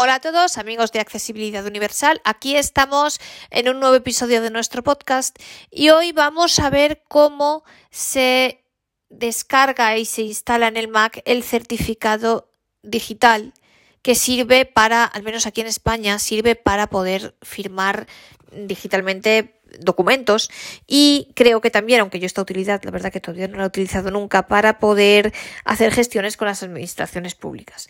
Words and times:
Hola 0.00 0.14
a 0.14 0.20
todos, 0.20 0.58
amigos 0.58 0.92
de 0.92 1.00
Accesibilidad 1.00 1.66
Universal. 1.66 2.20
Aquí 2.22 2.54
estamos 2.54 3.18
en 3.50 3.68
un 3.68 3.80
nuevo 3.80 3.96
episodio 3.96 4.40
de 4.40 4.48
nuestro 4.48 4.84
podcast 4.84 5.36
y 5.72 5.90
hoy 5.90 6.12
vamos 6.12 6.60
a 6.60 6.70
ver 6.70 7.02
cómo 7.08 7.64
se 7.90 8.62
descarga 9.08 9.96
y 9.96 10.04
se 10.04 10.22
instala 10.22 10.68
en 10.68 10.76
el 10.76 10.86
Mac 10.86 11.20
el 11.24 11.42
certificado 11.42 12.48
digital 12.84 13.54
que 14.02 14.14
sirve 14.14 14.66
para, 14.66 15.02
al 15.02 15.24
menos 15.24 15.46
aquí 15.48 15.62
en 15.62 15.66
España, 15.66 16.20
sirve 16.20 16.54
para 16.54 16.86
poder 16.86 17.34
firmar 17.42 18.06
digitalmente 18.52 19.60
documentos 19.80 20.48
y 20.86 21.32
creo 21.34 21.60
que 21.60 21.70
también, 21.70 22.02
aunque 22.02 22.20
yo 22.20 22.26
esta 22.26 22.40
utilidad, 22.40 22.80
la 22.84 22.92
verdad 22.92 23.10
que 23.10 23.20
todavía 23.20 23.48
no 23.48 23.58
la 23.58 23.64
he 23.64 23.66
utilizado 23.66 24.12
nunca, 24.12 24.46
para 24.46 24.78
poder 24.78 25.32
hacer 25.64 25.92
gestiones 25.92 26.36
con 26.36 26.46
las 26.46 26.62
administraciones 26.62 27.34
públicas. 27.34 27.88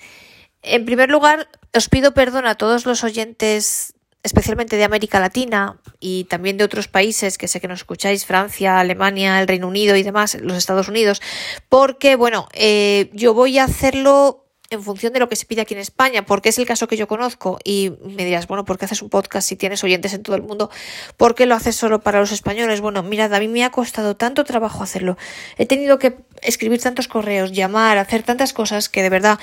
En 0.63 0.85
primer 0.85 1.11
lugar, 1.11 1.49
os 1.75 1.89
pido 1.89 2.15
perdón 2.15 2.47
a 2.47 2.57
todos 2.57 2.87
los 2.87 3.05
oyentes, 3.05 3.95
especialmente 4.23 4.77
de 4.77 4.85
América 4.85 5.21
Latina 5.21 5.79
y 6.01 6.25
también 6.25 6.57
de 6.57 6.65
otros 6.65 6.89
países 6.89 7.39
que 7.39 7.49
sé 7.49 7.61
que 7.61 7.69
nos 7.69 7.80
escucháis, 7.80 8.27
Francia, 8.27 8.80
Alemania, 8.80 9.41
el 9.41 9.49
Reino 9.49 9.69
Unido 9.69 9.97
y 9.97 10.02
demás, 10.02 10.37
los 10.41 10.57
Estados 10.57 10.89
Unidos, 10.89 11.23
porque, 11.69 12.16
bueno, 12.16 12.49
eh, 12.52 13.11
yo 13.13 13.35
voy 13.35 13.59
a 13.59 13.65
hacerlo 13.65 14.48
en 14.71 14.83
función 14.83 15.15
de 15.15 15.21
lo 15.21 15.29
que 15.29 15.37
se 15.37 15.47
pide 15.47 15.63
aquí 15.63 15.73
en 15.73 15.81
España, 15.81 16.27
porque 16.27 16.51
es 16.51 16.59
el 16.59 16.67
caso 16.67 16.89
que 16.89 16.97
yo 16.97 17.09
conozco 17.09 17.59
y 17.65 17.93
me 18.05 18.25
dirás, 18.25 18.47
bueno, 18.47 18.67
¿por 18.67 18.77
qué 18.79 18.85
haces 18.85 19.01
un 19.01 19.09
podcast 19.09 19.49
si 19.49 19.57
tienes 19.57 19.83
oyentes 19.83 20.13
en 20.13 20.23
todo 20.23 20.37
el 20.37 20.43
mundo? 20.43 20.71
¿Por 21.17 21.35
qué 21.35 21.47
lo 21.47 21.55
haces 21.55 21.75
solo 21.75 22.01
para 22.01 22.21
los 22.21 22.33
españoles? 22.33 22.83
Bueno, 22.83 23.03
mirad, 23.03 23.33
a 23.33 23.41
mí 23.41 23.49
me 23.49 23.65
ha 23.65 23.71
costado 23.71 24.17
tanto 24.17 24.45
trabajo 24.45 24.83
hacerlo. 24.83 25.17
He 25.57 25.65
tenido 25.65 25.99
que 25.99 26.17
escribir 26.43 26.83
tantos 26.83 27.09
correos, 27.09 27.53
llamar, 27.53 27.97
hacer 27.97 28.23
tantas 28.23 28.53
cosas 28.53 28.91
que 28.91 29.03
de 29.03 29.09
verdad, 29.09 29.39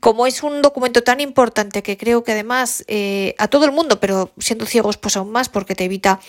como 0.00 0.26
es 0.26 0.42
un 0.42 0.60
documento 0.60 1.02
tan 1.02 1.20
importante 1.20 1.82
que 1.82 1.96
creo 1.96 2.22
que 2.22 2.32
además 2.32 2.84
eh, 2.86 3.34
a 3.38 3.48
todo 3.48 3.64
el 3.64 3.72
mundo, 3.72 3.98
pero 3.98 4.30
siendo 4.38 4.66
ciegos 4.66 4.98
pues 4.98 5.16
aún 5.16 5.32
más 5.32 5.48
porque 5.48 5.74
te 5.74 5.84
evita 5.84 6.20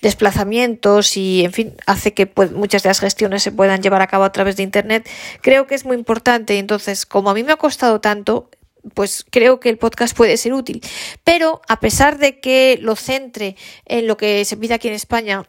desplazamientos 0.00 1.16
y 1.16 1.44
en 1.44 1.52
fin, 1.52 1.74
hace 1.86 2.14
que 2.14 2.26
pues, 2.26 2.52
muchas 2.52 2.84
de 2.84 2.90
las 2.90 3.00
gestiones 3.00 3.42
se 3.42 3.50
puedan 3.50 3.82
llevar 3.82 4.00
a 4.00 4.06
cabo 4.06 4.24
a 4.24 4.32
través 4.32 4.56
de 4.56 4.62
Internet, 4.62 5.08
creo 5.40 5.66
que 5.66 5.74
es 5.74 5.84
muy 5.84 5.96
importante. 5.96 6.58
Entonces, 6.58 7.04
como 7.04 7.30
a 7.30 7.34
mí 7.34 7.42
me 7.42 7.52
ha 7.52 7.56
costado 7.56 7.95
tanto, 8.00 8.50
pues 8.94 9.24
creo 9.30 9.60
que 9.60 9.68
el 9.68 9.78
podcast 9.78 10.16
puede 10.16 10.36
ser 10.36 10.54
útil. 10.54 10.80
Pero 11.24 11.60
a 11.68 11.80
pesar 11.80 12.18
de 12.18 12.40
que 12.40 12.78
lo 12.80 12.96
centre 12.96 13.56
en 13.84 14.06
lo 14.06 14.16
que 14.16 14.44
se 14.44 14.56
pide 14.56 14.74
aquí 14.74 14.88
en 14.88 14.94
España, 14.94 15.44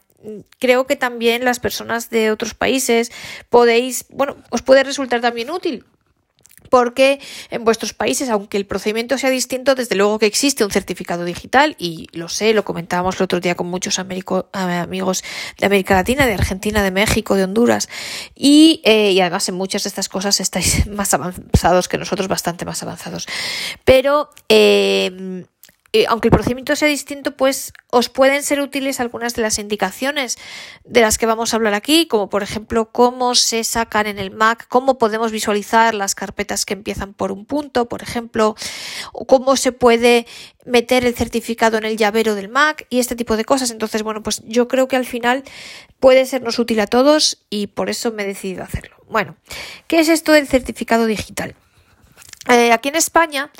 creo 0.59 0.87
que 0.87 0.95
también 0.95 1.45
las 1.45 1.59
personas 1.59 2.09
de 2.09 2.31
otros 2.31 2.53
países 2.53 3.11
podéis, 3.49 4.05
bueno, 4.09 4.37
os 4.49 4.61
puede 4.61 4.83
resultar 4.83 5.21
también 5.21 5.51
útil 5.51 5.85
porque 6.69 7.19
en 7.49 7.63
vuestros 7.63 7.93
países, 7.93 8.29
aunque 8.29 8.57
el 8.57 8.65
procedimiento 8.65 9.17
sea 9.17 9.29
distinto, 9.29 9.75
desde 9.75 9.95
luego 9.95 10.19
que 10.19 10.25
existe 10.25 10.63
un 10.63 10.71
certificado 10.71 11.25
digital 11.25 11.75
y 11.77 12.07
lo 12.11 12.29
sé, 12.29 12.53
lo 12.53 12.63
comentábamos 12.63 13.17
el 13.17 13.23
otro 13.23 13.39
día 13.39 13.55
con 13.55 13.67
muchos 13.67 13.99
amigos 13.99 14.45
de 15.57 15.65
América 15.65 15.95
Latina, 15.95 16.25
de 16.25 16.33
Argentina, 16.33 16.83
de 16.83 16.91
México, 16.91 17.35
de 17.35 17.43
Honduras 17.43 17.89
y, 18.35 18.81
eh, 18.83 19.11
y 19.11 19.21
además 19.21 19.47
en 19.49 19.55
muchas 19.55 19.83
de 19.83 19.89
estas 19.89 20.09
cosas 20.09 20.39
estáis 20.39 20.87
más 20.87 21.13
avanzados 21.13 21.87
que 21.87 21.97
nosotros, 21.97 22.27
bastante 22.27 22.65
más 22.65 22.83
avanzados. 22.83 23.27
Pero 23.83 24.29
eh, 24.49 25.45
eh, 25.93 26.05
aunque 26.07 26.27
el 26.27 26.31
procedimiento 26.31 26.75
sea 26.75 26.87
distinto, 26.87 27.35
pues 27.35 27.71
os 27.91 28.09
pueden 28.09 28.43
ser 28.43 28.59
útiles 28.59 28.99
algunas 28.99 29.35
de 29.35 29.41
las 29.41 29.57
indicaciones 29.57 30.37
de 30.83 31.01
las 31.01 31.17
que 31.17 31.25
vamos 31.25 31.53
a 31.53 31.55
hablar 31.55 31.73
aquí, 31.73 32.07
como 32.07 32.29
por 32.29 32.43
ejemplo 32.43 32.91
cómo 32.91 33.35
se 33.35 33.63
sacan 33.63 34.05
en 34.05 34.19
el 34.19 34.31
Mac, 34.31 34.65
cómo 34.67 34.97
podemos 34.97 35.31
visualizar 35.31 35.93
las 35.93 36.13
carpetas 36.13 36.65
que 36.65 36.73
empiezan 36.73 37.13
por 37.13 37.31
un 37.31 37.45
punto, 37.45 37.87
por 37.87 38.03
ejemplo, 38.03 38.55
o 39.13 39.25
cómo 39.25 39.55
se 39.55 39.71
puede 39.71 40.27
meter 40.65 41.05
el 41.05 41.15
certificado 41.15 41.77
en 41.77 41.85
el 41.85 41.95
llavero 41.95 42.35
del 42.35 42.49
Mac 42.49 42.85
y 42.89 42.99
este 42.99 43.15
tipo 43.15 43.37
de 43.37 43.45
cosas. 43.45 43.71
Entonces, 43.71 44.03
bueno, 44.03 44.21
pues 44.21 44.43
yo 44.45 44.67
creo 44.67 44.89
que 44.89 44.97
al 44.97 45.05
final 45.05 45.43
puede 45.99 46.25
sernos 46.25 46.59
útil 46.59 46.81
a 46.81 46.87
todos 46.87 47.39
y 47.49 47.67
por 47.67 47.89
eso 47.89 48.11
me 48.11 48.23
he 48.23 48.27
decidido 48.27 48.63
hacerlo. 48.63 48.97
Bueno, 49.09 49.37
¿qué 49.87 49.99
es 49.99 50.09
esto 50.09 50.33
del 50.33 50.47
certificado 50.47 51.05
digital? 51.05 51.55
Eh, 52.49 52.71
aquí 52.71 52.89
en 52.89 52.95
España 52.95 53.51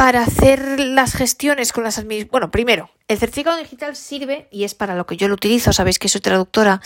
para 0.00 0.22
hacer 0.22 0.80
las 0.80 1.12
gestiones 1.12 1.74
con 1.74 1.84
las 1.84 1.98
administraciones. 1.98 2.30
Bueno, 2.30 2.50
primero, 2.50 2.88
el 3.06 3.18
certificado 3.18 3.58
digital 3.58 3.94
sirve, 3.94 4.48
y 4.50 4.64
es 4.64 4.74
para 4.74 4.94
lo 4.94 5.04
que 5.04 5.18
yo 5.18 5.28
lo 5.28 5.34
utilizo, 5.34 5.74
sabéis 5.74 5.98
que 5.98 6.08
soy 6.08 6.22
traductora, 6.22 6.80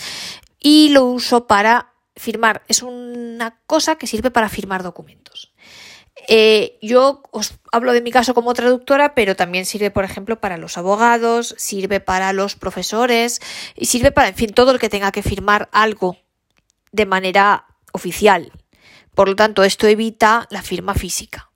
y 0.59 0.89
lo 0.89 1.05
uso 1.05 1.47
para 1.47 1.93
firmar. 2.17 2.65
Es 2.67 2.83
una 2.83 3.61
cosa 3.69 3.95
que 3.99 4.09
sirve 4.09 4.33
para 4.33 4.49
firmar 4.49 4.83
documentos. 4.83 5.55
Eh, 6.27 6.77
yo 6.83 7.23
os 7.31 7.55
hablo 7.71 7.93
de 7.93 8.03
mi 8.03 8.11
caso 8.11 8.35
como 8.35 8.53
traductora, 8.53 9.15
pero 9.15 9.37
también 9.37 9.65
sirve, 9.65 9.93
por 9.93 10.03
ejemplo, 10.03 10.41
para 10.41 10.57
los 10.57 10.77
abogados, 10.77 11.55
sirve 11.57 12.01
para 12.01 12.33
los 12.33 12.57
profesores 12.57 13.41
y 13.77 13.87
sirve 13.87 14.11
para, 14.11 14.27
en 14.27 14.35
fin, 14.35 14.53
todo 14.53 14.73
el 14.73 14.81
que 14.81 14.89
tenga 14.89 15.13
que 15.13 15.23
firmar 15.23 15.69
algo 15.71 16.17
de 16.91 17.07
manera 17.07 17.67
oficial. 17.93 18.51
Por 19.15 19.29
lo 19.29 19.37
tanto, 19.37 19.63
esto 19.63 19.87
evita 19.87 20.49
la 20.51 20.63
firma 20.63 20.95
física. 20.95 21.53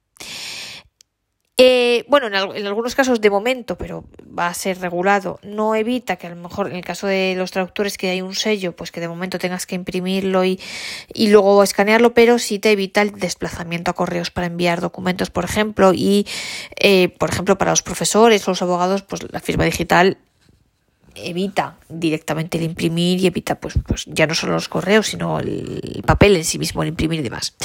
Eh, 1.61 2.05
bueno, 2.07 2.29
en, 2.29 2.67
algunos 2.69 2.95
casos 2.95 3.21
de 3.21 3.31
momento, 3.31 3.77
pero 3.77 4.05
va 4.39 4.47
a 4.47 4.55
ser 4.55 4.79
regulado, 4.81 5.41
no 5.43 5.75
evita 5.75 6.15
que 6.15 6.29
a 6.29 6.31
lo 6.31 6.37
mejor 6.37 6.69
en 6.69 6.77
el 6.77 6.85
caso 6.85 7.09
de 7.09 7.35
los 7.37 7.51
traductores 7.51 7.99
que 7.99 8.09
hay 8.11 8.23
un 8.23 8.37
sello, 8.37 8.77
pues 8.77 8.93
que 8.93 9.01
de 9.01 9.09
momento 9.09 9.41
tengas 9.41 9.67
que 9.67 9.75
imprimirlo 9.75 10.45
y, 10.45 10.61
y 11.13 11.31
luego 11.31 11.65
escanearlo, 11.65 12.15
pero 12.15 12.39
sí 12.39 12.61
te 12.61 12.71
evita 12.71 13.03
el 13.03 13.11
desplazamiento 13.11 13.91
a 13.91 13.95
correos 13.95 14.31
para 14.31 14.47
enviar 14.47 14.81
documentos, 14.81 15.31
por 15.31 15.45
ejemplo, 15.45 15.93
y 15.93 16.29
eh, 16.79 17.09
por 17.09 17.31
ejemplo 17.31 17.59
para 17.59 17.73
los 17.73 17.83
profesores 17.83 18.47
o 18.47 18.53
los 18.53 18.63
abogados, 18.63 19.03
pues 19.03 19.27
la 19.33 19.41
firma 19.41 19.65
digital 19.65 20.17
evita 21.17 21.77
directamente 21.89 22.59
el 22.59 22.63
imprimir 22.63 23.19
y 23.19 23.27
evita 23.27 23.57
pues, 23.57 23.75
pues 23.85 24.05
ya 24.07 24.29
no 24.29 24.37
solo 24.37 24.53
los 24.53 24.69
correos, 24.69 25.09
sino 25.09 25.41
el 25.41 26.05
papel 26.07 26.37
en 26.37 26.45
sí 26.45 26.61
mismo, 26.61 26.85
el 26.85 26.91
imprimir 26.91 27.19
y 27.19 27.25
demás. 27.25 27.57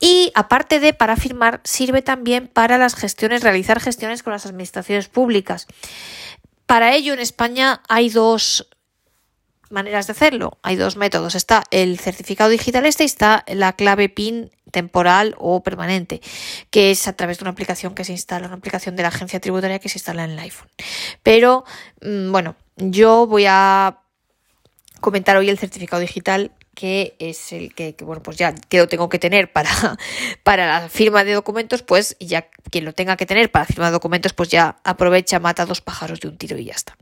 Y 0.00 0.32
aparte 0.34 0.80
de 0.80 0.94
para 0.94 1.16
firmar, 1.16 1.60
sirve 1.62 2.02
también 2.02 2.48
para 2.48 2.78
las 2.78 2.94
gestiones, 2.94 3.42
realizar 3.42 3.80
gestiones 3.80 4.22
con 4.22 4.32
las 4.32 4.46
administraciones 4.46 5.08
públicas. 5.08 5.66
Para 6.66 6.94
ello, 6.94 7.12
en 7.12 7.20
España 7.20 7.82
hay 7.88 8.08
dos 8.08 8.66
maneras 9.70 10.06
de 10.06 10.12
hacerlo. 10.12 10.58
Hay 10.62 10.76
dos 10.76 10.96
métodos. 10.96 11.34
Está 11.34 11.64
el 11.70 11.98
certificado 11.98 12.50
digital 12.50 12.86
este 12.86 13.04
y 13.04 13.06
está 13.06 13.44
la 13.46 13.74
clave 13.74 14.08
PIN 14.08 14.50
temporal 14.70 15.34
o 15.38 15.62
permanente, 15.62 16.20
que 16.70 16.90
es 16.90 17.08
a 17.08 17.14
través 17.14 17.38
de 17.38 17.44
una 17.44 17.50
aplicación 17.50 17.94
que 17.94 18.04
se 18.04 18.12
instala, 18.12 18.46
una 18.46 18.56
aplicación 18.56 18.96
de 18.96 19.02
la 19.02 19.08
agencia 19.08 19.40
tributaria 19.40 19.78
que 19.78 19.88
se 19.88 19.98
instala 19.98 20.24
en 20.24 20.30
el 20.30 20.38
iPhone. 20.38 20.68
Pero, 21.22 21.64
mm, 22.02 22.30
bueno, 22.30 22.56
yo 22.76 23.26
voy 23.26 23.46
a 23.48 23.98
comentar 25.00 25.36
hoy 25.36 25.48
el 25.48 25.58
certificado 25.58 26.00
digital 26.00 26.52
que 26.74 27.14
es 27.18 27.52
el 27.52 27.74
que, 27.74 27.94
bueno, 28.00 28.22
pues 28.22 28.36
ya 28.36 28.54
que 28.54 28.78
lo 28.78 28.88
tengo 28.88 29.08
que 29.08 29.18
tener 29.18 29.52
para, 29.52 29.70
para 30.42 30.66
la 30.66 30.88
firma 30.88 31.24
de 31.24 31.32
documentos, 31.32 31.82
pues 31.82 32.16
ya 32.20 32.48
quien 32.70 32.84
lo 32.84 32.92
tenga 32.92 33.16
que 33.16 33.26
tener 33.26 33.50
para 33.50 33.64
firma 33.64 33.86
de 33.86 33.92
documentos, 33.92 34.32
pues 34.32 34.48
ya 34.48 34.76
aprovecha, 34.84 35.40
mata 35.40 35.66
dos 35.66 35.80
pájaros 35.80 36.20
de 36.20 36.28
un 36.28 36.38
tiro 36.38 36.56
y 36.56 36.64
ya 36.64 36.74
está. 36.74 36.96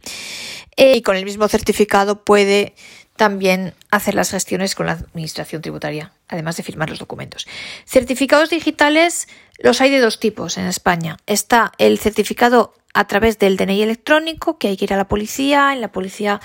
Eh, 0.77 0.97
y 0.97 1.03
con 1.03 1.17
el 1.17 1.25
mismo 1.25 1.49
certificado 1.49 2.25
puede 2.25 2.75
también 3.17 3.75
hacer 3.91 4.15
las 4.15 4.31
gestiones 4.31 4.77
con 4.77 4.87
la 4.87 4.93
administración 4.93 5.61
tributaria, 5.61 6.13
además 6.29 6.57
de 6.57 6.63
firmar 6.63 6.89
los 6.89 7.01
documentos. 7.01 7.49
Certificados 7.85 8.49
digitales 8.49 9.27
los 9.59 9.81
hay 9.81 9.91
de 9.91 9.99
dos 9.99 10.21
tipos 10.21 10.57
en 10.57 10.67
España. 10.67 11.19
Está 11.27 11.73
el 11.79 11.99
certificado 11.99 12.75
a 12.95 13.07
través 13.07 13.39
del 13.39 13.57
DNI 13.57 13.83
electrónico, 13.83 14.59
que 14.59 14.69
hay 14.69 14.77
que 14.77 14.85
ir 14.85 14.95
a 14.95 14.97
la 14.97 15.09
policía, 15.09 15.73
en 15.73 15.81
la 15.81 15.91
policía 15.91 16.41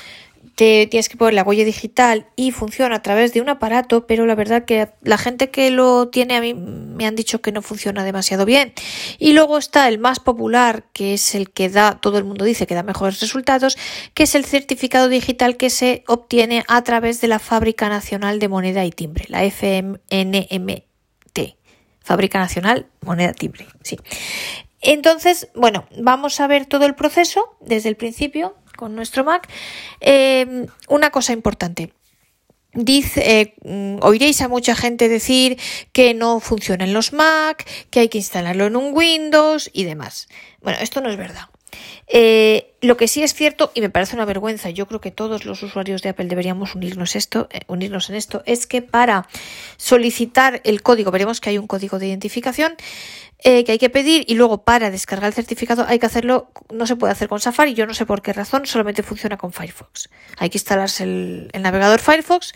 te 0.56 0.86
tienes 0.88 1.10
que 1.10 1.18
poner 1.18 1.34
la 1.34 1.44
huella 1.44 1.66
digital 1.66 2.28
y 2.36 2.52
funciona 2.52 2.96
a 2.96 3.02
través 3.02 3.34
de 3.34 3.42
un 3.42 3.50
aparato, 3.50 4.06
pero 4.06 4.26
la 4.26 4.36
verdad 4.36 4.66
que 4.66 4.90
la 5.02 5.18
gente 5.18 5.50
que 5.50 5.72
lo 5.72 6.10
tiene 6.10 6.36
a 6.36 6.42
mí 6.42 6.54
me 6.54 7.08
han 7.08 7.16
dicho 7.16 7.42
que 7.42 7.52
no 7.52 7.62
funciona 7.62 8.04
demasiado 8.04 8.46
bien. 8.46 8.74
Y 9.18 9.34
luego 9.34 9.58
está 9.58 9.88
el 9.88 9.98
más 9.98 10.20
popular, 10.20 10.86
que 10.94 11.16
es 11.16 11.34
el 11.34 11.50
que 11.50 11.70
da, 11.70 12.00
todo 12.00 12.18
el 12.18 12.24
mundo 12.24 12.46
dice 12.46 12.68
que 12.68 12.76
da 12.76 12.84
mejores 12.84 13.20
resultados, 13.20 13.78
que 14.14 14.24
es 14.24 14.36
el 14.36 14.46
certificado 14.46 15.10
digital 15.10 15.58
que 15.58 15.70
se 15.70 16.04
obtiene 16.08 16.64
a 16.68 16.84
través 16.84 17.20
de 17.22 17.28
la 17.28 17.40
Fábrica 17.40 17.90
Nacional 17.90 18.40
de 18.40 18.48
Moneda 18.48 18.86
y 18.86 18.92
Timbre, 18.92 19.26
la 19.30 19.44
FNMT. 19.44 20.94
Fábrica 22.04 22.38
Nacional 22.38 22.88
Moneda 23.02 23.34
Timbre, 23.34 23.66
sí. 23.82 23.98
Entonces, 24.82 25.48
bueno, 25.56 25.86
vamos 25.98 26.42
a 26.42 26.48
ver 26.48 26.66
todo 26.66 26.86
el 26.86 26.94
proceso 26.94 27.56
desde 27.62 27.88
el 27.88 27.96
principio 27.96 28.56
con 28.84 28.96
nuestro 28.96 29.24
Mac. 29.24 29.48
Eh, 30.02 30.68
una 30.90 31.10
cosa 31.10 31.32
importante. 31.32 31.94
Dice, 32.74 33.40
eh, 33.40 33.54
mm, 33.64 34.00
oiréis 34.02 34.42
a 34.42 34.50
mucha 34.50 34.76
gente 34.76 35.08
decir 35.08 35.58
que 35.94 36.14
no 36.14 36.42
funcionan 36.42 36.92
los 36.92 37.14
Mac, 37.14 37.66
que 37.90 38.02
hay 38.02 38.10
que 38.10 38.18
instalarlo 38.18 38.66
en 38.66 38.76
un 38.76 38.94
Windows 38.94 39.70
y 39.72 39.86
demás. 39.86 40.28
Bueno, 40.62 40.80
esto 40.82 41.00
no 41.00 41.10
es 41.10 41.16
verdad. 41.16 41.48
Eh, 42.08 42.76
Lo 42.82 42.98
que 42.98 43.08
sí 43.08 43.24
es 43.24 43.34
cierto, 43.34 43.72
y 43.74 43.80
me 43.80 43.90
parece 43.90 44.18
una 44.18 44.26
vergüenza, 44.26 44.70
yo 44.70 44.86
creo 44.88 45.00
que 45.00 45.10
todos 45.10 45.46
los 45.46 45.64
usuarios 45.64 46.02
de 46.02 46.10
Apple 46.10 46.26
deberíamos 46.26 46.76
unirnos, 46.76 47.16
esto, 47.16 47.48
eh, 47.50 47.62
unirnos 47.68 48.10
en 48.10 48.18
esto, 48.18 48.44
es 48.46 48.68
que 48.68 48.82
para 48.82 49.30
solicitar 49.78 50.60
el 50.66 50.82
código, 50.82 51.10
veremos 51.10 51.40
que 51.40 51.52
hay 51.52 51.58
un 51.58 51.68
código 51.68 51.98
de 52.00 52.08
identificación, 52.08 52.76
eh, 53.44 53.64
que 53.66 53.74
hay 53.74 53.78
que 53.78 53.90
pedir 53.90 54.24
y 54.28 54.36
luego 54.36 54.64
para 54.64 54.90
descargar 54.90 55.28
el 55.28 55.34
certificado 55.34 55.86
hay 55.88 56.00
que 56.00 56.06
hacerlo, 56.06 56.50
no 56.72 56.88
se 56.88 56.96
puede 56.96 57.12
hacer 57.12 57.28
con 57.28 57.40
Safari, 57.40 57.74
yo 57.74 57.86
no 57.86 57.94
sé 57.94 58.06
por 58.06 58.22
qué 58.22 58.32
razón, 58.32 58.66
solamente 58.66 59.04
funciona 59.04 59.38
con 59.38 59.52
Firefox. 59.52 60.10
Hay 60.38 60.50
que 60.50 60.58
instalarse 60.58 61.04
el, 61.04 61.52
navegador 61.60 62.00
Firefox, 62.00 62.54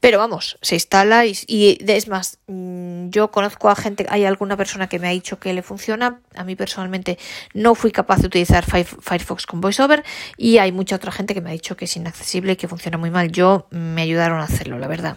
pero 0.00 0.18
vamos, 0.18 0.58
se 0.60 0.74
instala 0.74 1.24
y, 1.26 1.78
es 1.86 2.08
más, 2.08 2.38
mm, 2.48 3.10
yo 3.10 3.30
conozco 3.30 3.68
a 3.70 3.76
gente, 3.76 4.06
hay 4.08 4.24
alguna 4.24 4.56
persona 4.56 4.88
que 4.88 4.98
me 4.98 5.06
ha 5.06 5.12
dicho 5.12 5.38
que 5.38 5.52
le 5.52 5.62
funciona, 5.62 6.20
a 6.34 6.42
mí 6.42 6.56
personalmente 6.56 7.16
no 7.52 7.76
fui 7.76 7.92
capaz 7.92 8.18
de 8.20 8.26
utilizar 8.26 8.64
Firefox 8.64 9.46
con 9.46 9.60
VoiceOver 9.60 10.02
y 10.36 10.58
hay 10.58 10.72
mucha 10.72 10.96
otra 10.96 11.12
gente 11.12 11.34
que 11.34 11.40
me 11.40 11.50
ha 11.50 11.52
dicho 11.52 11.76
que 11.76 11.84
es 11.84 11.96
inaccesible 11.96 12.54
y 12.54 12.56
que 12.56 12.66
funciona 12.66 12.98
muy 12.98 13.10
mal. 13.10 13.30
Yo 13.30 13.68
me 13.70 14.02
ayudaron 14.02 14.40
a 14.40 14.44
hacerlo, 14.44 14.78
la 14.78 14.88
verdad. 14.88 15.16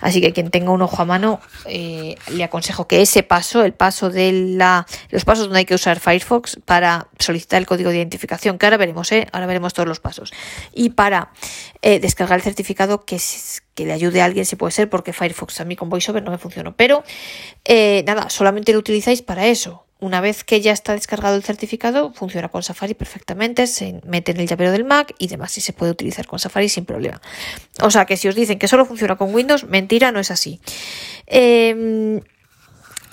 Así 0.00 0.20
que 0.20 0.32
quien 0.32 0.50
tenga 0.50 0.70
un 0.70 0.82
ojo 0.82 1.02
a 1.02 1.04
mano, 1.04 1.40
eh, 1.66 2.16
le 2.30 2.44
aconsejo 2.44 2.86
que 2.86 3.02
ese 3.02 3.22
paso, 3.22 3.64
el 3.64 3.72
paso 3.72 4.10
del 4.10 4.43
los 4.44 5.24
pasos 5.24 5.44
donde 5.46 5.60
hay 5.60 5.64
que 5.64 5.74
usar 5.74 6.00
Firefox 6.00 6.58
para 6.64 7.08
solicitar 7.18 7.60
el 7.60 7.66
código 7.66 7.90
de 7.90 7.96
identificación, 7.96 8.58
que 8.58 8.66
ahora 8.66 8.76
veremos, 8.76 9.10
¿eh? 9.12 9.26
ahora 9.32 9.46
veremos 9.46 9.74
todos 9.74 9.88
los 9.88 10.00
pasos. 10.00 10.32
Y 10.72 10.90
para 10.90 11.30
eh, 11.82 12.00
descargar 12.00 12.38
el 12.38 12.42
certificado 12.42 13.04
que, 13.04 13.20
que 13.74 13.86
le 13.86 13.92
ayude 13.92 14.20
a 14.20 14.24
alguien 14.24 14.44
si 14.44 14.56
puede 14.56 14.72
ser, 14.72 14.88
porque 14.88 15.12
Firefox 15.12 15.60
a 15.60 15.64
mí 15.64 15.76
con 15.76 15.88
VoiceOver 15.88 16.22
no 16.22 16.30
me 16.30 16.38
funcionó. 16.38 16.76
Pero 16.76 17.04
eh, 17.64 18.04
nada, 18.06 18.30
solamente 18.30 18.72
lo 18.72 18.78
utilizáis 18.78 19.22
para 19.22 19.46
eso. 19.46 19.84
Una 20.00 20.20
vez 20.20 20.44
que 20.44 20.60
ya 20.60 20.72
está 20.72 20.92
descargado 20.92 21.34
el 21.36 21.44
certificado, 21.44 22.12
funciona 22.12 22.50
con 22.50 22.62
Safari 22.62 22.92
perfectamente, 22.92 23.66
se 23.66 24.02
mete 24.04 24.32
en 24.32 24.40
el 24.40 24.46
llavero 24.46 24.70
del 24.70 24.84
Mac 24.84 25.14
y 25.18 25.28
demás, 25.28 25.56
y 25.56 25.62
se 25.62 25.72
puede 25.72 25.92
utilizar 25.92 26.26
con 26.26 26.38
Safari 26.38 26.68
sin 26.68 26.84
problema. 26.84 27.22
O 27.80 27.90
sea 27.90 28.04
que 28.04 28.18
si 28.18 28.28
os 28.28 28.34
dicen 28.34 28.58
que 28.58 28.68
solo 28.68 28.84
funciona 28.84 29.16
con 29.16 29.34
Windows, 29.34 29.64
mentira, 29.64 30.12
no 30.12 30.20
es 30.20 30.30
así. 30.30 30.60
Em, 31.26 32.20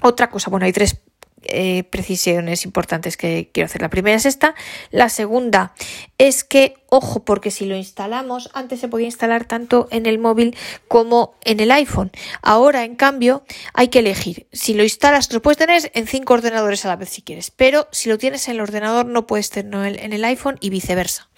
otra 0.02 0.30
cosa, 0.30 0.50
bueno, 0.50 0.66
hay 0.66 0.74
tres 0.74 0.98
eh, 1.44 1.84
precisiones 1.84 2.66
importantes 2.66 3.18
que 3.18 3.50
quiero 3.52 3.66
hacer. 3.66 3.82
La 3.82 3.90
primera 3.90 4.16
es 4.16 4.26
esta. 4.26 4.56
La 4.92 5.10
segunda 5.10 5.74
es 6.18 6.44
que, 6.44 6.76
ojo, 6.90 7.26
porque 7.26 7.52
si 7.52 7.66
lo 7.66 7.76
instalamos, 7.76 8.50
antes 8.54 8.80
se 8.80 8.88
podía 8.88 9.08
instalar 9.08 9.46
tanto 9.46 9.88
en 9.92 10.06
el 10.06 10.20
móvil 10.20 10.56
como 10.88 11.36
en 11.44 11.60
el 11.60 11.72
iPhone. 11.72 12.12
Ahora, 12.42 12.84
en 12.84 12.96
cambio, 12.96 13.44
hay 13.74 13.88
que 13.88 14.00
elegir. 14.00 14.48
Si 14.52 14.74
lo 14.74 14.84
instalas, 14.84 15.32
lo 15.34 15.42
puedes 15.42 15.58
tener 15.58 15.92
en 15.94 16.08
cinco 16.08 16.34
ordenadores 16.34 16.86
a 16.86 16.90
la 16.90 16.96
vez 16.96 17.10
si 17.10 17.22
quieres, 17.22 17.52
pero 17.52 17.88
si 17.92 18.10
lo 18.10 18.18
tienes 18.18 18.48
en 18.48 18.56
el 18.56 18.62
ordenador, 18.62 19.06
no 19.06 19.26
puedes 19.26 19.50
tenerlo 19.50 19.84
en 19.86 20.14
el 20.14 20.24
iPhone 20.26 20.58
y 20.62 20.70
viceversa. 20.70 21.30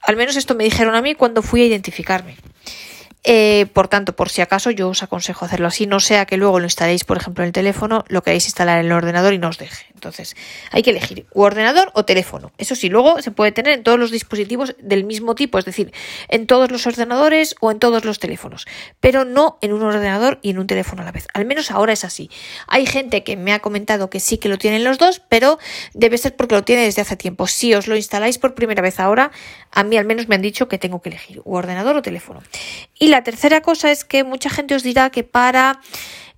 Al 0.00 0.16
menos 0.16 0.36
esto 0.36 0.54
me 0.54 0.64
dijeron 0.64 0.94
a 0.94 1.02
mí 1.02 1.14
cuando 1.14 1.42
fui 1.42 1.62
a 1.62 1.66
identificarme. 1.66 2.36
Eh, 3.24 3.66
por 3.72 3.86
tanto, 3.86 4.16
por 4.16 4.30
si 4.30 4.40
acaso, 4.40 4.70
yo 4.72 4.88
os 4.88 5.02
aconsejo 5.04 5.44
hacerlo 5.44 5.68
así, 5.68 5.86
no 5.86 6.00
sea 6.00 6.26
que 6.26 6.36
luego 6.36 6.58
lo 6.58 6.64
instaléis, 6.64 7.04
por 7.04 7.16
ejemplo, 7.16 7.44
en 7.44 7.48
el 7.48 7.52
teléfono, 7.52 8.04
lo 8.08 8.22
queréis 8.22 8.46
instalar 8.46 8.80
en 8.80 8.86
el 8.86 8.92
ordenador 8.92 9.32
y 9.32 9.38
no 9.38 9.48
os 9.48 9.58
deje. 9.58 9.86
Entonces, 9.94 10.34
hay 10.72 10.82
que 10.82 10.90
elegir 10.90 11.26
o 11.32 11.42
ordenador 11.42 11.92
o 11.94 12.04
teléfono. 12.04 12.50
Eso 12.58 12.74
sí, 12.74 12.88
luego 12.88 13.22
se 13.22 13.30
puede 13.30 13.52
tener 13.52 13.74
en 13.74 13.84
todos 13.84 14.00
los 14.00 14.10
dispositivos 14.10 14.74
del 14.80 15.04
mismo 15.04 15.36
tipo, 15.36 15.58
es 15.58 15.64
decir, 15.64 15.92
en 16.28 16.48
todos 16.48 16.72
los 16.72 16.84
ordenadores 16.88 17.54
o 17.60 17.70
en 17.70 17.78
todos 17.78 18.04
los 18.04 18.18
teléfonos, 18.18 18.66
pero 18.98 19.24
no 19.24 19.58
en 19.60 19.72
un 19.72 19.82
ordenador 19.82 20.40
y 20.42 20.50
en 20.50 20.58
un 20.58 20.66
teléfono 20.66 21.02
a 21.02 21.04
la 21.04 21.12
vez. 21.12 21.28
Al 21.32 21.44
menos 21.44 21.70
ahora 21.70 21.92
es 21.92 22.04
así. 22.04 22.28
Hay 22.66 22.86
gente 22.86 23.22
que 23.22 23.36
me 23.36 23.52
ha 23.52 23.60
comentado 23.60 24.10
que 24.10 24.18
sí 24.18 24.38
que 24.38 24.48
lo 24.48 24.58
tienen 24.58 24.82
los 24.82 24.98
dos, 24.98 25.22
pero 25.28 25.60
debe 25.94 26.18
ser 26.18 26.34
porque 26.34 26.56
lo 26.56 26.64
tiene 26.64 26.82
desde 26.82 27.02
hace 27.02 27.16
tiempo. 27.16 27.46
Si 27.46 27.72
os 27.74 27.86
lo 27.86 27.94
instaláis 27.94 28.38
por 28.38 28.54
primera 28.56 28.82
vez 28.82 28.98
ahora, 28.98 29.30
a 29.70 29.84
mí 29.84 29.96
al 29.96 30.06
menos 30.06 30.26
me 30.26 30.34
han 30.34 30.42
dicho 30.42 30.66
que 30.66 30.78
tengo 30.78 31.00
que 31.00 31.10
elegir 31.10 31.40
o 31.44 31.56
ordenador 31.56 31.94
o 31.94 32.02
teléfono. 32.02 32.42
La 33.12 33.22
tercera 33.22 33.60
cosa 33.60 33.92
es 33.92 34.04
que 34.04 34.24
mucha 34.24 34.50
gente 34.50 34.74
os 34.74 34.82
dirá 34.82 35.10
que 35.10 35.22
para 35.22 35.80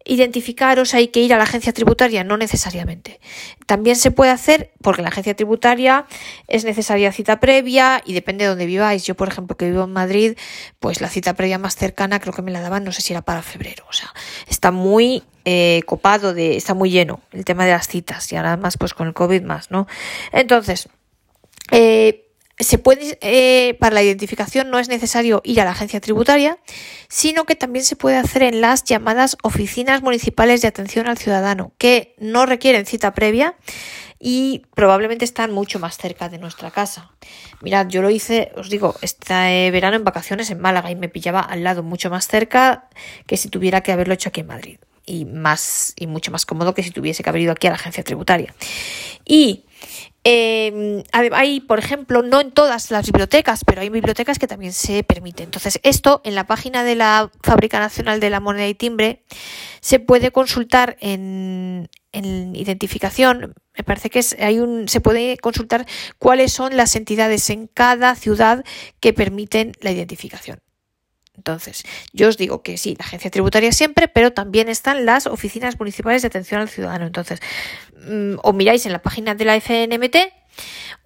identificaros 0.05 0.93
hay 0.93 1.09
que 1.09 1.21
ir 1.21 1.33
a 1.33 1.39
la 1.39 1.45
agencia 1.45 1.73
tributaria, 1.73 2.25
no 2.25 2.37
necesariamente. 2.37 3.21
También 3.67 3.97
se 3.97 4.11
puede 4.11 4.31
hacer 4.33 4.73
porque 4.83 5.01
la 5.01 5.09
agencia 5.09 5.35
tributaria 5.35 6.05
es 6.47 6.65
necesaria 6.65 7.11
cita 7.13 7.41
previa 7.41 8.03
y 8.05 8.13
depende 8.13 8.45
de 8.45 8.51
dónde 8.51 8.67
viváis. 8.67 9.05
Yo, 9.05 9.15
por 9.15 9.29
ejemplo, 9.29 9.57
que 9.57 9.71
vivo 9.71 9.85
en 9.85 9.93
Madrid, 9.93 10.37
pues 10.79 11.01
la 11.01 11.09
cita 11.09 11.35
previa 11.35 11.59
más 11.59 11.77
cercana 11.77 12.21
creo 12.21 12.35
que 12.35 12.43
me 12.43 12.51
la 12.51 12.61
daban, 12.61 12.85
no 12.85 12.93
sé 12.93 13.01
si 13.01 13.15
era 13.15 13.23
para 13.23 13.41
febrero. 13.41 13.85
O 13.89 13.93
sea, 13.93 14.13
está 14.47 14.71
muy 14.71 15.23
eh, 15.45 15.81
copado, 15.87 16.35
de, 16.35 16.57
está 16.57 16.75
muy 16.75 16.91
lleno 16.91 17.21
el 17.33 17.45
tema 17.45 17.65
de 17.65 17.71
las 17.71 17.89
citas 17.89 18.31
y 18.33 18.37
ahora 18.37 18.57
más 18.59 18.77
pues 18.77 18.93
con 18.93 19.07
el 19.07 19.15
COVID 19.15 19.43
más, 19.43 19.71
¿no? 19.71 19.87
Entonces, 20.33 20.89
eh, 21.71 22.24
se 22.59 22.79
puede, 22.79 23.19
eh, 23.21 23.75
para 23.81 23.95
la 23.95 24.03
identificación 24.03 24.71
no 24.71 24.79
es 24.79 24.89
necesario 24.89 25.41
ir 25.45 25.61
a 25.61 25.65
la 25.65 25.73
agencia 25.73 26.01
tributaria, 26.01 26.59
sino 27.09 27.45
que 27.45 27.57
también 27.57 27.85
se 27.85 27.97
puede 27.97 28.17
hacer 28.17 28.43
en 28.43 28.61
las 28.61 28.85
llamadas 28.85 29.37
oficinas 29.43 30.03
municipales 30.03 30.63
de 30.63 30.69
atención 30.69 31.09
al 31.09 31.19
ciudadano, 31.19 31.73
que 31.79 32.15
no 32.19 32.47
requieren 32.47 32.87
cita 32.87 33.13
previa 33.13 33.57
y 34.21 34.63
probablemente 34.75 35.25
están 35.25 35.51
mucho 35.51 35.79
más 35.79 35.99
cerca 35.99 36.29
de 36.29 36.39
nuestra 36.39 36.71
casa. 36.71 37.11
Mirad, 37.61 37.89
yo 37.89 38.03
lo 38.03 38.11
hice, 38.11 38.53
os 38.57 38.71
digo, 38.71 38.95
este 39.03 39.71
verano 39.71 39.97
en 39.97 40.05
vacaciones 40.05 40.51
en 40.51 40.61
Málaga 40.61 40.91
y 40.91 40.97
me 40.97 41.09
pillaba 41.09 41.41
al 41.41 41.65
lado 41.65 41.83
mucho 41.83 42.09
más 42.09 42.29
cerca 42.29 42.89
que 43.27 43.37
si 43.37 43.49
tuviera 43.49 43.83
que 43.83 43.93
haberlo 43.93 44.15
hecho 44.15 44.29
aquí 44.29 44.41
en 44.41 44.47
Madrid 44.47 44.79
y 45.07 45.25
más 45.25 45.93
y 45.97 46.07
mucho 46.07 46.31
más 46.31 46.47
cómodo 46.47 46.75
que 46.75 46.83
si 46.83 46.91
tuviese 46.91 47.23
que 47.23 47.29
haber 47.29 47.43
ido 47.43 47.53
aquí 47.53 47.67
a 47.67 47.71
la 47.71 47.77
agencia 47.77 48.03
tributaria. 48.03 48.55
Y 49.25 49.65
eh, 50.25 51.05
hay, 51.13 51.61
por 51.61 51.79
ejemplo, 51.79 52.23
no 52.23 52.41
en 52.41 52.51
todas 52.51 52.91
las 52.91 53.07
bibliotecas, 53.07 53.63
pero 53.65 53.83
hay 53.83 53.91
bibliotecas 53.91 54.39
que 54.39 54.47
también 54.47 54.73
se 54.73 55.05
permite. 55.05 55.43
Entonces, 55.43 55.79
esto 55.83 56.23
en 56.25 56.35
la 56.35 56.47
página 56.47 56.83
de 56.83 56.95
la 56.95 57.31
Fábrica 57.43 57.79
Nacional 57.79 58.21
de 58.21 58.31
la 58.31 58.41
Moneda 58.41 58.67
y 58.67 58.75
Timbre 58.75 59.23
se 59.81 60.01
puede 60.01 60.31
consultar 60.31 60.97
en, 61.01 61.91
en 62.13 62.57
identificación. 62.57 63.55
Me 63.77 63.85
parece 63.85 64.09
que 64.09 64.25
hay 64.39 64.61
un, 64.61 64.89
se 64.89 65.01
puede 65.01 65.37
consultar 65.37 65.85
cuáles 66.19 66.53
son 66.53 66.77
las 66.77 66.97
entidades 66.97 67.51
en 67.51 67.67
cada 67.67 68.15
ciudad 68.15 68.65
que 69.01 69.13
permiten 69.13 69.73
la 69.81 69.91
identificación. 69.91 70.61
Entonces, 71.37 71.85
yo 72.13 72.29
os 72.29 72.37
digo 72.37 72.63
que 72.63 72.79
sí, 72.79 72.97
la 72.99 73.05
agencia 73.05 73.31
tributaria 73.31 73.73
siempre, 73.73 74.09
pero 74.09 74.33
también 74.33 74.69
están 74.69 75.05
las 75.05 75.27
oficinas 75.27 75.79
municipales 75.79 76.23
de 76.23 76.29
atención 76.29 76.61
al 76.61 76.69
ciudadano. 76.69 77.07
Entonces, 77.07 77.41
mm, 78.07 78.35
o 78.43 78.53
miráis 78.53 78.87
en 78.87 78.93
la 78.93 79.03
página 79.03 79.35
de 79.35 79.45
la 79.45 79.57
FNMT 79.57 80.17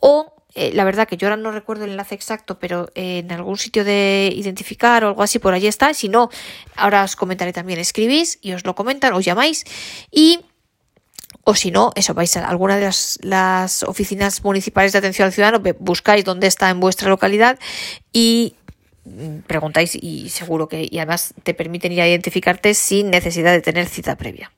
o 0.00 0.34
eh, 0.54 0.72
la 0.74 0.84
verdad 0.84 1.06
que 1.06 1.16
yo 1.16 1.28
ahora 1.28 1.36
no 1.36 1.52
recuerdo 1.52 1.84
el 1.84 1.92
enlace 1.92 2.14
exacto, 2.14 2.58
pero 2.58 2.88
en 2.94 3.30
algún 3.30 3.58
sitio 3.58 3.84
de 3.84 4.32
identificar 4.34 5.04
o 5.04 5.08
algo 5.08 5.22
así 5.22 5.38
por 5.38 5.54
allí 5.54 5.66
está. 5.66 5.94
Si 5.94 6.08
no, 6.08 6.30
ahora 6.74 7.04
os 7.04 7.16
comentaré 7.16 7.52
también, 7.52 7.78
escribís 7.78 8.38
y 8.42 8.52
os 8.52 8.64
lo 8.64 8.74
comentan, 8.74 9.12
os 9.12 9.24
llamáis 9.24 9.64
y 10.10 10.40
o 11.44 11.54
si 11.54 11.70
no, 11.70 11.92
eso 11.94 12.12
vais 12.12 12.36
a 12.36 12.46
alguna 12.46 12.76
de 12.76 12.90
las, 13.22 13.82
oficinas 13.84 14.44
municipales 14.44 14.92
de 14.92 14.98
atención 14.98 15.26
al 15.26 15.32
ciudadano, 15.32 15.62
buscáis 15.78 16.24
dónde 16.24 16.46
está 16.46 16.68
en 16.68 16.78
vuestra 16.78 17.08
localidad 17.08 17.58
y 18.12 18.54
preguntáis 19.46 19.94
y 19.94 20.28
seguro 20.28 20.68
que 20.68 20.88
y 20.90 20.98
además 20.98 21.34
te 21.42 21.54
permiten 21.54 21.92
ir 21.92 22.00
a 22.00 22.08
identificarte 22.08 22.74
sin 22.74 23.10
necesidad 23.10 23.52
de 23.52 23.60
tener 23.60 23.86
cita 23.86 24.16
previa. 24.16 24.50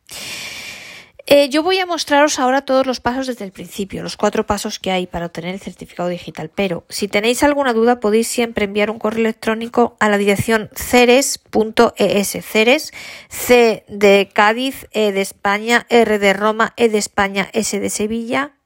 Eh, 1.32 1.48
yo 1.48 1.62
voy 1.62 1.78
a 1.78 1.86
mostraros 1.86 2.40
ahora 2.40 2.62
todos 2.62 2.86
los 2.86 2.98
pasos 2.98 3.28
desde 3.28 3.44
el 3.44 3.52
principio, 3.52 4.02
los 4.02 4.16
cuatro 4.16 4.46
pasos 4.46 4.80
que 4.80 4.90
hay 4.90 5.06
para 5.06 5.26
obtener 5.26 5.54
el 5.54 5.60
certificado 5.60 6.08
digital, 6.08 6.50
pero 6.52 6.84
si 6.88 7.06
tenéis 7.06 7.44
alguna 7.44 7.72
duda 7.72 8.00
podéis 8.00 8.26
siempre 8.26 8.64
enviar 8.64 8.90
un 8.90 8.98
correo 8.98 9.20
electrónico 9.20 9.96
a 10.00 10.08
la 10.08 10.18
dirección 10.18 10.70
ceres.es, 10.74 12.38
ceres, 12.44 12.92
C 13.28 13.84
de 13.86 14.28
Cádiz, 14.32 14.88
E 14.90 15.12
de 15.12 15.20
España, 15.20 15.86
R 15.88 16.18
de 16.18 16.32
Roma, 16.32 16.74
E 16.76 16.88
de 16.88 16.98
España, 16.98 17.48
S 17.52 17.78
de 17.78 17.90
Sevilla, 17.90 18.56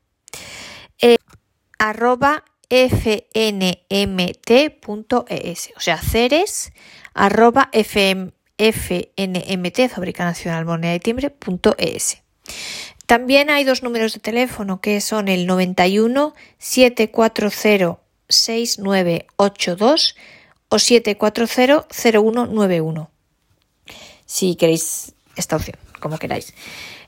eh, 1.02 1.18
arroba 1.78 2.44
fnmt.es, 2.70 3.30
o 5.76 5.80
sea, 5.80 5.98
ceres 5.98 6.72
arroba 7.14 7.70
fnmt, 7.72 8.32
Fábrica 9.88 10.24
Nacional 10.24 10.64
Moneda 10.64 10.94
y 10.94 11.00
Timbre.es. 11.00 12.22
También 13.06 13.50
hay 13.50 13.64
dos 13.64 13.82
números 13.82 14.14
de 14.14 14.20
teléfono 14.20 14.80
que 14.80 15.00
son 15.00 15.28
el 15.28 15.46
91 15.46 16.34
740 16.58 17.98
6982 18.28 20.16
o 20.68 20.78
740 20.78 21.86
0191. 21.90 23.10
Si 24.24 24.56
queréis 24.56 25.14
esta 25.36 25.56
opción, 25.56 25.76
como 26.00 26.18
queráis. 26.18 26.54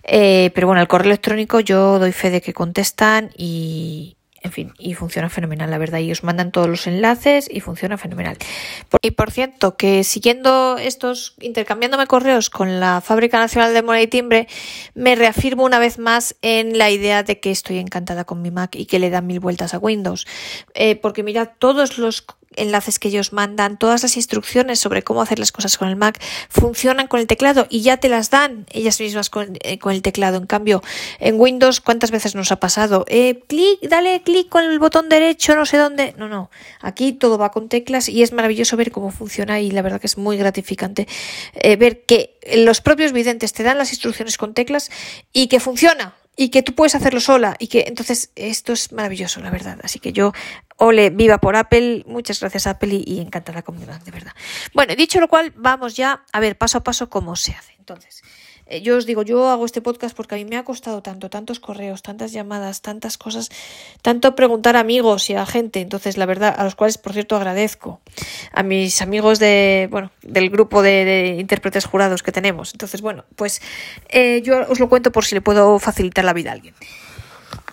Eh, 0.02 0.50
pero 0.54 0.68
bueno, 0.68 0.82
el 0.82 0.88
correo 0.88 1.06
electrónico 1.06 1.60
yo 1.60 1.98
doy 1.98 2.12
fe 2.12 2.30
de 2.30 2.40
que 2.40 2.52
contestan 2.52 3.30
y, 3.36 4.15
en 4.46 4.52
fin, 4.52 4.72
y 4.78 4.94
funciona 4.94 5.28
fenomenal, 5.28 5.70
la 5.70 5.78
verdad. 5.78 5.98
Y 5.98 6.12
os 6.12 6.22
mandan 6.22 6.52
todos 6.52 6.68
los 6.68 6.86
enlaces 6.86 7.48
y 7.50 7.60
funciona 7.60 7.98
fenomenal. 7.98 8.38
Y 9.02 9.10
por 9.10 9.30
cierto, 9.30 9.76
que 9.76 10.04
siguiendo 10.04 10.78
estos, 10.78 11.34
intercambiándome 11.40 12.06
correos 12.06 12.48
con 12.48 12.78
la 12.78 13.00
Fábrica 13.00 13.38
Nacional 13.38 13.74
de 13.74 13.82
Moneda 13.82 14.02
y 14.02 14.06
Timbre, 14.06 14.48
me 14.94 15.16
reafirmo 15.16 15.64
una 15.64 15.80
vez 15.80 15.98
más 15.98 16.36
en 16.42 16.78
la 16.78 16.90
idea 16.90 17.24
de 17.24 17.40
que 17.40 17.50
estoy 17.50 17.78
encantada 17.78 18.24
con 18.24 18.40
mi 18.40 18.50
Mac 18.50 18.76
y 18.76 18.86
que 18.86 19.00
le 19.00 19.10
dan 19.10 19.26
mil 19.26 19.40
vueltas 19.40 19.74
a 19.74 19.78
Windows. 19.78 20.26
Eh, 20.74 20.94
porque 20.94 21.24
mirad, 21.24 21.50
todos 21.58 21.98
los 21.98 22.24
enlaces 22.56 22.98
que 22.98 23.08
ellos 23.08 23.32
mandan, 23.32 23.78
todas 23.78 24.02
las 24.02 24.16
instrucciones 24.16 24.80
sobre 24.80 25.02
cómo 25.02 25.22
hacer 25.22 25.38
las 25.38 25.52
cosas 25.52 25.78
con 25.78 25.88
el 25.88 25.96
Mac 25.96 26.20
funcionan 26.48 27.06
con 27.06 27.20
el 27.20 27.26
teclado 27.26 27.66
y 27.70 27.82
ya 27.82 27.96
te 27.98 28.08
las 28.08 28.30
dan 28.30 28.66
ellas 28.70 29.00
mismas 29.00 29.30
con, 29.30 29.56
eh, 29.62 29.78
el 29.84 30.02
teclado. 30.02 30.38
En 30.38 30.46
cambio, 30.46 30.82
en 31.18 31.40
Windows, 31.40 31.80
¿cuántas 31.80 32.10
veces 32.10 32.34
nos 32.34 32.52
ha 32.52 32.56
pasado? 32.56 33.04
Eh, 33.08 33.40
clic, 33.46 33.80
dale 33.82 34.22
clic 34.22 34.48
con 34.48 34.64
el 34.64 34.78
botón 34.78 35.08
derecho, 35.08 35.54
no 35.54 35.66
sé 35.66 35.76
dónde. 35.76 36.14
No, 36.18 36.28
no. 36.28 36.50
Aquí 36.80 37.12
todo 37.12 37.38
va 37.38 37.50
con 37.50 37.68
teclas 37.68 38.08
y 38.08 38.22
es 38.22 38.32
maravilloso 38.32 38.76
ver 38.76 38.90
cómo 38.90 39.10
funciona 39.10 39.60
y 39.60 39.70
la 39.70 39.82
verdad 39.82 40.00
que 40.00 40.06
es 40.06 40.18
muy 40.18 40.36
gratificante 40.36 41.06
eh, 41.54 41.76
ver 41.76 42.04
que 42.04 42.38
los 42.54 42.80
propios 42.80 43.12
videntes 43.12 43.52
te 43.52 43.62
dan 43.62 43.78
las 43.78 43.90
instrucciones 43.90 44.38
con 44.38 44.54
teclas 44.54 44.90
y 45.32 45.48
que 45.48 45.60
funciona 45.60 46.14
y 46.36 46.50
que 46.50 46.62
tú 46.62 46.74
puedes 46.74 46.94
hacerlo 46.94 47.20
sola 47.20 47.56
y 47.58 47.68
que 47.68 47.84
entonces 47.88 48.30
esto 48.36 48.74
es 48.74 48.92
maravilloso, 48.92 49.40
la 49.40 49.50
verdad. 49.50 49.78
Así 49.82 49.98
que 49.98 50.12
yo, 50.12 50.32
ole, 50.76 51.10
viva 51.10 51.38
por 51.38 51.56
Apple, 51.56 52.04
muchas 52.06 52.40
gracias 52.40 52.66
Apple 52.66 53.02
y, 53.04 53.20
encantada 53.20 53.62
conmigo, 53.62 53.92
de 54.04 54.10
verdad. 54.10 54.32
Bueno, 54.74 54.94
dicho 54.94 55.18
lo 55.18 55.28
cual, 55.28 55.52
vamos 55.56 55.96
ya 55.96 56.24
a 56.32 56.40
ver 56.40 56.58
paso 56.58 56.78
a 56.78 56.84
paso 56.84 57.08
cómo 57.08 57.34
se 57.36 57.52
hace. 57.52 57.74
Entonces, 57.78 58.22
eh, 58.66 58.82
yo 58.82 58.96
os 58.96 59.06
digo, 59.06 59.22
yo 59.22 59.48
hago 59.48 59.64
este 59.64 59.80
podcast 59.80 60.16
porque 60.16 60.34
a 60.34 60.38
mí 60.38 60.44
me 60.44 60.56
ha 60.56 60.64
costado 60.64 61.02
tanto, 61.02 61.30
tantos 61.30 61.60
correos, 61.60 62.02
tantas 62.02 62.32
llamadas, 62.32 62.82
tantas 62.82 63.16
cosas, 63.16 63.50
tanto 64.02 64.34
preguntar 64.34 64.76
a 64.76 64.80
amigos 64.80 65.30
y 65.30 65.34
a 65.34 65.46
gente, 65.46 65.80
entonces 65.80 66.16
la 66.16 66.26
verdad, 66.26 66.54
a 66.56 66.64
los 66.64 66.74
cuales 66.74 66.98
por 66.98 67.12
cierto 67.12 67.36
agradezco, 67.36 68.00
a 68.52 68.62
mis 68.62 69.00
amigos 69.02 69.38
de, 69.38 69.88
bueno, 69.90 70.10
del 70.22 70.50
grupo 70.50 70.82
de, 70.82 71.36
intérpretes 71.38 71.84
jurados 71.84 72.22
que 72.22 72.32
tenemos. 72.32 72.72
Entonces, 72.72 73.00
bueno, 73.02 73.24
pues 73.36 73.62
eh, 74.08 74.42
yo 74.42 74.68
os 74.68 74.80
lo 74.80 74.88
cuento 74.88 75.12
por 75.12 75.24
si 75.24 75.34
le 75.34 75.40
puedo 75.40 75.78
facilitar 75.78 76.24
la 76.24 76.32
vida 76.32 76.50
a 76.50 76.54
alguien. 76.54 76.74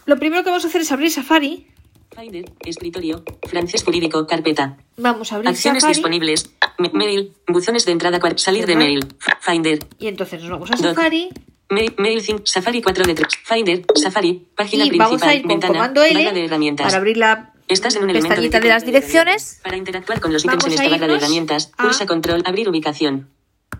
Lo 0.05 0.17
primero 0.17 0.43
que 0.43 0.49
vamos 0.49 0.65
a 0.65 0.67
hacer 0.67 0.81
es 0.81 0.91
abrir 0.91 1.11
Safari 1.11 1.72
Finder, 2.15 2.45
escritorio, 2.65 3.23
francés 3.49 3.83
jurídico, 3.83 4.25
carpeta. 4.27 4.77
Vamos 4.97 5.31
a 5.31 5.35
abrir 5.35 5.49
Acciones 5.49 5.85
disponibles. 5.87 6.51
mail, 6.93 7.33
buzones 7.47 7.85
de 7.85 7.91
entrada, 7.91 8.19
salir 8.35 8.65
de 8.65 8.75
mail. 8.75 9.05
Finder. 9.41 9.79
Y 9.99 10.07
entonces 10.07 10.41
nos 10.41 10.51
vamos 10.51 10.71
a 10.71 10.77
Safari. 10.77 11.29
Mail, 11.69 11.95
mail 11.97 12.21
Safari 12.43 12.81
4 12.81 13.05
de 13.05 13.15
3. 13.15 13.27
Finder, 13.43 13.85
Safari, 13.95 14.45
página 14.55 14.83
principal, 14.83 15.07
vamos 15.07 15.23
a 15.23 15.33
ir 15.33 15.41
con 15.41 15.49
ventana, 15.49 15.73
comando 15.73 16.03
L 16.03 16.23
barra 16.23 16.33
de 16.33 16.45
herramientas. 16.45 16.85
para 16.85 16.97
abrir 16.97 17.17
la 17.17 17.49
Estás 17.67 17.95
en 17.95 18.03
un 18.03 18.11
pestañita 18.11 18.59
de, 18.59 18.63
de 18.63 18.69
las 18.69 18.85
direcciones. 18.85 19.61
Para 19.63 19.77
interactuar 19.77 20.19
con 20.19 20.33
los 20.33 20.43
ítems 20.43 20.65
en 20.65 20.73
esta 20.73 20.89
barra 20.89 21.07
de 21.07 21.15
herramientas, 21.15 21.71
pulsa 21.77 22.05
control, 22.05 22.43
abrir 22.45 22.69
ubicación 22.69 23.29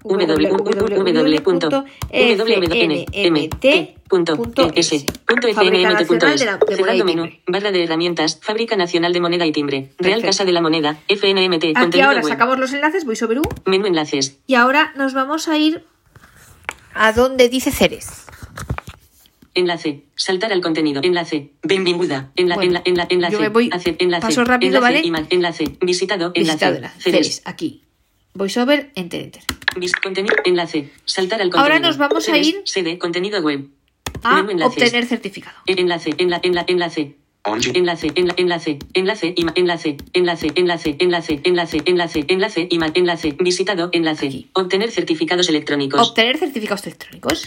www.fnmt.es. 0.04 1.46
menú, 7.06 7.30
barra 7.48 7.72
de 7.72 7.84
herramientas, 7.84 8.40
Fábrica 8.42 8.76
Nacional 8.76 9.14
de 9.14 9.22
Moneda 9.22 9.46
y 9.46 9.52
Timbre, 9.52 9.92
Real 9.98 10.22
Casa 10.22 10.46
de 10.46 10.52
la 10.52 10.62
Moneda, 10.62 10.98
FNMT. 11.08 11.76
Aquí 11.76 12.02
ahora 12.02 12.24
sacamos 12.24 12.60
los 12.60 12.74
enlaces, 12.74 13.06
voy 13.06 13.16
sobre 13.16 13.40
U. 13.40 13.44
Menú 13.66 13.86
enlaces. 13.86 14.40
Y 14.48 14.56
ahora 14.56 14.94
nos 14.96 15.14
vamos 15.14 15.48
a 15.48 15.58
ir 15.58 15.84
a 16.94 17.12
donde 17.14 17.50
dice 17.50 17.72
Ceres. 17.72 18.26
Enlace. 19.56 20.04
Saltar 20.16 20.52
al 20.52 20.62
contenido. 20.62 21.02
Enlace. 21.04 21.52
Bienvenida. 21.62 22.32
Enla, 22.36 22.56
bueno, 22.56 22.82
enla, 22.86 23.06
enlace. 23.10 23.34
Yo 23.34 23.40
me 23.40 23.50
voy 23.50 23.70
enlace. 24.00 24.22
Paso 24.22 24.44
rápido, 24.44 24.78
enlace, 24.78 25.12
¿vale? 25.12 25.28
Enlace. 25.30 25.78
Visitado. 25.80 26.32
Enlace. 26.34 26.72
Visitado, 26.72 26.94
Ceres. 27.00 27.42
Aquí. 27.46 27.84
VoiceOver, 28.34 28.92
enter, 28.96 29.22
enter. 29.22 29.44
Contenido, 30.02 30.36
enlace, 30.46 30.90
saltar 31.06 31.42
al 31.42 31.50
contenido. 31.50 31.74
Ahora 31.74 31.80
nos 31.80 31.98
vamos 31.98 32.28
a 32.30 32.38
ir. 32.38 32.62
Sede, 32.66 32.98
contenido 32.98 33.42
web. 33.42 33.68
A 34.24 34.42
obtener 34.66 35.06
certificado. 35.06 35.58
Enlace, 35.66 36.12
enla, 36.18 36.40
enla, 36.44 36.64
enlace. 36.68 37.16
Enlace, 37.46 38.10
enla, 38.16 38.34
enlace, 38.38 38.80
enlace, 38.94 39.34
ima, 39.36 39.52
enlace, 39.56 39.98
enlace, 40.14 40.54
enlace, 40.56 40.96
enlace, 41.00 41.42
enlace, 41.44 41.84
enlace, 41.86 42.26
enlace, 42.30 42.68
ima, 42.72 42.88
enlace, 42.94 43.36
visitado, 43.38 43.90
enlace. 43.92 44.46
Obtener 44.54 44.92
certificados 44.92 45.50
electrónicos. 45.50 46.08
Obtener 46.08 46.38
certificados 46.38 46.86
electrónicos. 46.86 47.44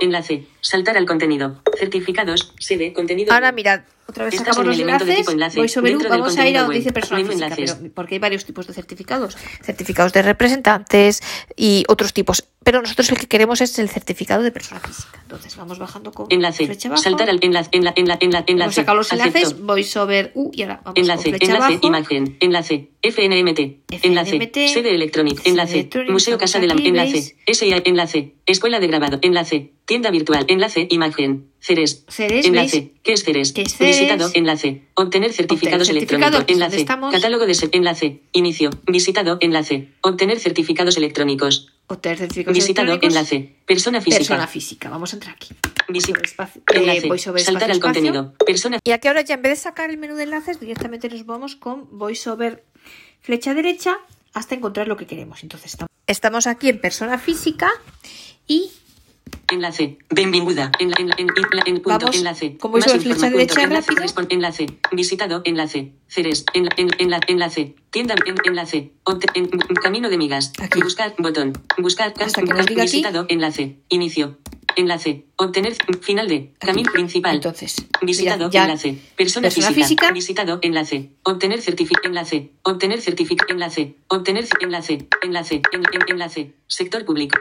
enlace, 0.00 0.44
saltar 0.62 0.96
al 0.96 1.04
contenido. 1.04 1.60
Certificados, 1.78 2.52
sede, 2.58 2.92
contenido. 2.92 3.32
Ahora 3.32 3.52
mirad, 3.52 3.82
otra 4.12 4.24
vez 4.24 4.34
sacamos 4.34 4.66
los 4.66 4.78
enlaces, 4.78 5.26
voy 5.54 5.68
sobre 5.68 5.96
vamos 5.96 6.36
a 6.36 6.46
ir 6.46 6.58
a 6.58 6.62
donde 6.62 6.76
dice 6.76 6.92
persona 6.92 7.24
física, 7.24 7.54
pero, 7.56 7.74
porque 7.94 8.16
hay 8.16 8.18
varios 8.18 8.44
tipos 8.44 8.66
de 8.66 8.74
certificados. 8.74 9.38
Certificados 9.62 10.12
de 10.12 10.22
representantes 10.22 11.22
y 11.56 11.84
otros 11.88 12.12
tipos. 12.12 12.44
Pero 12.64 12.82
nosotros 12.82 13.10
el 13.10 13.18
que 13.18 13.26
queremos 13.26 13.60
es 13.60 13.78
el 13.78 13.88
certificado 13.88 14.42
de 14.42 14.50
persona 14.50 14.80
física. 14.80 15.18
Entonces 15.22 15.56
vamos 15.56 15.78
bajando 15.78 16.12
con 16.12 16.26
enlace, 16.30 16.66
flecha 16.66 16.88
abajo. 16.88 17.02
saltar 17.02 17.30
al 17.30 17.38
enlace, 17.42 17.70
enlace, 17.72 18.00
enlace, 18.00 18.24
enlace. 18.26 18.52
Hemos 18.52 18.74
sacado 18.74 18.98
los 18.98 19.12
enlaces, 19.12 19.60
voy 19.60 19.84
sobre 19.84 20.32
U 20.34 20.50
y 20.52 20.62
ahora 20.62 20.82
vamos 20.84 20.98
enlace, 20.98 21.30
con 21.30 21.38
flecha 21.38 21.52
enlace, 21.52 21.72
abajo. 21.72 21.86
imagen, 21.86 22.36
enlace, 22.40 22.90
FNMT, 23.02 24.04
enlace, 24.04 24.50
sede 24.68 24.94
electrónica, 24.94 25.42
enlace, 25.46 25.88
museo 26.08 26.38
casa 26.38 26.58
de 26.58 26.66
la, 26.66 26.74
enlace, 26.74 27.36
SIA, 27.46 27.82
enlace, 27.84 28.34
escuela 28.46 28.78
de 28.78 28.88
grabado, 28.88 29.18
enlace, 29.22 29.72
tienda 29.86 30.10
virtual, 30.10 30.44
enlace, 30.48 30.86
imagen, 30.90 31.51
Ceres. 31.64 32.04
Ceres 32.08 32.44
enlace. 32.44 32.92
¿Qué 33.04 33.12
es 33.12 33.22
Ceres? 33.22 33.52
¿Qué 33.52 33.62
es 33.62 33.76
Ceres? 33.76 33.96
Visitado. 34.00 34.30
Enlace. 34.34 34.82
Obtener 34.94 35.32
certificados 35.32 35.88
Obtener 35.88 36.12
electrónicos. 36.12 36.44
Enlace. 36.48 36.84
Catálogo 36.84 37.46
de 37.46 37.56
enlace. 37.70 38.20
Inicio. 38.32 38.70
Visitado. 38.88 39.38
Enlace. 39.40 39.88
Obtener 40.00 40.40
certificados 40.40 40.96
electrónicos. 40.96 41.72
Obtener 41.86 42.18
certificados 42.18 42.54
Visitado. 42.58 42.88
electrónicos. 42.88 43.16
Enlace. 43.32 43.56
Persona 43.64 44.00
física. 44.00 44.18
Persona 44.18 44.46
física. 44.48 44.90
Vamos 44.90 45.12
a 45.12 45.16
entrar 45.16 45.36
aquí. 45.36 45.54
Visi- 45.88 46.06
Sobre 46.06 46.22
espacio- 46.22 46.62
eh, 46.72 46.78
enlace. 46.78 47.06
voy 47.06 47.18
sobre 47.20 47.42
Saltar 47.44 47.70
al 47.70 47.78
contenido. 47.78 48.34
Persona 48.44 48.78
Y 48.84 48.90
aquí 48.90 49.06
ahora 49.06 49.20
ya 49.20 49.34
en 49.34 49.42
vez 49.42 49.52
de 49.52 49.56
sacar 49.62 49.88
el 49.90 49.98
menú 49.98 50.16
de 50.16 50.24
enlaces, 50.24 50.58
directamente 50.58 51.08
nos 51.08 51.24
vamos 51.26 51.54
con 51.54 51.86
VoiceOver 51.96 52.64
flecha 53.20 53.54
derecha 53.54 53.98
hasta 54.34 54.56
encontrar 54.56 54.88
lo 54.88 54.96
que 54.96 55.06
queremos. 55.06 55.44
Entonces 55.44 55.76
estamos 56.08 56.48
aquí 56.48 56.70
en 56.70 56.80
persona 56.80 57.18
física 57.18 57.70
y 58.48 58.70
Enlace. 59.52 59.98
Benvinguda. 60.10 60.72
En 60.78 60.90
la, 60.90 60.96
en 60.98 61.08
la, 61.08 61.14
en, 61.18 61.26
en 61.28 61.56
la- 61.56 61.64
punto. 61.64 61.82
Vamos, 62.06 62.16
enlace. 62.16 62.56
como 62.58 62.78
hizo 62.78 62.92
el 62.94 63.00
flecha 63.00 63.30
derecha 63.30 63.62
enlace. 63.62 63.92
rápido. 63.92 64.26
enlace. 64.30 64.66
Visitado. 64.92 65.42
Enlace. 65.44 65.92
Ceres. 66.08 66.44
En, 66.54 66.68
en, 66.76 66.88
en 66.98 67.10
la, 67.10 67.20
enlace. 67.28 67.74
Tienda. 67.90 68.14
En, 68.26 68.34
enlace. 68.44 68.92
Camino 69.82 70.08
de 70.08 70.18
migas. 70.18 70.52
Aquí. 70.60 70.80
Buscar. 70.80 71.14
Botón. 71.18 71.52
Buscar. 71.78 72.14
Hasta 72.20 72.42
que 72.42 72.52
nos 72.54 72.66
diga 72.66 72.82
aquí. 72.82 72.92
visitado. 72.92 73.26
Enlace. 73.28 73.76
Inicio. 73.88 74.38
Enlace. 74.76 75.26
Obtener. 75.36 75.74
Final 76.00 76.28
de. 76.28 76.54
Camino 76.58 76.90
principal. 76.92 77.34
entonces 77.34 77.76
Visitado, 78.00 78.50
ya 78.50 78.62
enlace. 78.64 78.96
Persona, 79.16 79.44
persona 79.44 79.66
física. 79.68 79.74
física. 79.84 80.12
Visitado, 80.12 80.58
enlace. 80.62 81.10
Obtener 81.24 81.60
certificado, 81.60 82.08
enlace. 82.08 82.52
Obtener 82.62 83.00
certificado, 83.02 83.52
enlace. 83.52 83.96
Obtener 84.08 84.46
enlace. 84.60 85.06
Enlace. 85.22 85.62
En, 85.72 85.82
en- 85.92 86.08
enlace. 86.08 86.54
Sector 86.72 87.04
público. 87.04 87.36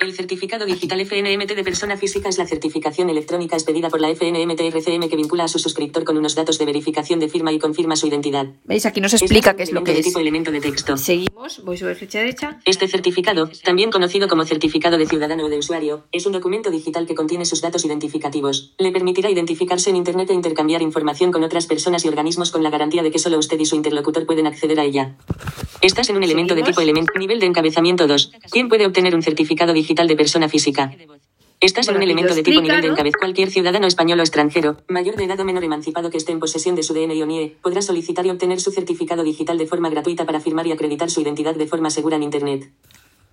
el 0.00 0.12
certificado 0.14 0.66
digital 0.66 1.00
FNMT 1.00 1.52
de 1.54 1.62
persona 1.62 1.96
física 1.96 2.28
es 2.28 2.38
la 2.38 2.46
certificación 2.46 3.08
electrónica 3.08 3.54
expedida 3.54 3.88
por 3.88 4.00
la 4.00 4.08
FNMT 4.08 4.60
RCM 4.62 5.08
que 5.08 5.14
vincula 5.14 5.44
a 5.44 5.48
su 5.48 5.60
suscriptor 5.60 6.02
con 6.02 6.18
unos 6.18 6.34
datos 6.34 6.58
de 6.58 6.64
verificación 6.64 7.20
de 7.20 7.28
firma 7.28 7.52
y 7.52 7.60
confirma 7.60 7.94
su 7.94 8.08
identidad. 8.08 8.48
veis 8.64 8.84
aquí 8.84 9.00
nos 9.00 9.14
explica 9.14 9.50
Este 9.50 9.56
qué 9.58 9.62
es 9.62 9.72
lo 9.72 9.84
que 9.84 9.92
de 9.92 10.00
es 10.00 10.06
tipo 10.06 10.18
elemento 10.18 10.50
de 10.50 10.60
texto. 10.60 10.96
seguimos 10.96 11.62
voy 11.64 11.78
sobre 11.78 11.94
flecha 11.94 12.18
derecha 12.18 12.58
Este 12.64 12.88
certificado, 12.88 13.48
también 13.62 13.92
conocido 13.92 14.26
como 14.26 14.44
certificado 14.44 14.98
de 14.98 15.06
ciudadano 15.06 15.44
o 15.44 15.48
de 15.48 15.58
usuario, 15.58 16.06
es 16.10 16.26
un 16.26 16.32
documento 16.32 16.72
digital 16.72 17.06
que 17.06 17.14
contiene 17.14 17.44
sus 17.44 17.60
datos 17.60 17.84
identificativos. 17.84 18.74
Le 18.78 18.90
permitirá 18.90 19.30
identificarse 19.30 19.90
en 19.90 19.96
Internet 19.96 20.30
e 20.30 20.34
intercambiar 20.34 20.82
información 20.82 21.30
con 21.30 21.44
otras 21.44 21.68
personas 21.68 22.04
y 22.04 22.08
organismos 22.08 22.50
con 22.50 22.64
la 22.64 22.70
garantía 22.70 23.04
de 23.04 23.12
que 23.12 23.20
solo 23.20 23.38
usted 23.38 23.60
y 23.60 23.66
su 23.66 23.76
interlocutor 23.76 24.26
pueden 24.26 24.48
acceder 24.48 24.80
a 24.80 24.84
ella. 24.84 25.14
Estás 25.80 26.08
en 26.08 26.16
un 26.16 26.24
elemento 26.24 26.54
de 26.54 26.62
tipo 26.62 26.80
elemento. 26.80 27.12
Nivel 27.18 27.40
de 27.40 27.46
encabezamiento 27.46 28.06
2. 28.06 28.32
¿Quién 28.64 28.70
puede 28.70 28.86
obtener 28.86 29.14
un 29.14 29.20
certificado 29.22 29.74
digital 29.74 30.08
de 30.08 30.16
persona 30.16 30.48
física? 30.48 30.90
Estás 31.60 31.86
en 31.88 31.96
un 31.96 32.02
elemento 32.02 32.30
lo 32.30 32.34
de 32.34 32.42
tipo 32.42 32.62
nivel 32.62 32.80
de 32.80 32.86
encabezamiento. 32.88 33.18
Cualquier 33.18 33.50
ciudadano 33.50 33.86
español 33.86 34.20
o 34.20 34.22
extranjero, 34.22 34.78
mayor 34.88 35.16
de 35.16 35.24
edad 35.24 35.38
o 35.38 35.44
menor 35.44 35.64
emancipado 35.64 36.08
que 36.08 36.16
esté 36.16 36.32
en 36.32 36.40
posesión 36.40 36.74
de 36.74 36.82
su 36.82 36.94
DNI 36.94 37.20
o 37.20 37.26
NIE, 37.26 37.56
podrá 37.60 37.82
solicitar 37.82 38.24
y 38.24 38.30
obtener 38.30 38.60
su 38.62 38.70
certificado 38.70 39.22
digital 39.22 39.58
de 39.58 39.66
forma 39.66 39.90
gratuita 39.90 40.24
para 40.24 40.40
firmar 40.40 40.66
y 40.66 40.72
acreditar 40.72 41.10
su 41.10 41.20
identidad 41.20 41.54
de 41.54 41.66
forma 41.66 41.90
segura 41.90 42.16
en 42.16 42.22
Internet. 42.22 42.70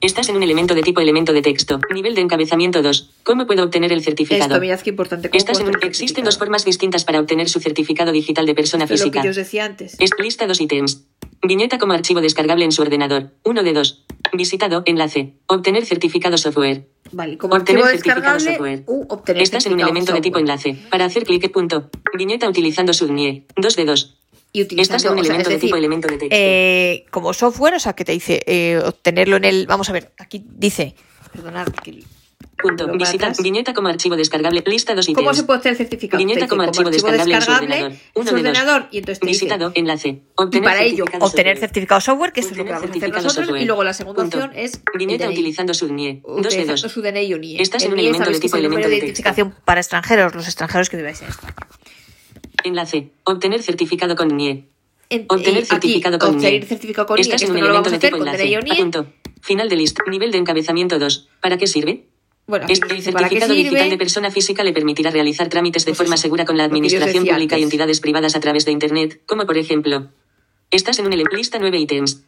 Estás 0.02 0.28
en 0.28 0.36
un 0.36 0.44
elemento 0.44 0.76
de 0.76 0.82
tipo 0.82 1.00
elemento 1.00 1.32
de 1.32 1.42
texto. 1.42 1.80
Nivel 1.94 2.14
de 2.14 2.22
encabezamiento 2.22 2.82
2. 2.82 3.12
¿Cómo 3.24 3.48
puedo 3.48 3.64
obtener 3.64 3.94
el 3.94 4.04
certificado? 4.04 4.56
esto 4.56 4.60
mirad 4.60 4.82
qué 4.82 4.90
importante 4.90 5.30
¿cómo 5.30 5.38
Estás 5.38 5.62
en 5.62 5.68
un- 5.68 5.78
existen 5.82 6.26
dos 6.26 6.38
formas 6.38 6.66
distintas 6.66 7.06
para 7.06 7.22
obtener 7.22 7.48
su 7.48 7.62
certificado 7.62 8.12
digital 8.12 8.46
de 8.46 8.54
persona 8.54 8.84
lo 8.84 8.90
que 8.90 8.98
física. 8.98 9.24
yo 9.24 9.30
os 9.30 9.38
decía 9.38 9.64
antes 9.64 9.96
Es 9.98 10.10
lista 10.20 10.46
dos 10.46 10.60
ítems. 10.60 11.06
Viñeta 11.44 11.78
como 11.80 11.94
archivo 11.94 12.20
descargable 12.22 12.66
en 12.66 12.72
su 12.74 12.82
ordenador. 12.82 13.32
Uno 13.46 13.64
de 13.64 13.74
dos. 13.74 14.04
Visitado. 14.34 14.84
Enlace. 14.86 15.34
Obtener 15.48 15.86
certificado 15.86 16.38
software. 16.38 16.88
Vale, 17.12 17.38
como 17.38 17.56
Obtener 17.56 17.84
certificado 17.86 18.40
software. 18.40 18.84
obtener 18.88 19.44
Estás 19.44 19.66
en 19.66 19.74
un 19.74 19.82
elemento 19.82 20.14
de 20.14 20.22
tipo 20.22 20.40
enlace. 20.40 20.78
Para 20.90 21.06
hacer 21.06 21.24
clic 21.26 21.52
punto. 21.52 21.90
Viñeta 22.18 22.48
utilizando 22.48 22.94
subnie. 22.94 23.46
2 23.58 23.76
de 23.76 23.86
2. 23.86 24.18
Y 24.54 24.62
Estás 24.82 25.06
en 25.06 25.12
un 25.14 25.20
utilizando, 25.20 25.22
o 25.22 25.24
sea, 25.24 25.36
elemento 25.36 25.50
es 25.50 25.56
de 25.56 25.60
tipo 25.60 25.76
elemento 25.78 26.08
de 26.10 26.18
texto. 26.18 26.36
eh, 26.38 27.06
como 27.10 27.34
software, 27.34 27.76
o 27.76 27.80
sea, 27.80 27.94
que 27.94 28.04
te 28.04 28.12
dice 28.12 28.44
eh, 28.46 28.82
obtenerlo 28.86 29.38
en 29.38 29.46
el. 29.46 29.66
Vamos 29.68 29.90
a 29.90 29.94
ver, 29.94 30.12
aquí 30.18 30.44
dice. 30.46 30.96
Perdonad, 31.32 31.68
que- 31.84 32.04
Punto. 32.62 32.88
Visitar. 32.94 33.34
Viñeta 33.42 33.74
como 33.74 33.88
archivo 33.90 34.16
descargable. 34.16 34.64
Lista 34.66 34.94
2 34.96 35.10
ítems. 35.10 35.16
¿Cómo 35.18 35.34
se 35.34 35.44
puede 35.44 35.58
obtener 35.58 35.74
el 35.74 35.78
certificado? 35.78 36.18
Viñeta 36.20 36.40
dice, 36.42 36.50
como 36.50 36.62
archivo 36.64 36.90
descargable 36.90 37.34
en 37.36 37.42
su 37.42 37.52
ordenador. 37.52 37.92
Uno 38.16 38.30
su 38.30 38.36
de 38.36 38.42
dos. 38.44 38.50
ordenador 38.58 38.88
y 38.92 38.98
entonces 39.00 39.20
te 39.20 39.28
dice. 39.28 39.46
Visitado. 39.46 39.72
Enlace. 39.76 40.08
Y 40.10 40.22
Obtener 40.36 40.64
para 40.64 40.82
ello, 40.84 40.96
certificado 41.06 41.26
obtener 41.26 41.56
software. 41.56 41.60
certificado 41.70 42.02
software, 42.02 42.32
que 42.34 42.40
eso 42.42 42.50
es 42.52 42.58
lo 42.58 42.64
que 42.66 42.70
vamos 42.72 42.84
a 42.84 42.86
hacer 42.86 42.94
certificado 42.94 43.24
nosotros. 43.24 43.46
software. 43.48 43.62
Y 43.62 43.66
luego 43.66 43.84
la 43.84 43.94
segunda 43.94 44.22
Punto. 44.22 44.38
opción 44.38 44.52
es. 44.56 44.82
Viñeta 44.98 45.26
DNI. 45.26 45.34
utilizando 45.34 45.74
subnie. 45.74 46.22
2 46.24 46.34
de 46.36 46.40
Utilizando 46.42 46.72
2. 46.82 46.92
su 46.92 47.02
DNI 47.02 47.34
o 47.34 47.38
NIE. 47.38 47.62
Estás 47.62 47.84
en 47.84 47.92
un 47.92 47.98
NIE 47.98 48.10
elemento 48.10 48.32
de 48.32 48.40
tipo 48.40 48.58
elemento 48.58 48.88
de 48.88 48.92
de 48.92 48.98
identificación 48.98 49.56
para 49.66 49.80
extranjeros, 49.82 50.36
los 50.36 50.46
extranjeros 50.46 50.90
que 50.90 50.98
viváis 50.98 51.22
en 51.22 51.30
España. 51.30 51.56
Enlace. 52.64 53.12
Obtener 53.24 53.62
certificado 53.64 54.16
con 54.16 54.36
NIE. 54.36 54.68
En- 55.10 55.26
Obtener 55.28 55.64
eh, 55.64 55.66
certificado 55.66 56.16
aquí, 56.16 56.20
con 56.26 56.36
obtener 56.36 56.60
NIE. 56.62 56.68
certificado 56.68 57.06
con 57.08 57.16
NIE, 57.16 57.22
Estás 57.24 57.42
en 57.44 57.50
un 57.50 57.56
no 57.56 57.62
lo 57.62 57.66
elemento 57.68 57.90
vamos 57.90 57.94
a 57.94 57.98
de 57.98 58.08
tipo 58.08 58.18
enlace. 58.18 58.72
DNI. 58.72 58.82
Punto. 58.82 59.14
Final 59.42 59.70
de 59.70 59.76
lista. 59.76 60.04
Nivel 60.08 60.32
de 60.32 60.38
encabezamiento 60.38 61.00
2. 61.00 61.30
¿Para 61.42 61.58
qué 61.58 61.66
sirve? 61.68 62.06
Bueno, 62.48 62.66
el 62.68 62.78
certificado 63.02 63.54
digital 63.54 63.90
de 63.90 63.98
persona 63.98 64.32
física 64.32 64.64
le 64.64 64.74
permitirá 64.74 65.10
realizar 65.12 65.48
trámites 65.48 65.86
de 65.86 65.92
Pues 65.92 65.98
forma 66.00 66.18
segura 66.18 66.46
con 66.46 66.58
la 66.58 66.66
administración 66.66 67.26
pública 67.26 67.58
y 67.58 67.64
entidades 67.64 68.00
privadas 68.02 68.36
a 68.36 68.40
través 68.40 68.66
de 68.66 68.72
Internet, 68.72 69.22
como 69.26 69.46
por 69.46 69.58
ejemplo. 69.58 70.10
Estás 70.70 71.00
en 71.00 71.06
un 71.06 71.14
ele- 71.14 71.24
lista 71.32 71.60
9 71.60 71.78
ítems. 71.80 72.24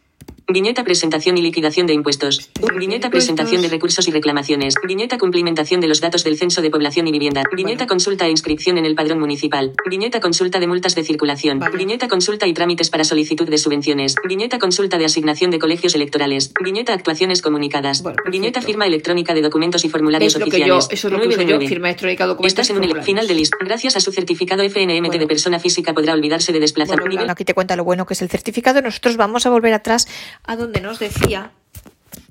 Viñeta 0.48 0.84
presentación 0.84 1.38
y 1.38 1.42
liquidación 1.42 1.88
de 1.88 1.94
impuestos. 1.94 2.50
Viñeta 2.78 3.10
presentación 3.10 3.62
de 3.62 3.70
recursos 3.70 4.08
y 4.08 4.12
reclamaciones. 4.12 4.76
Viñeta 4.86 5.18
cumplimentación 5.18 5.80
de 5.80 5.88
los 5.88 6.02
datos 6.02 6.24
del 6.26 6.38
censo 6.38 6.62
de 6.62 6.70
población 6.70 7.08
y 7.08 7.12
vivienda. 7.12 7.44
Viñeta 7.56 7.86
Bueno. 7.86 7.90
consulta 7.90 8.28
e 8.28 8.30
inscripción 8.30 8.78
en 8.78 8.86
el 8.86 8.94
padrón 8.94 9.20
municipal. 9.20 9.72
Viñeta 9.90 10.20
consulta 10.20 10.60
de 10.60 10.68
multas 10.68 10.96
de 10.96 11.04
circulación. 11.04 11.60
Vale. 11.60 11.78
Viñeta 11.78 12.08
consulta 12.10 12.46
y 12.46 12.54
trámites 12.54 12.90
para 12.90 13.06
solicitud 13.06 13.48
de 13.50 13.58
subvenciones. 13.58 14.16
Viñeta 14.28 14.60
consulta 14.60 14.98
de 14.98 15.06
asignación 15.06 15.50
de 15.50 15.60
colegios 15.60 15.96
electorales. 15.96 16.52
Viñeta 16.62 16.94
actuaciones 16.94 17.42
comunicadas. 17.42 18.04
Bueno. 18.04 18.18
Viñeta 18.30 18.62
firma 18.62 18.86
electrónica 18.86 19.34
de 19.34 19.42
documentos 19.42 19.86
y 19.86 19.90
formularios 19.90 20.36
Es 20.36 20.40
lo 20.40 20.46
que 20.48 20.60
yo, 20.60 20.76
oficiales. 20.78 20.88
eso 20.92 21.10
lo 21.10 21.20
que 21.20 21.26
9 21.28 21.30
uso 21.30 21.38
de 21.40 21.46
yo, 21.46 21.56
9. 21.56 21.68
firma 21.70 21.88
electrónica, 21.88 22.26
documentos 22.28 22.52
Estás 22.60 22.70
en 22.70 22.78
un 22.98 23.04
final 23.04 23.28
de 23.28 23.34
lista. 23.34 23.58
Gracias 23.62 23.96
a 23.96 24.02
su 24.02 24.12
certificado 24.12 24.62
FNMT 24.64 25.00
Bueno. 25.08 25.20
de 25.20 25.28
persona 25.28 25.58
física 25.60 25.94
podrá 25.94 26.14
olvidarse 26.14 26.52
de 26.52 26.60
desplazamiento. 26.60 27.16
Bueno, 27.16 27.32
aquí 27.32 27.46
te 27.46 27.54
cuenta 27.54 27.76
lo 27.78 27.86
bueno 27.86 28.06
que 28.06 28.14
es 28.14 28.22
el 28.22 28.30
certificado. 28.30 28.82
Nosotros 28.82 29.16
vamos 29.16 29.46
a 29.46 29.50
volver 29.50 29.74
atrás 29.74 30.08
a 30.44 30.56
donde 30.56 30.82
nos 30.82 31.00
decía 31.00 31.52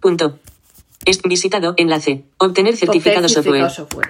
Punto. 0.01 0.41
Es 1.05 1.23
visitado. 1.23 1.75
Enlace. 1.77 2.25
Obtener 2.39 2.77
certificado 2.77 3.27
obtener 3.27 3.31
software. 3.31 3.71
software. 3.71 4.09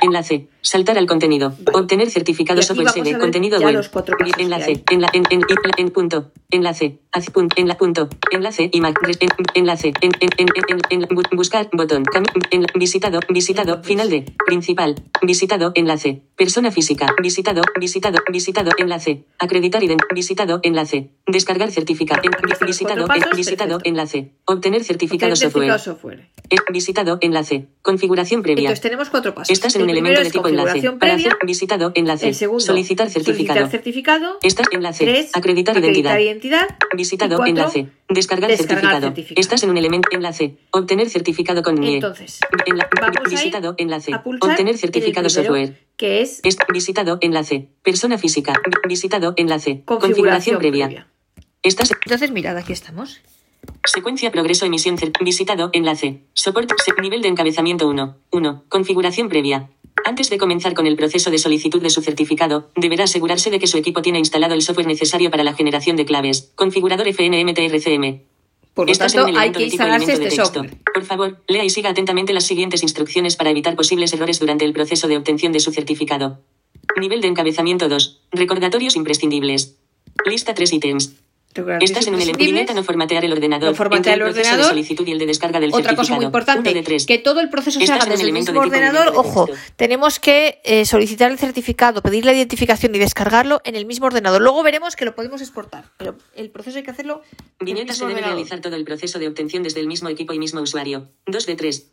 Enlace. 0.00 0.48
Saltar 0.64 0.96
al 0.96 1.06
contenido. 1.06 1.50
Vale. 1.50 1.78
Obtener 1.78 2.08
certificado 2.10 2.62
sede. 2.62 2.84
ver 2.84 3.18
Contenido 3.18 3.58
web. 3.58 3.74
los 3.74 3.88
cuatro 3.88 4.16
enlace. 4.38 4.84
En 4.90 5.00
la, 5.00 5.08
en, 5.12 5.24
en, 5.30 5.42
en, 5.76 5.90
punto. 5.90 6.30
Enlace. 6.50 7.00
Haz 7.10 7.30
punto. 7.30 7.56
En 7.58 7.66
la 7.66 7.76
punto. 7.76 8.08
Enlace. 8.30 8.70
Imac. 8.72 8.96
re- 9.02 9.16
en- 9.18 9.30
enlace. 9.54 9.92
En, 10.00 10.12
en, 10.20 10.28
en, 10.38 10.48
en, 10.68 10.80
en, 10.90 11.08
bu- 11.08 11.28
buscar. 11.36 11.68
Botón. 11.72 12.04
Visitado. 12.76 13.18
Visitado. 13.28 13.82
Final 13.82 14.08
de. 14.08 14.24
Principal. 14.46 14.94
Visitado. 15.20 15.72
Enlace. 15.74 16.22
Persona 16.36 16.70
física. 16.70 17.12
Visitado. 17.20 17.62
Visitado. 17.80 18.18
Visitado. 18.30 18.70
Enlace. 18.78 19.24
Acreditar 19.40 19.82
ident. 19.82 20.02
Visitado. 20.14 20.60
Enlace. 20.62 21.10
Descargar 21.26 21.72
certificado. 21.72 22.22
Los 22.22 22.60
visitado. 22.60 23.06
visitado. 23.34 23.78
Enlace. 23.82 24.30
Obtener 24.44 24.84
certificado 24.84 25.34
software. 25.34 26.28
Visitado. 26.72 27.18
Enlace. 27.20 27.66
Configuración 27.82 28.42
previa. 28.42 28.62
Entonces 28.62 28.80
tenemos 28.82 29.10
cuatro 29.10 29.34
pasos. 29.34 29.50
Estás 29.50 29.74
en 29.74 29.80
El 29.82 29.84
un 29.86 29.90
elemento 29.90 30.22
de 30.22 30.30
tipo. 30.30 30.51
Configuración 30.56 30.98
Para 30.98 31.14
previa. 31.14 31.28
hacer 31.30 31.46
visitado 31.46 31.92
enlace. 31.94 32.28
El 32.28 32.34
segundo, 32.34 32.64
solicitar 32.64 33.10
certificado. 33.10 33.60
solicitar 33.60 33.70
certificado. 33.70 34.38
Estás 34.42 34.66
enlace. 34.72 35.04
Tres, 35.04 35.30
acreditar, 35.34 35.76
acreditar 35.76 36.20
identidad. 36.20 36.64
identidad. 36.68 36.76
Visitado 36.96 37.36
cuatro, 37.36 37.50
enlace. 37.50 37.88
Descargar, 38.08 38.50
descargar 38.50 38.80
certificado. 38.82 39.06
certificado. 39.08 39.40
Estás 39.40 39.62
en 39.62 39.70
un 39.70 39.78
elemento 39.78 40.08
enlace. 40.12 40.56
Obtener 40.70 41.08
certificado 41.10 41.62
con 41.62 41.76
NIE. 41.76 41.94
Entonces, 41.94 42.40
Enla- 42.66 42.88
vamos 43.00 43.16
a 43.16 43.22
ir 43.22 43.30
visitado 43.30 43.74
enlace. 43.78 44.12
a 44.12 44.22
Obtener 44.24 44.76
certificado 44.78 45.26
primero, 45.28 45.30
software. 45.54 45.78
Que 45.96 46.20
es 46.22 46.40
Es 46.44 46.56
visitado 46.72 47.18
enlace. 47.20 47.68
Persona 47.82 48.18
física. 48.18 48.52
Vi- 48.66 48.88
Visitado 48.88 49.34
enlace. 49.36 49.82
configuración, 49.84 50.58
previa. 50.58 50.86
previa. 50.86 51.06
Estás 51.62 51.92
Entonces, 52.04 52.30
mirad, 52.32 52.56
aquí 52.56 52.72
estamos. 52.72 53.20
Secuencia 53.84 54.30
progreso 54.30 54.64
emisión 54.64 54.96
visitado 55.20 55.70
enlace. 55.72 56.22
Soporte 56.34 56.74
nivel 57.02 57.20
de 57.20 57.28
encabezamiento 57.28 57.88
1. 57.88 58.16
1. 58.30 58.64
Configuración 58.68 59.28
previa. 59.28 59.70
Antes 60.04 60.30
de 60.30 60.38
comenzar 60.38 60.74
con 60.74 60.86
el 60.86 60.96
proceso 60.96 61.30
de 61.30 61.38
solicitud 61.38 61.82
de 61.82 61.90
su 61.90 62.00
certificado, 62.00 62.70
deberá 62.76 63.04
asegurarse 63.04 63.50
de 63.50 63.58
que 63.58 63.66
su 63.66 63.76
equipo 63.76 64.00
tiene 64.00 64.18
instalado 64.18 64.54
el 64.54 64.62
software 64.62 64.86
necesario 64.86 65.30
para 65.30 65.44
la 65.44 65.54
generación 65.54 65.96
de 65.96 66.04
claves. 66.04 66.52
Configurador 66.54 67.06
FNMTRCM. 67.06 68.22
Por 68.74 68.86
lo 68.86 68.92
Estás 68.92 69.14
en 69.14 69.20
un 69.20 69.26
tanto, 69.26 69.40
hay 69.40 69.52
que 69.52 69.64
instalarse 69.64 70.12
este 70.12 70.30
software. 70.30 70.78
Por 70.94 71.04
favor, 71.04 71.42
lea 71.46 71.64
y 71.64 71.70
siga 71.70 71.90
atentamente 71.90 72.32
las 72.32 72.44
siguientes 72.44 72.82
instrucciones 72.82 73.36
para 73.36 73.50
evitar 73.50 73.76
posibles 73.76 74.12
errores 74.12 74.40
durante 74.40 74.64
el 74.64 74.72
proceso 74.72 75.08
de 75.08 75.18
obtención 75.18 75.52
de 75.52 75.60
su 75.60 75.72
certificado. 75.72 76.40
Nivel 76.98 77.20
de 77.20 77.28
encabezamiento 77.28 77.88
2. 77.88 78.22
Recordatorios 78.30 78.96
imprescindibles. 78.96 79.76
Lista 80.24 80.54
3 80.54 80.72
ítems. 80.72 81.21
Estás 81.80 82.06
en 82.06 82.14
un 82.14 82.20
elemento 82.20 82.72
no 82.74 82.82
formatear 82.82 83.24
el 83.24 83.32
ordenador. 83.32 83.70
No 83.70 83.74
formatear 83.74 84.18
el 84.18 84.24
proceso 84.24 84.40
ordenador. 84.40 84.64
de 84.64 84.70
solicitud 84.70 85.06
y 85.06 85.12
el 85.12 85.18
de 85.18 85.26
descarga 85.26 85.60
del 85.60 85.72
Otra 85.72 85.94
cosa 85.94 86.14
muy 86.14 86.24
importante, 86.24 86.72
de 86.72 86.82
que 87.06 87.18
todo 87.18 87.40
el 87.40 87.50
proceso 87.50 87.78
se 87.78 87.84
Estás 87.84 87.96
haga 87.96 88.04
en 88.04 88.10
un 88.10 88.16
desde 88.16 88.26
el 88.26 88.32
mismo 88.32 88.52
de 88.52 88.58
ordenador. 88.58 89.12
Ojo, 89.14 89.48
tenemos 89.76 90.18
que 90.18 90.60
eh, 90.64 90.84
solicitar 90.86 91.30
el 91.30 91.38
certificado, 91.38 92.00
pedir 92.02 92.24
la 92.24 92.32
identificación 92.32 92.94
y 92.94 92.98
descargarlo 92.98 93.60
en 93.64 93.76
el 93.76 93.84
mismo 93.84 94.06
ordenador. 94.06 94.40
Luego 94.40 94.62
veremos 94.62 94.96
que 94.96 95.04
lo 95.04 95.14
podemos 95.14 95.40
exportar, 95.40 95.84
pero 95.98 96.16
el 96.34 96.50
proceso 96.50 96.78
hay 96.78 96.84
que 96.84 96.90
hacerlo 96.90 97.22
en 97.60 97.68
el 97.68 97.74
Viñeta 97.74 97.92
se 97.92 98.00
debe 98.00 98.14
ordenador. 98.14 98.36
realizar 98.36 98.60
todo 98.60 98.76
el 98.76 98.84
proceso 98.84 99.18
de 99.18 99.28
obtención 99.28 99.62
desde 99.62 99.80
el 99.80 99.88
mismo 99.88 100.08
equipo 100.08 100.32
y 100.32 100.38
mismo 100.38 100.60
usuario. 100.60 101.08
2 101.26 101.46
de 101.46 101.54
3. 101.54 101.86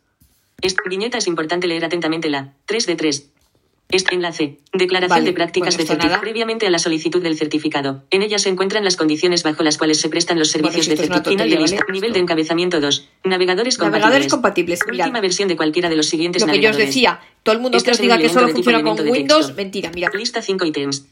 viñeta 0.88 1.18
es 1.18 1.26
importante 1.26 1.66
leer 1.66 1.84
atentamente 1.84 2.30
la 2.30 2.54
3 2.66 2.86
de 2.86 2.96
3. 2.96 3.30
Este 3.92 4.14
enlace. 4.14 4.58
Declaración 4.72 5.10
Vale, 5.10 5.24
de 5.26 5.32
prácticas 5.32 5.74
bueno, 5.74 5.82
de 5.84 5.86
certificado. 5.88 6.20
Previamente 6.20 6.66
a 6.66 6.70
la 6.70 6.78
solicitud 6.78 7.22
del 7.22 7.36
certificado. 7.36 8.04
En 8.10 8.22
ella 8.22 8.38
se 8.38 8.48
encuentran 8.48 8.84
las 8.84 8.96
condiciones 8.96 9.42
bajo 9.42 9.62
las 9.62 9.78
cuales 9.78 10.00
se 10.00 10.08
prestan 10.08 10.38
los 10.38 10.48
servicios 10.50 10.86
de 10.86 10.96
certificado. 10.96 11.30
Final 11.30 11.50
de 11.50 11.56
lista. 11.56 11.80
¿vale? 11.80 11.92
Nivel 11.92 12.12
de 12.12 12.20
encabezamiento 12.20 12.80
2. 12.80 13.08
Navegadores 13.24 13.76
compatibles. 13.76 14.02
Navegadores 14.02 14.30
compatibles. 14.30 14.80
Mirad, 14.90 15.06
Última 15.06 15.20
versión 15.20 15.48
de 15.48 15.56
cualquiera 15.56 15.88
de 15.88 15.96
los 15.96 16.06
siguientes 16.06 16.42
lo 16.42 16.52
que 16.52 16.60
yo 16.60 16.70
os 16.70 16.76
decía, 16.76 17.20
todo 17.42 17.54
el 17.54 17.60
mundo 17.60 17.76
que 17.76 17.78
Estás 17.78 17.94
os 17.94 18.00
en 18.00 18.02
diga 18.04 18.18
que 18.18 18.28
solo 18.28 18.48
funciona 18.48 18.82
con 18.82 19.00
Windows, 19.08 19.46
texto. 19.46 19.56
mentira, 19.62 19.90
mira. 19.94 20.10
Lista 20.14 20.42
5 20.42 20.64
ítems. 20.66 21.06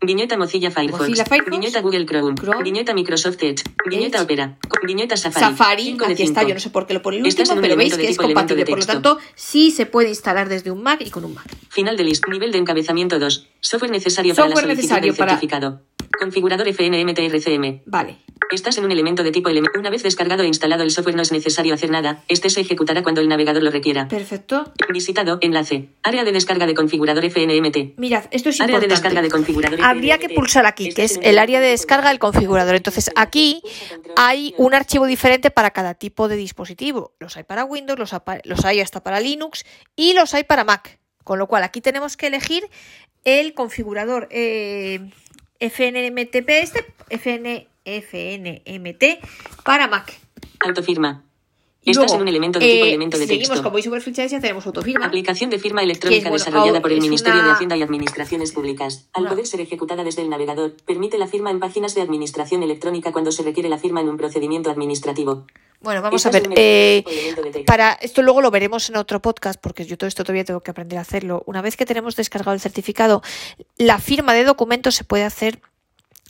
Viñeta 0.00 0.36
Mozilla 0.36 0.70
Firefox. 0.70 1.00
Mozilla 1.00 1.24
Firefox. 1.24 1.50
Viñeta 1.50 1.80
Google 1.80 2.04
Chrome. 2.06 2.34
Chrome. 2.34 2.62
Viñeta 2.62 2.92
Microsoft 2.94 3.42
Edge. 3.42 3.62
Viñeta. 3.88 4.22
Opera. 4.22 4.58
Viñeta 4.86 5.16
Safari. 5.16 5.46
Safari, 5.46 5.92
de 5.96 6.06
aquí 6.12 6.22
está, 6.22 6.42
yo 6.42 6.54
no 6.54 6.60
sé 6.60 6.70
por 6.70 6.86
qué 6.86 6.94
lo 6.94 7.02
pone 7.02 7.16
el 7.18 7.24
último, 7.24 7.60
pero 7.60 7.76
veis 7.76 7.96
que 7.96 8.08
es 8.08 8.16
compatible. 8.16 8.64
Por 8.66 8.78
lo 8.78 8.86
tanto, 8.86 9.18
sí 9.34 9.70
se 9.70 9.86
puede 9.86 10.08
instalar 10.10 10.48
desde 10.48 10.70
un 10.70 10.82
Mac 10.82 11.00
y 11.04 11.10
con 11.10 11.24
un 11.24 11.34
Mac. 11.34 11.46
Final 11.70 11.96
de 11.96 12.04
lista. 12.04 12.28
Nivel 12.30 12.52
de 12.52 12.58
encabezamiento 12.58 13.18
2. 13.18 13.48
Software 13.60 13.90
necesario 13.90 14.34
para 14.34 14.48
Software 14.48 14.66
la 14.66 14.74
solicitud 14.74 14.82
necesario 14.82 15.12
del 15.12 15.18
para- 15.18 15.30
certificado. 15.32 15.82
Configurador 16.18 16.68
FNMTRCM. 16.68 17.82
Vale. 17.86 18.18
Estás 18.52 18.78
en 18.78 18.84
un 18.84 18.92
elemento 18.92 19.24
de 19.24 19.32
tipo 19.32 19.48
elemento. 19.48 19.78
Una 19.78 19.90
vez 19.90 20.04
descargado 20.04 20.44
e 20.44 20.46
instalado 20.46 20.84
el 20.84 20.90
software 20.92 21.16
no 21.16 21.22
es 21.22 21.32
necesario 21.32 21.74
hacer 21.74 21.90
nada. 21.90 22.22
Este 22.28 22.48
se 22.48 22.60
ejecutará 22.60 23.02
cuando 23.02 23.20
el 23.20 23.28
navegador 23.28 23.62
lo 23.62 23.70
requiera. 23.72 24.06
Perfecto. 24.06 24.72
Visitado. 24.92 25.38
Enlace. 25.40 25.88
Área 26.04 26.22
de 26.24 26.30
descarga 26.32 26.66
de 26.66 26.74
configurador 26.74 27.24
FNMT. 27.24 27.98
Mirad, 27.98 28.26
esto 28.30 28.50
es 28.50 28.60
Área 28.60 28.78
de 28.78 28.84
importante. 28.84 28.88
descarga 28.88 29.22
de 29.22 29.30
configurador. 29.30 29.80
Habría 29.82 30.18
que 30.18 30.28
pulsar 30.28 30.64
aquí, 30.66 30.90
que 30.90 31.04
es 31.04 31.18
el 31.22 31.38
área 31.38 31.60
de 31.60 31.68
descarga 31.68 32.10
del 32.10 32.20
configurador. 32.20 32.76
Entonces, 32.76 33.10
aquí 33.16 33.62
hay 34.16 34.54
un 34.58 34.74
archivo 34.74 35.06
diferente 35.06 35.50
para 35.50 35.72
cada 35.72 35.94
tipo 35.94 36.28
de 36.28 36.36
dispositivo. 36.36 37.14
Los 37.18 37.36
hay 37.36 37.42
para 37.42 37.64
Windows, 37.64 37.98
los, 37.98 38.14
los 38.44 38.64
hay 38.64 38.80
hasta 38.80 39.02
para 39.02 39.18
Linux 39.18 39.64
y 39.96 40.12
los 40.12 40.34
hay 40.34 40.44
para 40.44 40.62
Mac. 40.62 41.00
Con 41.24 41.40
lo 41.40 41.48
cual, 41.48 41.64
aquí 41.64 41.80
tenemos 41.80 42.16
que 42.16 42.28
elegir 42.28 42.68
el 43.24 43.54
configurador 43.54 44.28
eh, 44.30 45.10
FNMTP, 45.60 46.48
este 46.48 46.86
FN, 47.10 47.68
FNMT 47.84 49.04
para 49.64 49.86
Mac. 49.88 50.12
Autofirma. 50.60 51.22
Estás 51.82 51.98
luego, 52.06 52.14
en 52.16 52.22
un 52.22 52.28
elemento 52.28 52.58
de 52.58 52.66
tipo 52.66 52.84
eh, 52.84 52.88
elemento 52.88 53.16
de 53.16 53.26
seguimos 53.28 53.48
texto. 53.50 53.70
Voice 53.70 53.88
over 53.88 54.02
Ficha 54.02 54.26
tenemos 54.26 54.66
autofirma. 54.66 55.06
Aplicación 55.06 55.50
de 55.50 55.60
firma 55.60 55.84
electrónica 55.84 56.18
es, 56.18 56.24
bueno, 56.24 56.44
desarrollada 56.44 56.82
por 56.82 56.90
el 56.90 56.98
es 56.98 57.04
Ministerio 57.04 57.38
una- 57.38 57.46
de 57.48 57.54
Hacienda 57.54 57.76
y 57.76 57.82
Administraciones 57.82 58.50
Públicas. 58.50 59.08
Al 59.12 59.22
Una- 59.22 59.30
poder 59.30 59.46
ser 59.46 59.60
ejecutada 59.60 60.02
desde 60.02 60.22
el 60.22 60.28
navegador, 60.28 60.74
permite 60.84 61.16
la 61.16 61.28
firma 61.28 61.52
en 61.52 61.60
páginas 61.60 61.94
de 61.94 62.02
administración 62.02 62.64
electrónica 62.64 63.12
cuando 63.12 63.30
se 63.30 63.44
requiere 63.44 63.68
la 63.68 63.78
firma 63.78 64.00
en 64.00 64.08
un 64.08 64.16
procedimiento 64.16 64.68
administrativo. 64.68 65.46
Bueno, 65.80 66.02
vamos 66.02 66.24
a 66.26 66.30
ver. 66.30 66.48
eh. 66.56 67.04
Para 67.66 67.92
esto 68.00 68.22
luego 68.22 68.40
lo 68.40 68.50
veremos 68.50 68.88
en 68.88 68.96
otro 68.96 69.20
podcast, 69.20 69.60
porque 69.60 69.84
yo 69.84 69.96
todo 69.96 70.08
esto 70.08 70.24
todavía 70.24 70.44
tengo 70.44 70.60
que 70.60 70.70
aprender 70.70 70.98
a 70.98 71.02
hacerlo. 71.02 71.42
Una 71.46 71.62
vez 71.62 71.76
que 71.76 71.86
tenemos 71.86 72.16
descargado 72.16 72.54
el 72.54 72.60
certificado, 72.60 73.22
la 73.76 73.98
firma 73.98 74.32
de 74.34 74.44
documentos 74.44 74.94
se 74.94 75.04
puede 75.04 75.24
hacer 75.24 75.60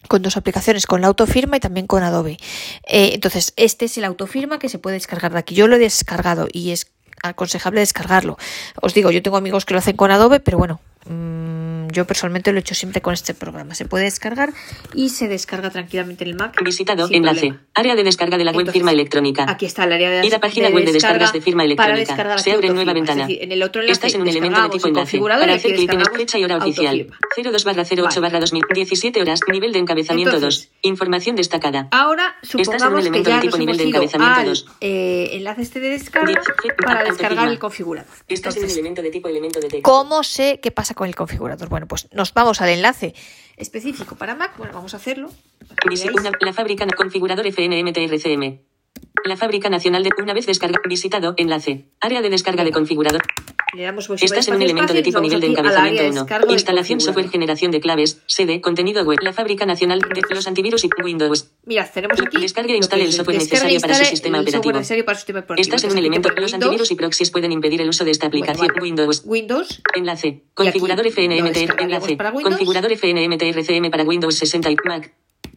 con 0.09 0.23
dos 0.23 0.37
aplicaciones, 0.37 0.87
con 0.87 1.01
la 1.01 1.09
autofirma 1.09 1.57
y 1.57 1.61
también 1.61 1.87
con 1.87 2.03
Adobe. 2.03 2.39
Eh, 2.87 3.11
entonces, 3.15 3.53
este 3.57 3.87
es 3.87 3.97
el 3.99 4.05
autofirma 4.05 4.59
que 4.59 4.69
se 4.69 4.79
puede 4.79 4.95
descargar 4.95 5.33
de 5.33 5.39
aquí. 5.39 5.55
Yo 5.55 5.67
lo 5.69 5.77
he 5.77 5.81
descargado 5.81 6.49
y 6.53 6.71
es 6.71 6.93
aconsejable 7.23 7.81
descargarlo. 7.81 8.37
Os 8.83 8.95
digo, 8.95 9.11
yo 9.11 9.23
tengo 9.23 9.37
amigos 9.37 9.65
que 9.65 9.75
lo 9.75 9.79
hacen 9.79 9.97
con 9.97 10.11
Adobe, 10.11 10.39
pero 10.41 10.59
bueno, 10.59 10.81
mmm, 11.07 11.76
yo 11.90 12.07
personalmente 12.07 12.53
lo 12.53 12.59
he 12.59 12.61
hecho 12.61 12.75
siempre 12.75 13.01
con 13.01 13.14
este 13.14 13.35
programa. 13.35 13.75
Se 13.75 13.85
puede 13.85 14.05
descargar 14.05 14.53
y 14.94 15.11
se 15.11 15.29
descarga 15.29 15.70
tranquilamente 15.70 16.25
en 16.25 16.31
el 16.31 16.37
Mac. 16.37 16.57
Visitado, 16.64 17.09
enlace. 17.11 17.40
problema. 17.40 17.62
Área 17.75 17.94
de 17.94 18.05
descarga 18.05 18.38
de 18.38 18.44
la 18.44 18.51
web 18.53 18.61
Entonces, 18.61 18.75
firma 18.75 18.92
electrónica. 18.92 19.46
Aquí 19.49 19.66
está 19.66 19.85
el 19.85 19.92
área 19.92 20.11
de 20.11 20.27
Ir 20.27 20.35
a 20.35 20.40
página 20.40 20.68
de 20.68 20.75
web 20.75 20.85
de 20.85 20.92
descarga 20.92 21.18
descargas 21.18 21.33
de 21.33 21.40
firma 21.40 21.59
para 21.59 21.66
electrónica. 21.94 21.99
descargar 21.99 22.40
Se 22.40 22.53
abre 22.53 22.68
nueva 22.70 22.92
ventana. 22.92 23.22
Es 23.22 23.29
decir, 23.29 23.42
en 23.42 23.53
el 23.53 23.62
otro 23.62 23.83
enlace 23.83 23.92
Estás 23.92 24.14
en 24.14 24.22
un 24.22 24.29
elemento 24.29 24.62
de 24.62 24.68
tipo 24.70 24.88
enlace. 24.88 25.18
Para 25.18 25.53
y 25.53 25.57
hacer 25.57 25.75
clic 25.75 25.90
descargamos 25.90 26.16
fecha 26.18 26.38
y 26.38 26.44
hora 26.44 26.57
oficial. 26.59 27.01
autofirma. 27.37 27.53
02 27.53 27.64
barra 27.64 27.83
08 27.83 28.20
barra 28.20 28.40
2017 28.40 29.20
horas. 29.22 29.40
Nivel 29.51 29.72
de 29.72 29.79
encabezamiento 29.79 30.35
Entonces, 30.37 30.70
2. 30.83 30.90
Información 30.90 31.37
destacada. 31.37 31.88
Ahora 31.90 32.37
en 32.42 32.59
un 32.59 32.64
supongamos 32.64 33.03
que 33.03 33.09
elemento 33.09 33.31
ya 33.31 33.37
de 33.37 33.42
tipo 33.42 33.59
nivel 33.59 33.77
de 33.77 33.85
encabezamiento 33.85 34.40
al 34.40 34.46
dos. 34.46 34.66
eh, 34.81 35.31
enlace 35.33 35.62
este 35.62 35.81
de 35.81 35.90
descarga 35.90 36.40
para 36.85 37.05
descargar 37.05 37.49
el 37.49 37.59
configurador. 37.59 38.11
Estás 38.29 38.57
en 38.57 38.64
un 38.64 38.70
elemento 38.70 39.03
de 39.03 39.11
tipo 39.11 39.29
elemento 39.29 39.61
de 39.61 39.68
texto. 39.68 39.83
¿Cómo 39.90 40.22
sé 40.22 40.61
qué 40.62 40.70
pasa 40.70 40.94
con 40.94 41.09
el 41.09 41.14
configurador? 41.14 41.68
Bueno, 41.77 41.89
pues 41.89 42.09
nos 42.15 42.33
vamos 42.33 42.62
al 42.62 42.71
enlace 42.71 43.15
específico 43.59 44.17
para 44.17 44.35
Mac. 44.35 44.57
Bueno, 44.57 44.73
vamos 44.73 44.95
a 44.95 44.97
hacerlo. 44.97 45.31
la 46.41 46.55
fábrica 46.55 46.85
configurador 46.95 47.47
FNMTRCM. 47.47 48.76
La 49.27 49.37
fábrica 49.37 49.69
nacional 49.69 50.05
de 50.05 50.11
una 50.23 50.35
vez 50.35 50.47
descarga 50.47 50.79
visitado 50.89 51.35
enlace. 51.37 51.91
Área 52.01 52.23
de 52.23 52.31
descarga 52.31 52.63
de 52.63 52.71
configurador. 52.71 53.23
Le 53.75 53.83
damos 53.83 54.09
Estás 54.09 54.47
en 54.49 54.55
un 54.55 54.63
elemento 54.63 54.95
de 54.95 55.03
tipo 55.03 55.21
nivel 55.21 55.41
de 55.41 55.49
encabezamiento 55.49 56.03
de 56.03 56.11
1. 56.11 56.21
descarga 56.21 56.47
del 56.47 56.55
Instalación 56.55 57.01
software 57.01 57.29
generación 57.29 57.73
de 57.73 57.81
claves, 57.81 58.23
sede, 58.27 58.61
contenido 58.61 59.03
web. 59.05 59.19
La 59.23 59.33
fábrica 59.33 59.67
nacional 59.67 60.01
de 60.01 60.35
los 60.35 60.47
antivirus 60.47 60.85
y 60.85 60.91
Windows. 61.03 61.51
Mirad, 61.65 61.91
tenemos 61.93 62.21
aquí. 62.21 62.37
E 62.37 62.41
descarga 62.41 62.73
e 62.73 62.79
necesario 62.79 63.81
para 63.81 63.95
su 63.95 64.03
instale 64.03 64.05
sistema 64.07 64.39
el 64.39 64.45
software 64.45 64.61
operativo. 64.61 64.79
necesario 64.79 65.05
para 65.05 65.17
su 65.17 65.21
sistema 65.21 65.41
operativo. 65.41 65.61
Estás 65.61 65.85
en 65.85 65.91
un 65.91 65.99
elemento. 65.99 66.31
Los 66.37 66.55
antivirus 66.55 66.91
y 66.93 66.95
proxies 66.95 67.31
pueden 67.31 67.51
impedir 67.51 67.81
el 67.83 67.89
uso 67.89 68.05
de 68.05 68.13
esta 68.13 68.29
aplicación. 68.29 68.69
Windows. 68.81 69.23
Windows. 69.27 69.83
Enlace. 69.97 70.45
Configurador 70.55 71.05
FNMT. 71.07 71.81
Enlace. 71.81 72.17
Configurador 72.17 72.93
FNMTRCM 72.93 73.91
para 73.91 74.05
Windows 74.05 74.37
60 74.37 74.71
y 74.71 74.77
Mac. 74.87 75.13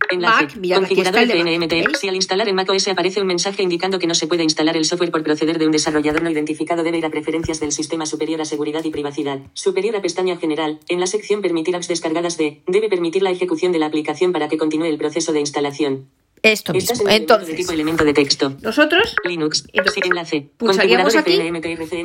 Enlace. 0.10 0.58
Mac, 0.58 0.76
Configurador 0.76 1.20
el. 1.22 1.96
Si 1.96 2.08
al 2.08 2.16
instalar 2.16 2.48
en 2.48 2.56
Mac 2.56 2.70
OS 2.70 2.88
aparece 2.88 3.22
un 3.22 3.28
mensaje 3.28 3.64
indicando 3.64 4.00
que 4.00 4.08
no 4.08 4.16
se 4.16 4.28
puede 4.28 4.44
instalar 4.44 4.78
el 4.78 4.86
software 4.86 5.12
por 5.12 5.24
proceder 5.24 5.60
de 5.60 5.66
un 5.66 5.72
desarrollador 5.72 6.24
no 6.24 6.30
identificado, 6.30 6.84
debe 6.84 6.98
ir 6.98 7.06
a 7.06 7.10
preferencias 7.10 7.60
del 7.60 7.72
sistema 7.72 8.06
superior 8.06 8.42
a 8.42 8.46
seguridad 8.46 8.84
y 8.84 8.92
privacidad. 8.92 9.40
Superior 9.54 9.96
a 9.96 10.02
pestaña 10.02 10.38
general. 10.38 10.80
En 10.88 11.00
la 11.00 11.08
sección 11.08 11.42
permitir 11.42 11.76
apps 11.76 11.88
descargadas 11.88 12.38
de, 12.38 12.62
debe 12.68 12.90
permitir 12.90 13.24
la 13.24 13.32
ejecución 13.32 13.72
de 13.72 13.80
la 13.80 13.88
aplicación 13.88 14.32
para 14.32 14.48
que 14.48 14.58
continúe 14.58 14.86
el 14.86 14.98
proceso 14.98 15.34
de 15.34 15.42
instalación. 15.42 16.08
Esto 16.42 16.74
Estás 16.74 16.98
mismo. 17.00 17.10
Entonces, 17.12 17.56
tipo 17.56 17.72
elemento 17.72 18.04
de 18.04 18.14
texto. 18.14 18.56
nosotros, 18.62 19.16
Linux. 19.26 19.66
Entonces, 19.74 19.94
Sí, 20.04 20.10
enlace. 20.10 20.50
pulsaríamos 20.58 21.16
aquí. 21.16 21.38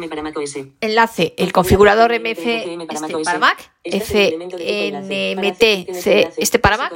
Para 0.09 0.23
Mac 0.23 0.37
OS. 0.37 0.57
enlace 0.81 1.35
el 1.37 1.53
configurador 1.53 2.13
MF 2.13 2.39
FNMT 2.39 2.93
este 2.93 3.23
para 3.25 3.39
Mac. 3.39 3.71
Para 3.85 3.97
enlace, 4.65 6.31
este 6.37 6.59
para 6.59 6.77
Mac. 6.77 6.93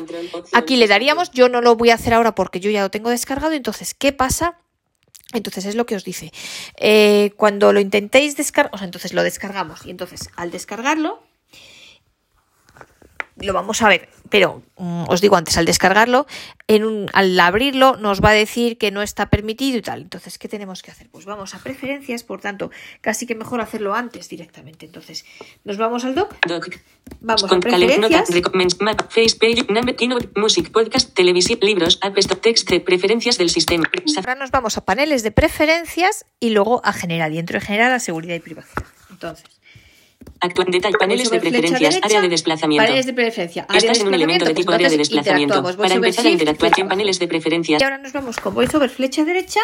Aquí 0.52 0.76
le 0.76 0.86
daríamos, 0.88 1.30
yo 1.30 1.48
no 1.48 1.60
lo 1.60 1.76
voy 1.76 1.90
a 1.90 1.94
hacer 1.94 2.14
ahora 2.14 2.34
porque 2.34 2.60
yo 2.60 2.70
ya 2.70 2.82
lo 2.82 2.90
tengo 2.90 3.10
descargado. 3.10 3.52
Entonces, 3.54 3.94
¿qué 3.94 4.12
pasa? 4.12 4.58
Entonces 5.34 5.66
es 5.66 5.74
lo 5.74 5.84
que 5.84 5.94
os 5.94 6.04
dice. 6.04 6.32
Eh, 6.76 7.32
cuando 7.36 7.72
lo 7.72 7.80
intentéis 7.80 8.36
descargar, 8.36 8.74
o 8.74 8.78
sea, 8.78 8.86
entonces 8.86 9.12
lo 9.12 9.22
descargamos 9.22 9.84
y 9.84 9.90
entonces 9.90 10.30
al 10.36 10.50
descargarlo 10.50 11.22
lo 13.40 13.52
vamos 13.52 13.82
a 13.82 13.88
ver, 13.88 14.08
pero 14.30 14.62
mm, 14.76 15.04
os 15.08 15.20
digo 15.20 15.36
antes, 15.36 15.56
al 15.58 15.64
descargarlo, 15.64 16.26
en 16.66 16.84
un, 16.84 17.10
al 17.12 17.38
abrirlo 17.38 17.96
nos 17.96 18.22
va 18.22 18.30
a 18.30 18.32
decir 18.32 18.78
que 18.78 18.90
no 18.90 19.02
está 19.02 19.30
permitido 19.30 19.78
y 19.78 19.82
tal. 19.82 20.02
Entonces, 20.02 20.38
¿qué 20.38 20.48
tenemos 20.48 20.82
que 20.82 20.90
hacer? 20.90 21.08
Pues 21.10 21.24
vamos 21.24 21.54
a 21.54 21.58
preferencias, 21.58 22.22
por 22.24 22.40
tanto, 22.40 22.70
casi 23.00 23.26
que 23.26 23.34
mejor 23.34 23.60
hacerlo 23.60 23.94
antes 23.94 24.28
directamente. 24.28 24.86
Entonces, 24.86 25.24
nos 25.64 25.76
vamos 25.78 26.04
al 26.04 26.14
doc, 26.14 26.34
Doc. 26.46 26.68
vamos 27.20 27.44
a 27.44 27.48
Con 27.48 27.60
calendar, 27.60 28.00
preferencias. 28.26 28.80
map, 28.80 30.36
music, 30.36 30.70
podcast, 30.70 31.14
televisión, 31.14 31.58
libros, 31.62 31.98
app, 32.02 32.16
text, 32.40 32.68
de 32.70 32.80
preferencias 32.80 33.38
del 33.38 33.50
sistema. 33.50 33.90
Ahora 34.16 34.34
nos 34.34 34.50
vamos 34.50 34.76
a 34.76 34.84
paneles 34.84 35.22
de 35.22 35.30
preferencias 35.30 36.26
y 36.40 36.50
luego 36.50 36.80
a 36.84 36.92
general. 36.92 37.32
Y 37.34 37.38
entro 37.38 37.58
en 37.58 37.64
general 37.64 37.92
a 37.92 38.00
seguridad 38.00 38.34
y 38.34 38.40
privacidad. 38.40 38.84
Entonces, 39.10 39.57
Actual 40.40 40.68
detalle, 40.70 40.96
paneles 40.98 41.30
de 41.30 41.40
preferencias, 41.40 41.80
derecha, 41.80 42.06
área 42.06 42.20
de 42.20 42.28
desplazamiento. 42.28 42.84
Paneles 42.84 43.06
de 43.06 43.12
preferencia. 43.12 43.66
área 43.68 43.78
Estás 43.78 43.96
de 43.98 44.02
en 44.02 44.08
un 44.08 44.14
elemento 44.14 44.44
de 44.44 44.54
desplazamiento, 44.54 44.60
tipo 44.60 44.72
área 44.72 44.88
de 44.88 44.96
desplazamiento. 44.96 45.76
Para 45.76 45.94
empezar 45.94 46.26
a 46.26 46.30
interactuar 46.30 46.72
en 46.78 46.88
paneles 46.88 47.18
de 47.18 47.28
preferencias. 47.28 47.80
Y 47.80 47.84
ahora 47.84 47.98
nos 47.98 48.12
vamos 48.12 48.36
con 48.38 48.54
voiceover 48.54 48.88
flecha 48.90 49.24
derecha 49.24 49.60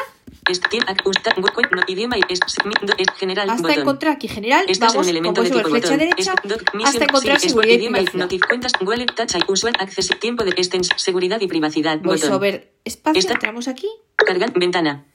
general 3.16 3.50
hasta 3.50 3.62
botón. 3.68 3.80
encontrar 3.82 4.12
aquí 4.14 4.28
general. 4.28 4.64
Estás 4.68 4.92
vamos 4.92 5.06
en 5.06 5.10
un 5.12 5.16
elemento 5.16 5.42
de 5.42 5.50
tipo 5.50 5.68
flecha 5.68 5.86
botón. 5.90 5.98
derecha 5.98 6.34
Es- 6.42 6.48
doc- 6.50 6.74
mission- 6.74 6.86
hasta 6.88 7.04
encontrar 7.04 7.40
sí, 7.40 7.48
seguridad 7.48 7.74
y 7.74 7.78
privacidad. 7.78 8.28
cuentas, 8.48 8.72
wallet, 8.80 9.06
touch, 9.14 9.34
tiempo 10.20 10.44
de 10.44 10.50
extens, 10.50 10.88
seguridad 10.96 11.40
y 11.40 11.46
privacidad. 11.46 11.98
Voiceover 12.00 12.72
espacio, 12.84 13.18
Esta- 13.20 13.34
entramos 13.34 13.68
aquí. 13.68 13.88
Cargar, 14.16 14.52
ventana. 14.54 15.06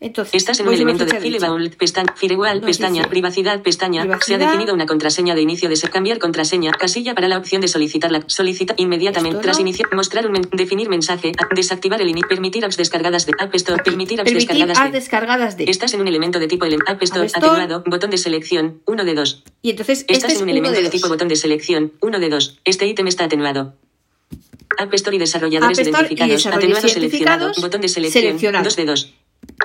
Entonces, 0.00 0.34
Estás 0.34 0.60
en 0.60 0.68
un 0.68 0.74
elemento 0.74 1.04
de. 1.04 1.18
Filebaul, 1.20 1.70
pestaña, 1.70 2.14
Firewall, 2.14 2.60
pestaña, 2.60 3.08
privacidad, 3.08 3.60
pestaña. 3.62 4.02
Se 4.02 4.06
ha 4.06 4.10
privacidad. 4.18 4.38
definido 4.38 4.72
una 4.72 4.86
contraseña 4.86 5.34
de 5.34 5.42
inicio 5.42 5.68
de 5.68 5.74
se- 5.74 5.88
cambiar 5.90 6.18
contraseña, 6.20 6.70
casilla 6.70 7.16
para 7.16 7.26
la 7.26 7.36
opción 7.36 7.60
de 7.60 7.66
solicitarla. 7.66 8.22
Solicita 8.28 8.74
inmediatamente 8.76 9.40
tras 9.40 9.56
no. 9.56 9.62
iniciar, 9.62 9.92
mostrar 9.94 10.24
un 10.26 10.32
men- 10.32 10.48
definir 10.52 10.88
mensaje, 10.88 11.32
desactivar 11.54 12.00
el 12.00 12.08
inicio, 12.10 12.28
permitir 12.28 12.64
apps 12.64 12.76
descargadas 12.76 13.26
de 13.26 13.32
App 13.40 13.52
Store, 13.56 13.82
permitir 13.82 14.20
apps 14.20 14.30
Permitir 14.30 14.48
descargadas 14.56 14.92
de. 14.92 14.98
descargadas 14.98 15.56
de. 15.56 15.64
Estás 15.64 15.92
en 15.94 16.00
un 16.00 16.06
elemento 16.08 16.38
de 16.38 16.46
tipo 16.46 16.64
App 16.64 17.02
Store, 17.02 17.22
App 17.22 17.26
Store. 17.26 17.46
atenuado, 17.62 17.82
botón 17.86 18.10
de 18.10 18.18
selección, 18.18 18.80
1 18.86 19.04
de 19.04 19.14
2. 19.14 19.42
Y 19.62 19.70
entonces, 19.70 20.04
Estás 20.06 20.16
este 20.18 20.26
es 20.28 20.32
en 20.34 20.38
un 20.38 20.42
uno 20.44 20.50
elemento 20.52 20.70
de, 20.70 20.76
de, 20.76 20.82
dos. 20.84 20.92
tipo 20.92 21.08
botón 21.08 21.26
de 21.26 21.34
selección, 21.34 21.92
1 22.00 22.18
de 22.20 22.28
2. 22.28 22.58
Este 22.64 22.86
ítem 22.86 23.08
está 23.08 23.24
atenuado. 23.24 23.74
App 24.78 24.94
Store 24.94 25.16
y 25.16 25.18
desarrolladores 25.18 25.76
App 25.78 25.86
Store 25.86 26.06
y 26.08 26.12
identificados. 26.14 26.34
desarrolladores 26.44 26.84
Atenuado 26.84 26.88
seleccionado. 26.88 27.52
Botón 27.60 27.80
de 27.80 27.88
selección. 27.88 28.62
2 28.62 28.76
de 28.76 28.84
2. 28.84 29.14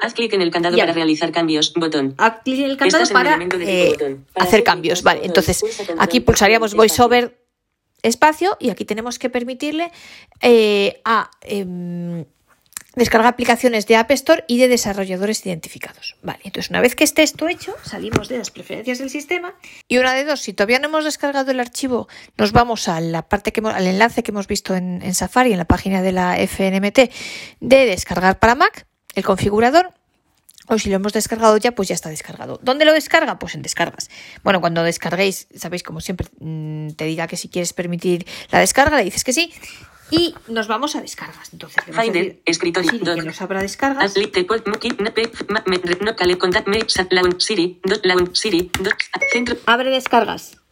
Haz 0.03 0.13
clic 0.13 0.33
en 0.33 0.41
el 0.41 0.51
candado 0.51 0.75
Ya. 0.75 0.83
para 0.83 0.93
realizar 0.93 1.31
cambios. 1.31 1.73
Botón. 1.73 2.13
Haz 2.17 2.41
clic 2.43 2.59
en 2.59 2.65
el 2.71 2.77
candado 2.77 3.03
en 3.03 3.09
para 3.13 3.37
de 3.37 3.85
eh, 3.85 3.89
botón. 3.89 4.25
Para 4.33 4.45
hacer 4.45 4.63
cambios. 4.63 5.01
Vale, 5.01 5.21
entonces 5.25 5.61
Pulsa 5.61 5.95
aquí 5.97 6.19
pulsaríamos 6.19 6.73
voiceover 6.75 7.39
espacio 8.01 8.57
y 8.59 8.69
aquí 8.69 8.83
tenemos 8.85 9.17
que 9.17 9.29
permitirle 9.29 9.91
eh, 10.41 11.01
a 11.05 11.31
em, 11.41 12.25
descargar 12.95 13.27
aplicaciones 13.31 13.87
de 13.87 13.95
App 13.95 14.11
Store 14.11 14.43
y 14.47 14.57
de 14.59 14.67
desarrolladores 14.67 15.45
identificados. 15.45 16.17
Vale, 16.21 16.39
entonces 16.43 16.69
una 16.69 16.81
vez 16.81 16.95
que 16.95 17.05
esté 17.05 17.23
esto 17.23 17.47
hecho, 17.47 17.73
salimos 17.83 18.27
de 18.27 18.37
las 18.39 18.51
preferencias 18.51 18.99
del 18.99 19.09
sistema 19.09 19.55
y 19.87 19.97
una 19.99 20.13
de 20.13 20.25
dos, 20.25 20.41
si 20.41 20.51
todavía 20.53 20.79
no 20.79 20.89
hemos 20.89 21.05
descargado 21.05 21.49
el 21.51 21.59
archivo, 21.61 22.09
nos 22.37 22.51
vamos 22.51 22.89
a 22.89 22.99
la 22.99 23.21
parte 23.29 23.53
que 23.53 23.61
hemos- 23.61 23.73
al 23.73 23.87
enlace 23.87 24.21
que 24.21 24.31
hemos 24.31 24.47
visto 24.47 24.75
en, 24.75 25.01
en 25.01 25.15
Safari, 25.15 25.53
en 25.53 25.57
la 25.59 25.65
página 25.65 26.01
de 26.01 26.11
la 26.11 26.37
FNMT, 26.37 27.09
de 27.61 27.85
descargar 27.85 28.37
para 28.37 28.55
Mac, 28.55 28.85
el 29.13 29.23
configurador, 29.23 29.93
o 30.67 30.77
si 30.77 30.89
lo 30.89 30.95
hemos 30.95 31.13
descargado 31.13 31.57
ya, 31.57 31.73
pues 31.73 31.89
ya 31.89 31.95
está 31.95 32.09
descargado. 32.09 32.59
¿Dónde 32.63 32.85
lo 32.85 32.93
descarga? 32.93 33.37
Pues 33.37 33.55
en 33.55 33.61
descargas. 33.61 34.09
Bueno, 34.43 34.61
cuando 34.61 34.83
descarguéis, 34.83 35.47
sabéis, 35.55 35.83
como 35.83 35.99
siempre, 35.99 36.27
mm, 36.39 36.91
te 36.91 37.05
dirá 37.05 37.27
que 37.27 37.35
si 37.35 37.49
quieres 37.49 37.73
permitir 37.73 38.25
la 38.49 38.59
descarga, 38.59 38.97
le 38.97 39.03
dices 39.03 39.23
que 39.23 39.33
sí. 39.33 39.51
Y 40.09 40.35
nos 40.47 40.67
vamos 40.67 40.95
a 40.95 41.01
descargas. 41.01 41.51
Entonces, 41.53 41.83
Finder, 41.85 42.39
escritorio, 42.45 42.91
Siri 42.91 43.03
que 43.03 43.21
nos 43.23 43.41
abra 43.41 43.61
descargas. 43.61 44.03
Abre 49.65 49.89
descargas. 49.89 50.62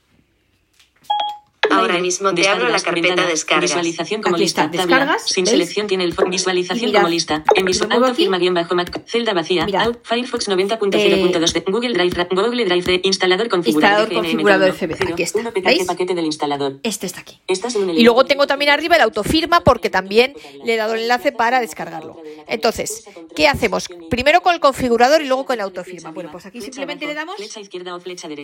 Ahora 1.69 1.99
mismo 1.99 2.33
te 2.33 2.47
abro 2.47 2.67
la 2.69 2.79
carpeta 2.79 3.25
descargas. 3.27 3.69
Visualización 3.69 4.21
como 4.23 4.35
Aquí 4.35 4.43
lista. 4.43 4.63
está, 4.65 4.77
descargas, 4.77 5.23
Sin 5.27 5.45
¿veis? 5.45 5.51
selección 5.51 5.87
tiene 5.87 6.03
el 6.03 6.15
fo- 6.15 6.27
visualización 6.29 6.83
Y 6.83 6.87
mirad, 6.87 7.01
como 7.01 7.09
lista. 7.13 7.43
En 7.55 7.65
visual 7.65 8.15
firma 8.15 8.39
guion 8.39 8.53
bajo 8.55 8.73
Mac. 8.75 9.03
Celda 9.05 9.33
vacía. 9.33 9.65
Mirad. 9.65 9.85
Out, 9.87 9.99
Firefox 10.03 10.49
90.0.2 10.49 11.53
de 11.53 11.63
Google 11.71 11.93
Drive. 11.93 12.27
Google 12.31 12.65
Drive 12.65 12.83
de 12.83 13.01
instalador 13.03 13.47
configurador. 13.47 14.11
Instalador 14.11 14.23
configurador 14.23 14.73
FB. 14.73 15.11
Aquí 15.13 15.23
está. 15.23 15.51
¿Veis? 15.51 15.85
paquete 15.85 16.15
del 16.15 16.25
instalador. 16.25 16.79
Este 16.83 17.05
está 17.05 17.21
aquí. 17.21 17.39
Y 17.47 18.03
luego 18.03 18.25
tengo 18.25 18.47
también 18.47 18.71
arriba 18.71 18.95
el 18.95 19.01
autofirma 19.03 19.61
porque 19.61 19.89
también 19.89 20.33
le 20.65 20.73
he 20.73 20.77
dado 20.77 20.95
el 20.95 21.01
enlace 21.01 21.31
para 21.31 21.59
descargarlo. 21.59 22.21
Entonces, 22.47 23.05
¿qué 23.35 23.47
hacemos? 23.47 23.87
Primero 24.09 24.41
con 24.41 24.53
el 24.55 24.59
configurador 24.59 25.21
y 25.21 25.27
luego 25.27 25.45
con 25.45 25.53
el 25.53 25.61
autofirma. 25.61 26.11
Bueno, 26.11 26.31
pues 26.31 26.45
aquí 26.45 26.59
simplemente 26.59 27.05
le 27.05 27.13
damos 27.13 27.35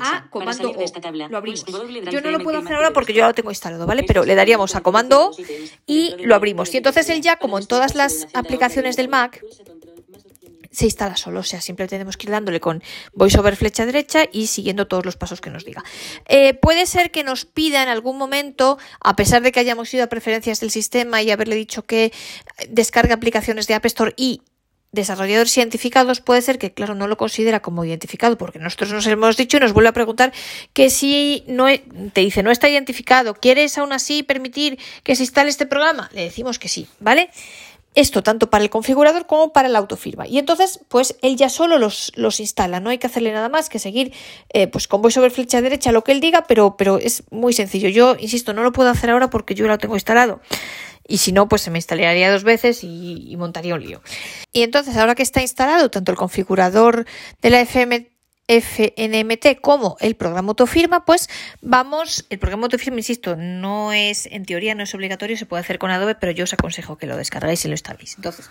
a 0.01 0.29
comando 0.29 0.69
O. 0.71 1.27
Lo 1.29 1.37
abrimos. 1.37 1.65
Google 1.65 2.01
Drive 2.01 2.11
Yo 2.11 2.21
no 2.21 2.31
lo 2.31 2.39
puedo 2.39 2.59
hacer 2.59 2.73
ahora 2.75 2.93
porque 2.93 3.06
yo 3.13 3.19
ya 3.19 3.27
lo 3.27 3.33
tengo 3.33 3.51
instalado, 3.51 3.85
¿vale? 3.85 4.03
Pero 4.03 4.23
le 4.23 4.35
daríamos 4.35 4.75
a 4.75 4.81
comando 4.81 5.31
y 5.85 6.15
lo 6.19 6.35
abrimos. 6.35 6.73
Y 6.73 6.77
entonces 6.77 7.09
él 7.09 7.21
ya, 7.21 7.37
como 7.37 7.57
en 7.59 7.65
todas 7.65 7.95
las 7.95 8.27
aplicaciones 8.33 8.95
del 8.95 9.09
Mac, 9.09 9.41
se 10.77 10.85
instala 10.85 11.17
solo. 11.17 11.39
O 11.39 11.43
sea, 11.43 11.59
siempre 11.59 11.87
tenemos 11.87 12.17
que 12.17 12.27
ir 12.27 12.31
dándole 12.31 12.59
con 12.59 12.83
voiceover 13.13 13.55
flecha 13.55 13.85
derecha 13.85 14.25
y 14.31 14.47
siguiendo 14.47 14.87
todos 14.87 15.05
los 15.05 15.17
pasos 15.17 15.41
que 15.41 15.49
nos 15.49 15.65
diga. 15.65 15.83
Eh, 16.27 16.53
puede 16.53 16.85
ser 16.85 17.09
que 17.09 17.23
nos 17.23 17.45
pida 17.45 17.81
en 17.81 17.89
algún 17.89 18.17
momento, 18.17 18.77
a 18.99 19.15
pesar 19.15 19.41
de 19.41 19.51
que 19.51 19.59
hayamos 19.59 19.91
ido 19.93 20.03
a 20.03 20.07
preferencias 20.07 20.59
del 20.59 20.69
sistema 20.69 21.21
y 21.23 21.31
haberle 21.31 21.55
dicho 21.55 21.83
que 21.83 22.13
descargue 22.69 23.13
aplicaciones 23.13 23.67
de 23.67 23.73
App 23.73 23.85
Store 23.85 24.13
y 24.17 24.41
desarrolladores 24.91 25.55
identificados 25.57 26.21
puede 26.21 26.41
ser 26.41 26.57
que, 26.57 26.73
claro, 26.73 26.95
no 26.95 27.07
lo 27.07 27.17
considera 27.17 27.61
como 27.61 27.83
identificado 27.83 28.37
porque 28.37 28.59
nosotros 28.59 28.91
nos 28.91 29.05
hemos 29.07 29.37
dicho 29.37 29.57
y 29.57 29.59
nos 29.59 29.73
vuelve 29.73 29.89
a 29.89 29.93
preguntar 29.93 30.33
que 30.73 30.89
si 30.89 31.43
no 31.47 31.67
te 32.13 32.21
dice 32.21 32.43
no 32.43 32.51
está 32.51 32.69
identificado, 32.69 33.35
¿quieres 33.35 33.77
aún 33.77 33.93
así 33.93 34.23
permitir 34.23 34.79
que 35.03 35.15
se 35.15 35.23
instale 35.23 35.49
este 35.49 35.65
programa? 35.65 36.09
Le 36.13 36.23
decimos 36.23 36.59
que 36.59 36.69
sí, 36.69 36.87
¿vale? 36.99 37.29
Esto 37.95 38.21
tanto 38.21 38.51
para 38.51 38.63
el 38.63 38.69
configurador 38.69 39.25
como 39.25 39.51
para 39.51 39.69
la 39.69 39.79
autofirma. 39.79 40.27
Y 40.27 40.37
entonces, 40.37 40.81
pues 40.87 41.17
él 41.23 41.35
ya 41.35 41.49
solo 41.49 41.79
los, 41.79 42.11
los 42.15 42.39
instala. 42.39 42.79
No 42.79 42.91
hay 42.91 42.99
que 42.99 43.07
hacerle 43.07 43.31
nada 43.31 43.49
más 43.49 43.69
que 43.69 43.79
seguir 43.79 44.13
eh, 44.53 44.67
pues 44.67 44.87
con 44.87 45.01
VoiceOver 45.01 45.31
flecha 45.31 45.63
derecha 45.63 45.91
lo 45.91 46.03
que 46.03 46.11
él 46.11 46.19
diga, 46.19 46.43
pero, 46.47 46.77
pero 46.77 46.99
es 46.99 47.23
muy 47.31 47.53
sencillo. 47.53 47.89
Yo, 47.89 48.15
insisto, 48.19 48.53
no 48.53 48.61
lo 48.61 48.71
puedo 48.71 48.91
hacer 48.91 49.09
ahora 49.09 49.31
porque 49.31 49.55
yo 49.55 49.67
lo 49.67 49.79
tengo 49.79 49.95
instalado. 49.95 50.41
Y 51.07 51.17
si 51.17 51.31
no, 51.31 51.47
pues 51.47 51.61
se 51.61 51.71
me 51.71 51.77
instalaría 51.77 52.31
dos 52.31 52.43
veces 52.43 52.83
y, 52.83 53.35
montaría 53.37 53.75
un 53.75 53.81
lío. 53.81 54.01
Y 54.51 54.63
entonces, 54.63 54.97
ahora 54.97 55.15
que 55.15 55.23
está 55.23 55.41
instalado 55.41 55.89
tanto 55.89 56.11
el 56.11 56.17
configurador 56.17 57.05
de 57.41 57.49
la 57.49 57.61
FM 57.61 58.11
FNMT 58.47 59.59
como 59.61 59.97
el 59.99 60.15
programa 60.15 60.49
autofirma, 60.49 61.03
pues 61.03 61.29
vamos, 61.61 62.25
el 62.29 62.39
programa 62.39 62.63
autofirma, 62.65 62.97
insisto, 62.97 63.35
no 63.35 63.91
es, 63.91 64.25
en 64.27 64.45
teoría 64.45 64.73
no 64.73 64.83
es 64.83 64.95
obligatorio, 64.95 65.35
se 65.35 65.45
puede 65.45 65.61
hacer 65.61 65.79
con 65.79 65.91
Adobe, 65.91 66.15
pero 66.15 66.31
yo 66.31 66.45
os 66.45 66.53
aconsejo 66.53 66.97
que 66.97 67.07
lo 67.07 67.17
descargáis 67.17 67.65
y 67.65 67.67
lo 67.67 67.73
instaléis. 67.73 68.15
Entonces, 68.15 68.49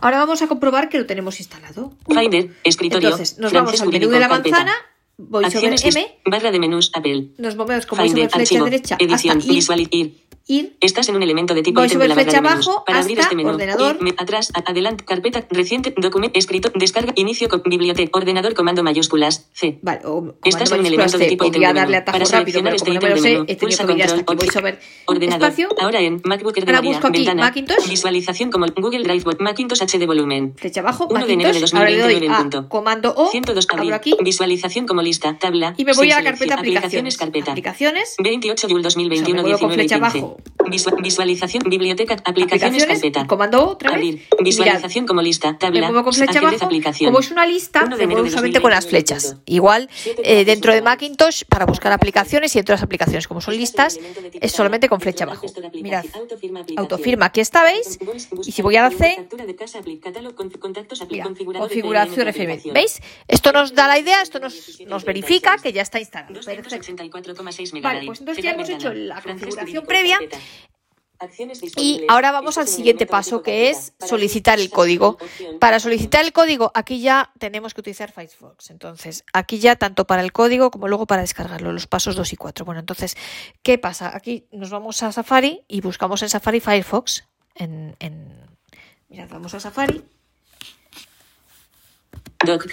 ahora 0.00 0.18
vamos 0.18 0.42
a 0.42 0.48
comprobar 0.48 0.88
que 0.88 0.98
lo 0.98 1.06
tenemos 1.06 1.38
instalado. 1.38 1.94
Finder, 2.08 2.50
escritorio. 2.64 3.10
Entonces, 3.10 3.38
nos 3.38 3.52
vamos 3.52 3.80
al 3.80 3.88
menú 3.88 4.08
de 4.08 4.18
la 4.18 4.28
manzana, 4.28 4.74
VoiceOver 5.16 5.76
M, 5.80 6.18
barra 6.26 6.50
de 6.50 6.58
menús, 6.58 6.90
Apple. 6.92 7.28
Nos 7.38 7.54
movemos 7.54 7.86
con 7.86 7.98
VoiceOver 7.98 8.30
flecha 8.30 8.64
derecha 8.64 8.96
edición, 8.98 9.38
hasta 9.38 9.76
ir, 9.76 9.88
Ir. 9.92 10.25
Estás 10.80 11.08
en 11.08 11.16
un 11.16 11.22
elemento 11.24 11.54
de 11.54 11.62
tipo 11.62 11.84
ítem 11.84 11.98
de 11.98 12.06
la 12.06 12.14
flecha 12.14 12.38
abajo 12.38 12.84
Para 12.86 13.00
abrir 13.00 13.18
este 13.18 13.34
menú. 13.34 13.50
Ordenador. 13.50 13.98
Ir, 14.00 14.14
atrás, 14.16 14.52
adelante, 14.54 15.04
carpeta, 15.04 15.44
reciente, 15.50 15.92
documento, 15.96 16.38
escrito, 16.38 16.70
descarga, 16.72 17.12
inicio, 17.16 17.48
biblioteca, 17.64 18.10
ordenador, 18.16 18.54
comando 18.54 18.84
mayúsculas, 18.84 19.48
C. 19.52 19.80
Vale, 19.82 20.02
o 20.04 20.36
Estás 20.44 20.70
en 20.70 20.80
un 20.80 20.86
elemento 20.86 21.18
de 21.18 21.26
tipo 21.26 21.46
ítem 21.46 21.62
de 21.62 21.72
menú. 21.74 22.04
Para 22.04 22.24
seleccionar 22.24 22.74
este 22.76 22.92
ítem 22.92 23.12
de 23.12 23.20
menú, 23.20 23.46
pulsa 23.58 23.86
control, 23.86 24.24
VoiceOver 24.24 24.78
ordenador. 25.06 25.48
espacio. 25.48 25.68
Ahora 25.80 26.00
en 26.00 26.20
MacBook 26.24 26.54
de 26.54 26.62
Ahora 26.62 26.80
busco 26.80 27.08
aquí 27.08 27.18
ventana, 27.18 27.42
Macintosh. 27.42 27.88
visualización 27.88 28.50
como 28.52 28.66
Google 28.66 29.02
Drive, 29.02 29.24
Macintosh 29.40 29.82
HD 29.82 30.06
volumen. 30.06 30.54
Flecha 30.56 30.80
abajo, 30.80 31.08
1 31.10 31.26
de 31.26 31.32
enero 31.32 31.52
de 31.52 31.60
Macintosh. 31.60 31.76
Ahora 31.76 31.90
le 31.90 31.98
2020, 31.98 32.56
doy 32.56 32.64
a 32.64 32.68
comando 32.68 33.14
O. 33.16 33.30
102 33.30 33.66
Abro 33.68 33.94
aquí. 33.94 34.14
Visualización 34.22 34.86
como 34.86 35.02
lista, 35.02 35.36
tabla. 35.38 35.74
Y 35.76 35.84
me 35.84 35.92
voy 35.92 36.12
a 36.12 36.20
la 36.20 36.30
carpeta 36.30 36.54
aplicaciones. 36.54 37.20
Aplicaciones. 37.20 38.14
28 38.22 38.68
Yul 38.68 38.82
2021 38.82 39.22
O 39.22 39.26
sea, 39.26 39.34
me 39.34 39.42
muevo 39.42 39.58
con 39.58 39.70
19 39.70 39.88
flecha 39.88 39.96
15. 39.96 40.18
abajo. 40.18 40.35
Visua- 40.66 41.00
visualización, 41.00 41.62
biblioteca, 41.68 42.14
aplicaciones, 42.24 42.82
Aplicaciones. 42.82 42.86
carpeta. 42.86 43.26
Comando 43.26 43.68
otra 43.68 43.90
vez. 43.90 43.96
Abrir. 43.98 44.14
Y 44.14 44.18
mirad, 44.20 44.44
Visualización 44.44 45.06
como 45.06 45.22
lista, 45.22 45.56
tabla. 45.58 45.90
me 45.92 46.02
con 46.02 46.12
flecha 46.12 46.38
abajo. 46.40 46.58
Como 47.06 47.20
es 47.20 47.30
una 47.30 47.46
lista, 47.46 47.84
1 47.84 47.96
de 47.96 48.06
me 48.06 48.14
muevo 48.14 48.28
solamente 48.28 48.60
con 48.60 48.70
las 48.72 48.84
2021, 48.84 49.20
flechas. 49.20 49.42
Igual 49.46 49.88
eh, 50.24 50.44
dentro 50.44 50.74
de 50.74 50.82
Macintosh, 50.82 51.44
para 51.48 51.66
buscar 51.66 51.92
aplicaciones 51.92 52.54
y 52.54 52.58
dentro 52.58 52.72
de 52.72 52.76
las 52.78 52.82
aplicaciones, 52.82 53.28
como 53.28 53.40
son 53.40 53.56
listas, 53.56 53.98
es 54.40 54.52
solamente 54.52 54.88
con 54.88 55.00
flecha 55.00 55.24
abajo. 55.24 55.46
Mirad, 55.74 56.04
autofirma, 56.76 57.26
aquí 57.26 57.40
está, 57.40 57.62
¿veis? 57.62 57.98
Y 58.44 58.52
si 58.52 58.62
voy 58.62 58.76
a 58.76 58.82
la 58.82 58.90
C, 58.90 59.28
configuración 61.58 62.28
FM. 62.28 62.60
¿Veis? 62.72 63.00
Esto 63.28 63.52
nos 63.52 63.74
da 63.74 63.86
la 63.88 63.98
idea, 63.98 64.22
esto 64.22 64.38
nos, 64.40 64.80
nos 64.86 65.04
verifica 65.04 65.56
que 65.62 65.72
ya 65.72 65.82
está 65.82 66.00
instalado. 66.00 66.34
Perfecto. 66.34 66.76
Vale, 67.82 68.06
pues 68.06 68.20
entonces 68.20 68.44
ya 68.44 68.50
hemos 68.52 68.68
hecho 68.68 68.92
la 68.92 69.20
configuración 69.22 69.84
previa 69.86 70.18
y 71.76 72.04
ahora 72.08 72.30
vamos 72.30 72.58
al 72.58 72.68
siguiente 72.68 73.06
paso 73.06 73.42
que 73.42 73.70
es 73.70 73.94
solicitar 73.98 74.60
el 74.60 74.70
código. 74.70 75.16
Para 75.60 75.80
solicitar 75.80 76.24
el 76.24 76.32
código, 76.32 76.70
aquí 76.74 77.00
ya 77.00 77.32
tenemos 77.38 77.72
que 77.72 77.80
utilizar 77.80 78.12
Firefox. 78.12 78.70
Entonces, 78.70 79.24
aquí 79.32 79.58
ya 79.58 79.76
tanto 79.76 80.06
para 80.06 80.22
el 80.22 80.32
código 80.32 80.70
como 80.70 80.88
luego 80.88 81.06
para 81.06 81.22
descargarlo, 81.22 81.72
los 81.72 81.86
pasos 81.86 82.16
2 82.16 82.32
y 82.34 82.36
4. 82.36 82.64
Bueno, 82.64 82.80
entonces, 82.80 83.16
¿qué 83.62 83.78
pasa? 83.78 84.14
Aquí 84.14 84.46
nos 84.52 84.70
vamos 84.70 85.02
a 85.02 85.12
Safari 85.12 85.62
y 85.68 85.80
buscamos 85.80 86.22
en 86.22 86.28
Safari 86.28 86.60
Firefox. 86.60 87.24
En, 87.54 87.96
en... 87.98 88.46
Mirad, 89.08 89.28
vamos 89.30 89.54
a 89.54 89.60
Safari. 89.60 90.04
Doc. 92.44 92.66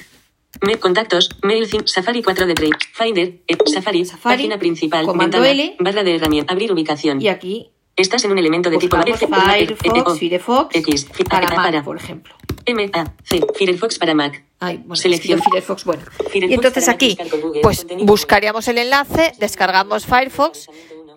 Me, 0.63 0.79
contactos, 0.79 1.29
mail, 1.41 1.67
Safari 1.85 2.23
4 2.23 2.47
de 2.47 2.53
Play, 2.55 2.71
Finder, 2.93 3.41
eh, 3.47 3.57
Safari, 3.65 4.05
Safari, 4.05 4.35
página 4.35 4.57
principal, 4.57 5.05
comando 5.05 5.41
ventana, 5.41 5.63
L. 5.63 5.75
barra 5.79 6.03
de 6.03 6.15
herramienta, 6.15 6.53
abrir 6.53 6.71
ubicación. 6.71 7.21
Y 7.21 7.27
aquí 7.27 7.73
Estás 7.95 8.25
en 8.25 8.31
un 8.31 8.39
elemento 8.39 8.71
de 8.71 8.79
tipo 8.79 8.97
F, 8.97 9.11
F, 9.11 9.75
Firefox, 9.75 10.17
Firefox 10.17 10.75
X, 10.75 11.07
para 11.29 11.47
Mac, 11.47 11.57
para. 11.57 11.83
por 11.83 11.95
ejemplo. 11.95 12.33
M, 12.65 12.89
A, 12.91 13.13
C, 13.23 13.39
Firefox 13.55 13.99
para 13.99 14.15
Mac. 14.15 14.43
Ay, 14.59 14.77
bueno, 14.77 14.95
Selección. 14.95 15.39
Firefox, 15.39 15.83
bueno. 15.83 16.01
Firefox 16.31 16.49
Y 16.49 16.53
entonces 16.55 16.89
aquí, 16.89 17.15
pues 17.61 17.85
buscaríamos 17.99 18.67
el 18.67 18.79
enlace, 18.79 19.33
descargamos 19.37 20.07
Firefox, 20.07 20.69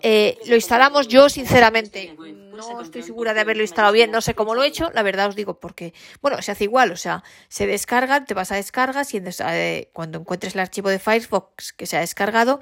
eh, 0.03 0.37
lo 0.45 0.53
instalamos. 0.53 1.07
Yo, 1.07 1.29
sinceramente, 1.29 2.15
no 2.57 2.81
estoy 2.81 3.03
segura 3.03 3.33
de 3.33 3.41
haberlo 3.41 3.63
instalado 3.63 3.93
bien, 3.93 4.11
no 4.11 4.21
sé 4.21 4.33
cómo 4.33 4.55
lo 4.55 4.63
he 4.63 4.67
hecho, 4.67 4.91
la 4.93 5.03
verdad 5.03 5.29
os 5.29 5.35
digo, 5.35 5.59
porque, 5.59 5.93
bueno, 6.21 6.41
se 6.41 6.51
hace 6.51 6.65
igual, 6.65 6.91
o 6.91 6.97
sea, 6.97 7.23
se 7.47 7.67
descarga, 7.67 8.25
te 8.25 8.33
vas 8.33 8.51
a 8.51 8.55
descargas 8.55 9.13
y 9.13 9.21
eh, 9.23 9.89
cuando 9.93 10.19
encuentres 10.19 10.55
el 10.55 10.61
archivo 10.61 10.89
de 10.89 10.99
Firefox 10.99 11.73
que 11.73 11.85
se 11.85 11.97
ha 11.97 12.01
descargado, 12.01 12.59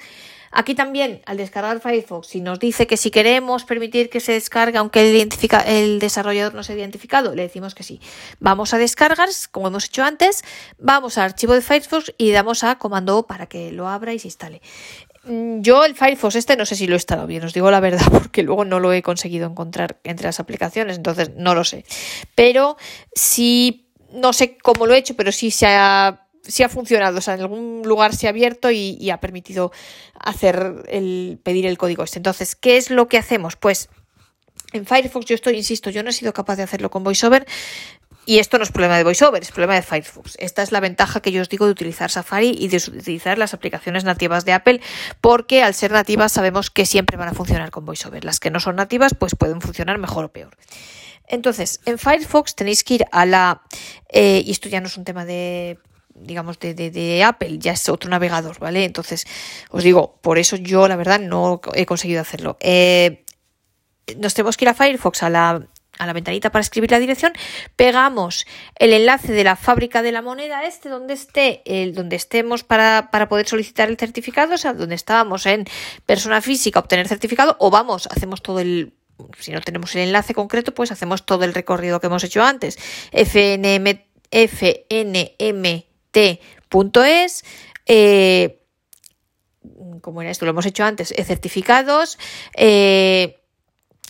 aquí 0.55 0.73
también, 0.73 1.21
al 1.25 1.37
descargar 1.37 1.79
Firefox, 1.79 2.27
si 2.27 2.41
nos 2.41 2.59
dice 2.59 2.87
que 2.87 2.97
si 2.97 3.11
queremos 3.11 3.65
permitir 3.65 4.09
que 4.09 4.19
se 4.19 4.31
descargue, 4.31 4.77
aunque 4.77 5.11
el, 5.11 5.99
desarrollador 5.99 6.53
no 6.55 6.63
sea 6.63 6.75
identificado, 6.75 7.35
le 7.35 7.43
decimos 7.43 7.75
que 7.75 7.83
sí. 7.83 7.99
Vamos 8.39 8.73
a 8.73 8.77
descargar, 8.77 9.29
como 9.51 9.67
hemos 9.67 9.85
hecho 9.85 10.03
antes, 10.03 10.43
vamos 10.79 11.17
al 11.17 11.25
archivo 11.25 11.53
de 11.53 11.61
Firefox 11.61 12.13
y 12.17 12.31
damos 12.31 12.63
a 12.63 12.77
comando 12.79 13.27
para 13.27 13.45
que 13.45 13.71
lo 13.71 13.87
abra 13.87 14.13
y 14.13 14.19
se 14.19 14.29
instale. 14.29 14.61
Mm, 15.25 15.61
Yo 15.61 15.83
el 15.83 15.95
Firefox 15.95 16.35
este 16.35 16.55
no 16.55 16.65
sé 16.65 16.75
si 16.75 16.87
lo 16.87 16.93
he 16.93 16.97
instalado 16.97 17.27
bien, 17.27 17.43
os 17.43 17.53
digo 17.53 17.69
la 17.69 17.79
verdad, 17.79 18.05
porque 18.11 18.41
luego 18.43 18.65
no 18.65 18.79
lo 18.79 18.93
he 18.93 19.01
conseguido 19.01 19.47
encontrar 19.47 19.99
entre 20.03 20.27
las 20.27 20.39
aplicaciones, 20.39 20.97
entonces 20.97 21.31
no 21.35 21.53
lo 21.53 21.63
sé. 21.63 21.85
Pero 22.33 22.77
sí, 23.13 23.91
no 24.11 24.33
sé 24.33 24.57
cómo 24.57 24.87
lo 24.87 24.93
he 24.93 24.97
hecho, 24.97 25.15
pero 25.15 25.31
sí 25.31 25.51
se 25.51 25.67
ha, 25.67 26.24
sí 26.47 26.63
ha 26.63 26.69
funcionado, 26.69 27.17
o 27.17 27.21
sea, 27.21 27.35
en 27.35 27.41
algún 27.41 27.81
lugar 27.85 28.15
se 28.15 28.27
ha 28.27 28.29
abierto 28.29 28.71
y, 28.71 29.09
ha 29.09 29.19
permitido 29.19 29.71
hacer 30.19 30.83
el, 30.87 31.39
pedir 31.43 31.65
el 31.65 31.77
código 31.77 32.03
este. 32.03 32.19
Entonces, 32.19 32.55
¿qué 32.55 32.77
es 32.77 32.89
lo 32.89 33.07
que 33.07 33.17
hacemos? 33.17 33.55
Pues 33.55 33.89
en 34.73 34.85
Firefox 34.85 35.25
yo 35.25 35.35
estoy, 35.35 35.55
insisto, 35.55 35.89
yo 35.89 36.03
no 36.03 36.09
he 36.09 36.13
sido 36.13 36.33
capaz 36.33 36.55
de 36.55 36.63
hacerlo 36.63 36.89
con 36.89 37.03
VoiceOver, 37.03 37.45
y 38.25 38.39
esto 38.39 38.57
no 38.57 38.63
es 38.63 38.71
problema 38.71 38.97
de 38.97 39.03
VoiceOver, 39.03 39.41
es 39.41 39.51
problema 39.51 39.75
de 39.75 39.83
Firefox. 39.83 40.35
Esta 40.39 40.63
es 40.63 40.71
la 40.71 40.79
ventaja 40.79 41.19
que 41.19 41.31
yo 41.31 41.41
os 41.41 41.49
digo 41.49 41.65
de 41.65 41.71
utilizar 41.71 42.09
Safari 42.09 42.55
y 42.57 42.67
de 42.69 42.77
utilizar 42.77 43.37
las 43.37 43.53
aplicaciones 43.53 44.03
nativas 44.03 44.45
de 44.45 44.53
Apple, 44.53 44.81
porque 45.21 45.61
al 45.61 45.75
ser 45.75 45.91
nativas 45.91 46.31
sabemos 46.31 46.71
que 46.71 46.87
siempre 46.87 47.17
van 47.17 47.29
a 47.29 47.33
funcionar 47.33 47.69
con 47.69 47.85
VoiceOver. 47.85 48.25
Las 48.25 48.39
que 48.39 48.49
no 48.49 48.59
son 48.59 48.77
nativas, 48.77 49.13
pues 49.13 49.35
pueden 49.35 49.61
funcionar 49.61 49.99
mejor 49.99 50.25
o 50.25 50.31
peor. 50.31 50.57
Entonces, 51.27 51.81
en 51.85 51.99
Firefox 51.99 52.55
tenéis 52.55 52.83
que 52.83 52.95
ir 52.95 53.05
a 53.11 53.25
la. 53.25 53.61
eh, 54.09 54.41
y 54.43 54.51
esto 54.51 54.69
ya 54.69 54.81
no 54.81 54.87
es 54.87 54.97
un 54.97 55.05
tema 55.05 55.25
de 55.25 55.79
digamos, 56.15 56.59
de, 56.59 56.73
de, 56.73 56.91
de 56.91 57.23
Apple, 57.23 57.59
ya 57.59 57.73
es 57.73 57.87
otro 57.89 58.09
navegador, 58.09 58.57
¿vale? 58.59 58.85
Entonces, 58.85 59.27
os 59.69 59.83
digo, 59.83 60.17
por 60.21 60.37
eso 60.37 60.55
yo, 60.55 60.87
la 60.87 60.95
verdad, 60.95 61.19
no 61.19 61.61
he 61.73 61.85
conseguido 61.85 62.21
hacerlo. 62.21 62.57
Eh, 62.61 63.25
nos 64.17 64.33
tenemos 64.33 64.57
que 64.57 64.65
ir 64.65 64.69
a 64.69 64.73
Firefox, 64.73 65.23
a 65.23 65.29
la, 65.29 65.67
a 65.97 66.05
la 66.05 66.13
ventanita 66.13 66.51
para 66.51 66.61
escribir 66.61 66.91
la 66.91 66.99
dirección, 66.99 67.33
pegamos 67.75 68.45
el 68.77 68.93
enlace 68.93 69.33
de 69.33 69.43
la 69.43 69.55
fábrica 69.55 70.01
de 70.01 70.11
la 70.11 70.21
moneda 70.21 70.65
este, 70.65 70.89
donde 70.89 71.13
esté, 71.13 71.61
el, 71.65 71.93
donde 71.93 72.15
estemos 72.15 72.63
para, 72.63 73.09
para 73.11 73.27
poder 73.29 73.47
solicitar 73.47 73.89
el 73.89 73.97
certificado, 73.97 74.55
o 74.55 74.57
sea, 74.57 74.73
donde 74.73 74.95
estábamos 74.95 75.45
en 75.45 75.65
persona 76.05 76.41
física, 76.41 76.79
obtener 76.79 77.07
certificado, 77.07 77.55
o 77.59 77.69
vamos, 77.69 78.07
hacemos 78.07 78.41
todo 78.41 78.59
el 78.59 78.93
si 79.39 79.51
no 79.51 79.61
tenemos 79.61 79.95
el 79.95 80.01
enlace 80.01 80.33
concreto, 80.33 80.73
pues 80.73 80.91
hacemos 80.91 81.25
todo 81.25 81.45
el 81.45 81.53
recorrido 81.53 82.01
que 82.01 82.07
hemos 82.07 82.25
hecho 82.25 82.43
antes. 82.43 82.77
FNM, 83.13 83.99
fnmt.es, 86.15 87.43
eh, 87.85 88.61
como 90.01 90.21
era 90.21 90.31
esto, 90.31 90.45
lo 90.45 90.51
hemos 90.51 90.65
hecho 90.65 90.83
antes, 90.83 91.11
eh, 91.11 91.23
certificados, 91.23 92.17
eh, 92.55 93.41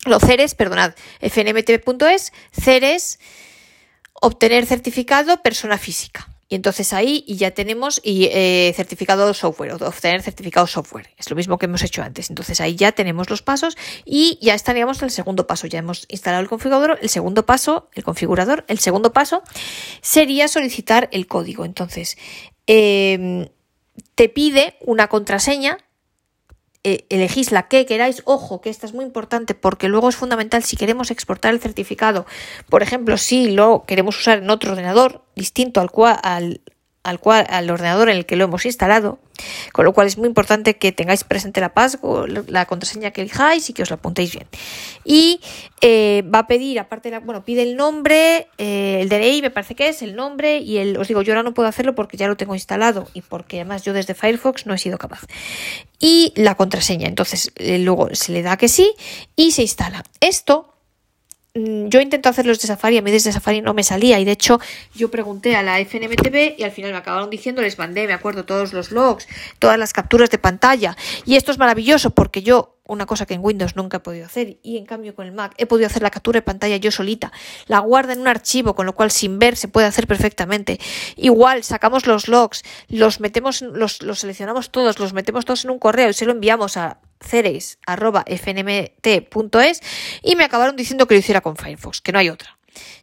los 0.06 0.22
CERES, 0.22 0.56
perdonad, 0.56 0.94
fnmt.es, 1.22 2.34
CERES, 2.52 3.20
obtener 4.14 4.66
certificado 4.66 5.42
persona 5.42 5.78
física. 5.78 6.35
Entonces 6.56 6.94
ahí 6.94 7.24
ya 7.28 7.52
tenemos 7.52 8.02
y 8.04 8.26
eh, 8.32 8.74
certificado 8.76 9.34
software, 9.34 9.74
o 9.74 9.76
obtener 9.76 10.22
certificado 10.22 10.68
software. 10.68 11.10
Es 11.18 11.30
lo 11.30 11.36
mismo 11.36 11.58
que 11.58 11.66
hemos 11.66 11.84
hecho 11.84 12.02
antes. 12.02 12.30
Entonces 12.30 12.62
ahí 12.62 12.76
ya 12.76 12.92
tenemos 12.94 13.30
los 13.30 13.42
pasos 13.42 13.78
y 14.06 14.40
ya 14.42 14.54
estaríamos 14.54 15.00
en 15.00 15.06
el 15.06 15.12
segundo 15.12 15.48
paso. 15.48 15.68
Ya 15.68 15.80
hemos 15.80 16.06
instalado 16.10 16.42
el 16.42 16.50
configurador. 16.50 16.98
El 17.02 17.10
segundo 17.10 17.46
paso, 17.46 17.90
el 17.94 18.04
configurador, 18.04 18.66
el 18.68 18.80
segundo 18.80 19.14
paso 19.14 19.44
sería 20.02 20.48
solicitar 20.48 21.10
el 21.12 21.28
código. 21.28 21.66
Entonces, 21.66 22.18
eh, 22.68 23.50
te 24.16 24.30
pide 24.30 24.78
una 24.82 25.08
contraseña 25.08 25.78
eh, 26.88 27.08
elegís 27.10 27.52
la 27.52 27.68
que 27.68 27.88
queráis. 27.88 28.22
Ojo, 28.26 28.62
que 28.62 28.70
esta 28.70 28.86
es 28.86 28.94
muy 28.94 29.04
importante 29.04 29.56
porque 29.56 29.90
luego 29.90 30.08
es 30.08 30.16
fundamental 30.16 30.64
si 30.64 30.78
queremos 30.78 31.10
exportar 31.10 31.52
el 31.52 31.60
certificado. 31.60 32.28
Por 32.70 32.84
ejemplo, 32.84 33.18
si 33.18 33.50
lo 33.50 33.86
queremos 33.88 34.20
usar 34.20 34.38
en 34.38 34.52
otro 34.52 34.74
ordenador 34.74 35.24
distinto 35.36 35.82
al 35.82 35.90
cual, 35.90 36.20
al, 36.22 36.62
al, 37.06 37.20
cual, 37.20 37.46
al 37.50 37.70
ordenador 37.70 38.10
en 38.10 38.18
el 38.18 38.26
que 38.26 38.36
lo 38.36 38.46
hemos 38.46 38.66
instalado, 38.66 39.20
con 39.72 39.86
lo 39.86 39.94
cual 39.94 40.08
es 40.08 40.18
muy 40.18 40.28
importante 40.28 40.78
que 40.78 40.92
tengáis 40.92 41.24
presente 41.24 41.62
la 41.62 41.72
la 42.48 42.66
contraseña 42.66 43.12
que 43.12 43.22
elijáis 43.22 43.70
y 43.70 43.74
que 43.74 43.84
os 43.84 43.90
la 43.92 43.98
apuntéis 43.98 44.32
bien. 44.32 44.48
Y 45.04 45.40
eh, 45.82 46.24
va 46.34 46.40
a 46.40 46.48
pedir, 46.48 46.80
aparte, 46.80 47.10
de 47.10 47.14
la, 47.14 47.20
bueno, 47.20 47.46
pide 47.46 47.62
el 47.62 47.76
nombre, 47.76 48.48
eh, 48.58 49.00
el 49.02 49.10
DNI 49.10 49.44
me 49.44 49.52
parece 49.52 49.76
que 49.76 49.88
es, 49.88 50.02
el 50.02 50.16
nombre 50.16 50.58
y 50.58 50.78
el, 50.78 50.98
os 50.98 51.08
digo, 51.08 51.22
yo 51.22 51.34
ahora 51.34 51.44
no 51.44 51.54
puedo 51.54 51.70
hacerlo 51.70 51.94
porque 51.94 52.18
ya 52.18 52.28
lo 52.28 52.38
tengo 52.38 52.56
instalado 52.56 53.08
y 53.14 53.22
porque 53.22 53.58
además 53.58 53.84
yo 53.84 53.94
desde 53.94 54.16
Firefox 54.16 54.66
no 54.66 54.74
he 54.74 54.80
sido 54.80 54.98
capaz. 54.98 55.22
Y 56.00 56.34
la 56.36 56.56
contraseña, 56.56 57.08
entonces 57.08 57.52
eh, 57.56 57.78
luego 57.78 58.10
se 58.14 58.32
le 58.32 58.42
da 58.42 58.58
que 58.58 58.68
sí 58.68 58.94
y 59.36 59.52
se 59.52 59.62
instala. 59.62 60.04
Esto 60.22 60.75
yo 61.56 62.02
intento 62.02 62.28
hacerlo 62.28 62.52
desde 62.52 62.68
Safari, 62.68 62.98
a 62.98 63.02
mí 63.02 63.12
desde 63.12 63.32
Safari 63.32 63.62
no 63.62 63.74
me 63.74 63.84
salía 63.84 64.20
y 64.20 64.26
de 64.26 64.32
hecho 64.32 64.60
yo 64.94 65.10
pregunté 65.10 65.56
a 65.56 65.64
la 65.64 65.80
FNMTV 65.80 66.56
y 66.58 66.64
al 66.64 66.72
final 66.72 66.92
me 66.92 66.98
acabaron 66.98 67.30
diciendo, 67.30 67.62
les 67.62 67.80
mandé, 67.80 68.08
me 68.08 68.14
acuerdo, 68.14 68.44
todos 68.44 68.74
los 68.74 68.92
logs, 68.92 69.26
todas 69.58 69.80
las 69.80 69.94
capturas 69.94 70.30
de 70.30 70.38
pantalla 70.38 70.98
y 71.26 71.38
esto 71.38 71.54
es 71.54 71.58
maravilloso 71.58 72.10
porque 72.10 72.42
yo 72.42 72.75
una 72.88 73.06
cosa 73.06 73.26
que 73.26 73.34
en 73.34 73.44
Windows 73.44 73.76
nunca 73.76 73.98
he 73.98 74.00
podido 74.00 74.26
hacer 74.26 74.58
y 74.62 74.78
en 74.78 74.86
cambio 74.86 75.16
con 75.16 75.26
el 75.26 75.32
Mac 75.32 75.54
he 75.58 75.66
podido 75.66 75.88
hacer 75.88 76.02
la 76.02 76.12
captura 76.12 76.38
de 76.38 76.44
pantalla 76.44 76.78
yo 76.78 76.92
solita, 76.92 77.32
la 77.68 77.80
guarda 77.80 78.14
en 78.14 78.22
un 78.22 78.28
archivo 78.28 78.76
con 78.76 78.86
lo 78.86 78.94
cual 78.94 79.12
sin 79.12 79.40
ver 79.40 79.56
se 79.56 79.68
puede 79.68 79.88
hacer 79.88 80.08
perfectamente. 80.08 80.80
Igual 81.16 81.64
sacamos 81.64 82.08
los 82.08 82.28
logs, 82.28 82.64
los 82.88 83.20
metemos, 83.20 83.62
los, 83.62 84.02
los 84.02 84.20
seleccionamos 84.20 84.72
todos, 84.72 85.00
los 85.00 85.14
metemos 85.14 85.46
todos 85.46 85.66
en 85.66 85.72
un 85.72 85.80
correo 85.80 86.10
y 86.10 86.14
se 86.14 86.26
lo 86.26 86.32
enviamos 86.32 86.78
a 86.78 87.00
ceres.fnmt.es 87.22 89.82
y 90.22 90.36
me 90.36 90.44
acabaron 90.44 90.76
diciendo 90.76 91.08
que 91.08 91.16
lo 91.16 91.20
hiciera 91.20 91.42
con 91.42 91.56
Firefox, 91.56 92.02
que 92.02 92.12
no 92.12 92.20
hay 92.20 92.30
otra. 92.30 92.58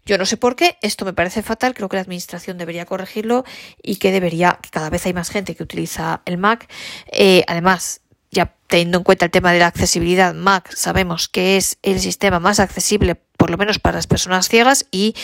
Yo 0.04 0.18
no 0.18 0.26
sé 0.26 0.36
por 0.36 0.56
qué, 0.56 0.78
esto 0.82 1.04
me 1.04 1.12
parece 1.12 1.42
fatal, 1.42 1.74
creo 1.74 1.88
que 1.88 1.96
la 1.96 2.02
administración 2.02 2.58
debería 2.58 2.84
corregirlo 2.84 3.44
y 3.82 3.96
que 3.96 4.10
debería, 4.10 4.58
que 4.60 4.70
cada 4.70 4.90
vez 4.90 5.06
hay 5.06 5.14
más 5.14 5.30
gente 5.30 5.54
que 5.54 5.62
utiliza 5.62 6.22
el 6.24 6.38
Mac. 6.38 6.68
Eh, 7.10 7.44
además, 7.46 8.01
teniendo 8.72 8.96
en 8.96 9.04
cuenta 9.04 9.26
el 9.26 9.30
tema 9.30 9.52
de 9.52 9.58
la 9.58 9.66
accesibilidad, 9.66 10.32
Mac 10.32 10.74
sabemos 10.74 11.28
que 11.28 11.58
es 11.58 11.76
el 11.82 12.00
sistema 12.00 12.40
más 12.40 12.58
accesible, 12.58 13.16
por 13.16 13.50
lo 13.50 13.58
menos 13.58 13.78
para 13.78 13.96
las 13.96 14.06
personas 14.06 14.48
ciegas, 14.48 14.86
y 14.90 15.14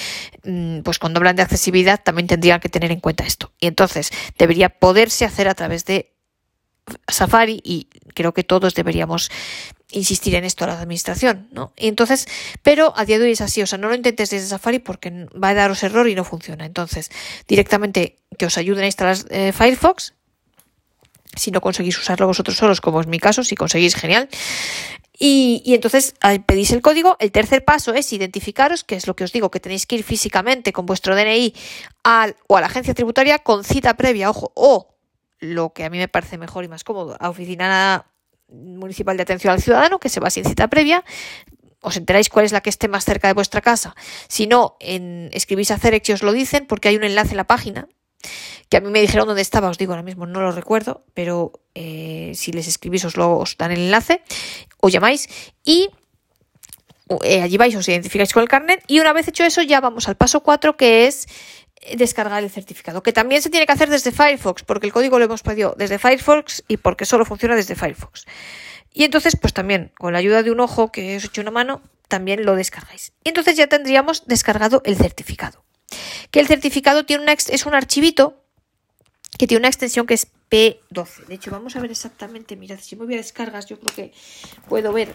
mm, 0.44 0.80
pues 0.80 0.98
cuando 0.98 1.16
hablan 1.16 1.36
de 1.36 1.44
accesibilidad 1.44 1.98
también 2.04 2.26
tendrían 2.26 2.60
que 2.60 2.68
tener 2.68 2.92
en 2.92 3.00
cuenta 3.00 3.24
esto. 3.24 3.50
Y 3.58 3.66
entonces 3.66 4.10
debería 4.38 4.68
poderse 4.68 5.24
hacer 5.24 5.48
a 5.48 5.54
través 5.54 5.86
de 5.86 6.12
Safari 7.08 7.62
y 7.64 7.88
creo 8.12 8.34
que 8.34 8.44
todos 8.44 8.74
deberíamos 8.74 9.30
insistir 9.92 10.34
en 10.34 10.44
esto 10.44 10.64
a 10.64 10.66
la 10.66 10.80
administración, 10.80 11.48
¿no? 11.50 11.72
Y 11.78 11.88
entonces, 11.88 12.28
pero 12.62 12.92
a 12.98 13.06
día 13.06 13.18
de 13.18 13.24
hoy 13.24 13.32
es 13.32 13.40
así, 13.40 13.62
o 13.62 13.66
sea, 13.66 13.78
no 13.78 13.88
lo 13.88 13.94
intentes 13.94 14.28
desde 14.28 14.46
Safari 14.46 14.78
porque 14.78 15.26
va 15.42 15.48
a 15.48 15.54
daros 15.54 15.82
error 15.82 16.06
y 16.06 16.14
no 16.14 16.24
funciona. 16.24 16.66
Entonces, 16.66 17.10
directamente 17.46 18.18
que 18.36 18.44
os 18.44 18.58
ayuden 18.58 18.84
a 18.84 18.88
instalar 18.88 19.16
eh, 19.30 19.52
Firefox, 19.52 20.17
si 21.38 21.50
no 21.50 21.60
conseguís 21.60 21.98
usarlo 21.98 22.26
vosotros 22.26 22.56
solos, 22.56 22.80
como 22.80 23.00
es 23.00 23.06
mi 23.06 23.18
caso, 23.18 23.44
si 23.44 23.54
conseguís, 23.54 23.94
genial. 23.94 24.28
Y, 25.18 25.62
y, 25.64 25.74
entonces 25.74 26.14
pedís 26.46 26.70
el 26.70 26.80
código. 26.80 27.16
El 27.18 27.32
tercer 27.32 27.64
paso 27.64 27.92
es 27.92 28.12
identificaros, 28.12 28.84
que 28.84 28.94
es 28.94 29.06
lo 29.06 29.16
que 29.16 29.24
os 29.24 29.32
digo, 29.32 29.50
que 29.50 29.58
tenéis 29.58 29.84
que 29.86 29.96
ir 29.96 30.04
físicamente 30.04 30.72
con 30.72 30.86
vuestro 30.86 31.16
DNI 31.16 31.54
al, 32.04 32.36
o 32.46 32.56
a 32.56 32.60
la 32.60 32.68
agencia 32.68 32.94
tributaria 32.94 33.40
con 33.40 33.64
cita 33.64 33.94
previa, 33.94 34.30
ojo, 34.30 34.52
o 34.54 34.94
lo 35.40 35.72
que 35.72 35.84
a 35.84 35.90
mí 35.90 35.98
me 35.98 36.08
parece 36.08 36.38
mejor 36.38 36.64
y 36.64 36.68
más 36.68 36.84
cómodo, 36.84 37.16
a 37.18 37.30
Oficina 37.30 38.06
Municipal 38.48 39.16
de 39.16 39.24
Atención 39.24 39.52
al 39.52 39.62
Ciudadano, 39.62 39.98
que 39.98 40.08
se 40.08 40.20
va 40.20 40.30
sin 40.30 40.44
cita 40.44 40.68
previa. 40.68 41.04
Os 41.80 41.96
enteráis 41.96 42.28
cuál 42.28 42.44
es 42.44 42.52
la 42.52 42.60
que 42.60 42.70
esté 42.70 42.88
más 42.88 43.04
cerca 43.04 43.28
de 43.28 43.34
vuestra 43.34 43.60
casa. 43.60 43.94
Si 44.28 44.46
no, 44.46 44.76
en, 44.80 45.30
escribís 45.32 45.70
a 45.70 45.78
Cerex 45.78 46.08
y 46.08 46.12
os 46.12 46.22
lo 46.22 46.32
dicen, 46.32 46.66
porque 46.66 46.88
hay 46.88 46.96
un 46.96 47.04
enlace 47.04 47.30
en 47.30 47.36
la 47.36 47.46
página 47.46 47.88
que 48.68 48.76
a 48.76 48.80
mí 48.80 48.90
me 48.90 49.00
dijeron 49.00 49.26
dónde 49.26 49.42
estaba, 49.42 49.68
os 49.68 49.78
digo 49.78 49.92
ahora 49.92 50.02
mismo, 50.02 50.26
no 50.26 50.40
lo 50.40 50.52
recuerdo, 50.52 51.04
pero 51.14 51.52
eh, 51.74 52.32
si 52.34 52.52
les 52.52 52.68
escribís 52.68 53.04
os, 53.04 53.14
dan 53.56 53.72
el 53.72 53.80
enlace, 53.80 54.22
o 54.80 54.88
llamáis 54.88 55.28
y 55.64 55.90
eh, 57.24 57.42
allí 57.42 57.56
vais, 57.56 57.74
os 57.74 57.88
identificáis 57.88 58.32
con 58.32 58.42
el 58.42 58.48
carnet 58.48 58.84
y 58.86 59.00
una 59.00 59.12
vez 59.12 59.28
hecho 59.28 59.44
eso 59.44 59.62
ya 59.62 59.80
vamos 59.80 60.08
al 60.08 60.16
paso 60.16 60.42
4 60.42 60.76
que 60.76 61.06
es 61.06 61.26
descargar 61.96 62.42
el 62.42 62.50
certificado, 62.50 63.02
que 63.02 63.12
también 63.12 63.40
se 63.40 63.50
tiene 63.50 63.66
que 63.66 63.72
hacer 63.72 63.88
desde 63.88 64.12
Firefox, 64.12 64.62
porque 64.64 64.86
el 64.86 64.92
código 64.92 65.18
lo 65.18 65.24
hemos 65.24 65.42
pedido 65.42 65.74
desde 65.78 65.98
Firefox 65.98 66.64
y 66.68 66.76
porque 66.76 67.04
solo 67.04 67.24
funciona 67.24 67.54
desde 67.54 67.76
Firefox. 67.76 68.26
Y 68.92 69.04
entonces, 69.04 69.36
pues 69.40 69.52
también, 69.52 69.92
con 69.96 70.12
la 70.12 70.18
ayuda 70.18 70.42
de 70.42 70.50
un 70.50 70.60
ojo 70.60 70.90
que 70.90 71.16
os 71.16 71.24
he 71.24 71.26
hecho 71.28 71.40
una 71.40 71.50
mano, 71.50 71.82
también 72.08 72.44
lo 72.44 72.56
descargáis. 72.56 73.12
Y 73.22 73.28
entonces 73.28 73.56
ya 73.56 73.68
tendríamos 73.68 74.26
descargado 74.26 74.82
el 74.84 74.96
certificado. 74.96 75.64
Que 76.30 76.40
el 76.40 76.46
certificado 76.46 77.04
tiene 77.04 77.22
una, 77.22 77.32
es 77.32 77.66
un 77.66 77.74
archivito 77.74 78.42
que 79.38 79.46
tiene 79.46 79.60
una 79.60 79.68
extensión 79.68 80.06
que 80.06 80.14
es 80.14 80.28
P12. 80.50 81.26
De 81.26 81.34
hecho, 81.34 81.50
vamos 81.50 81.76
a 81.76 81.80
ver 81.80 81.90
exactamente, 81.90 82.56
mirad, 82.56 82.78
si 82.80 82.96
me 82.96 83.04
voy 83.04 83.14
a 83.14 83.18
descargas, 83.18 83.66
yo 83.66 83.78
creo 83.78 83.94
que 83.94 84.12
puedo 84.68 84.92
ver 84.92 85.12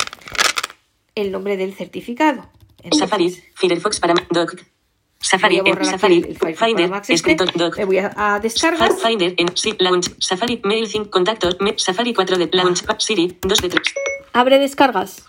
el 1.15 1.31
nombre 1.31 1.57
del 1.57 1.73
certificado. 1.73 2.49
Safari, 2.91 3.29
Firefox 3.55 3.99
para 3.99 4.13
Doc, 4.29 4.55
Safari, 5.23 5.61
en 5.63 5.85
Safari, 5.85 6.35
Finder, 6.55 6.91
escritor, 7.07 7.51
doc. 7.53 7.77
Me 7.77 7.85
voy 7.85 7.97
a, 7.99 8.13
a 8.15 8.39
descargar. 8.41 8.91
Finder, 8.93 9.33
en 9.37 9.55
sí, 9.55 9.73
Launch, 9.79 10.13
Safari, 10.19 10.59
Mail 10.65 10.87
5, 10.87 11.09
contactos, 11.09 11.57
Safari 11.77 12.13
4 12.13 12.37
de 12.37 12.49
Launch, 12.51 12.83
Siri, 12.99 13.37
2 13.41 13.61
de 13.61 13.69
3. 13.69 13.93
Abre 14.33 14.59
descargas. 14.59 15.25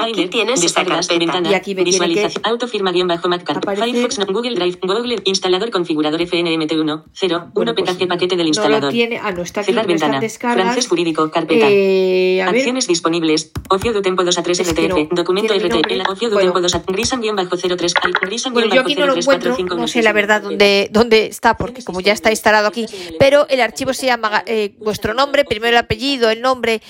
Aquí 0.00 0.26
tienes 0.28 0.60
descargas, 0.60 1.08
ventana, 1.08 1.50
y 1.50 1.54
aquí 1.54 1.74
me 1.74 1.84
visualización, 1.84 2.44
autofirma 2.44 2.92
guion 2.92 3.08
bajo 3.08 3.28
MacCart, 3.28 3.64
Firefox, 3.64 4.18
no, 4.18 4.26
Google 4.26 4.54
Drive, 4.54 4.78
Google, 4.82 5.16
instalador, 5.24 5.70
configurador 5.70 6.20
FNMT1, 6.20 7.04
0, 7.12 7.50
1 7.54 7.74
pues, 7.74 7.90
PKG, 7.90 8.08
paquete 8.08 8.36
del 8.36 8.48
instalador. 8.48 8.80
No 8.80 8.86
lo 8.86 8.92
tiene, 8.92 9.18
ah, 9.18 9.32
no 9.32 9.42
está 9.42 9.60
aquí, 9.60 9.72
Cerrar 9.72 9.86
no 9.86 9.88
ventana, 9.88 10.20
francés 10.20 10.88
jurídico, 10.88 11.30
carpeta. 11.30 11.66
Eh, 11.68 12.42
Acciones 12.42 12.86
disponibles, 12.86 13.52
ocio 13.68 13.92
de 13.92 14.02
tempo 14.02 14.24
2 14.24 14.38
a 14.38 14.42
3 14.42 14.60
RTF, 14.70 14.88
no, 14.88 15.08
documento 15.10 15.54
RT, 15.54 15.90
el 15.90 16.02
ocio 16.08 16.30
de 16.30 16.36
tempo 16.36 16.60
2 16.60 16.74
a 16.74 16.82
grisan 16.86 17.20
guion 17.20 17.36
bajo 17.36 17.56
03, 17.56 17.94
grisan 18.22 18.52
bueno, 18.52 18.74
no 18.74 19.06
lo 19.06 19.16
encuentro, 19.16 19.56
no 19.76 19.88
sé 19.88 20.02
la 20.02 20.12
verdad 20.12 20.42
dónde, 20.42 20.88
dónde 20.90 21.26
está, 21.26 21.56
porque 21.56 21.82
como 21.82 22.00
ya 22.00 22.12
está 22.12 22.30
instalado 22.30 22.68
aquí, 22.68 22.86
pero 23.18 23.46
el 23.48 23.60
archivo 23.60 23.92
se 23.92 24.06
llama 24.06 24.42
eh, 24.46 24.74
vuestro 24.78 25.14
nombre, 25.14 25.44
primero 25.44 25.70
el 25.70 25.78
apellido, 25.78 26.30
el 26.30 26.40
nombre, 26.40 26.80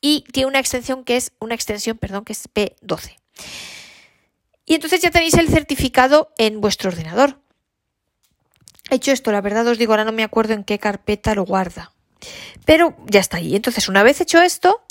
y 0.00 0.24
tiene 0.32 0.46
una 0.46 0.60
extensión 0.60 1.04
que 1.04 1.16
es 1.16 1.32
una 1.40 1.54
extensión, 1.54 1.98
perdón, 1.98 2.24
que 2.24 2.32
es 2.32 2.48
P12. 2.48 3.16
Y 4.66 4.74
entonces 4.74 5.00
ya 5.00 5.10
tenéis 5.10 5.34
el 5.34 5.48
certificado 5.48 6.32
en 6.36 6.60
vuestro 6.60 6.90
ordenador. 6.90 7.40
Hecho 8.90 9.12
esto, 9.12 9.32
la 9.32 9.40
verdad 9.40 9.66
os 9.66 9.78
digo, 9.78 9.92
ahora 9.92 10.04
no 10.04 10.12
me 10.12 10.24
acuerdo 10.24 10.54
en 10.54 10.64
qué 10.64 10.78
carpeta 10.78 11.34
lo 11.34 11.44
guarda. 11.44 11.92
Pero 12.64 12.96
ya 13.06 13.20
está 13.20 13.38
ahí. 13.38 13.56
Entonces, 13.56 13.88
una 13.88 14.02
vez 14.02 14.20
hecho 14.20 14.40
esto, 14.40 14.82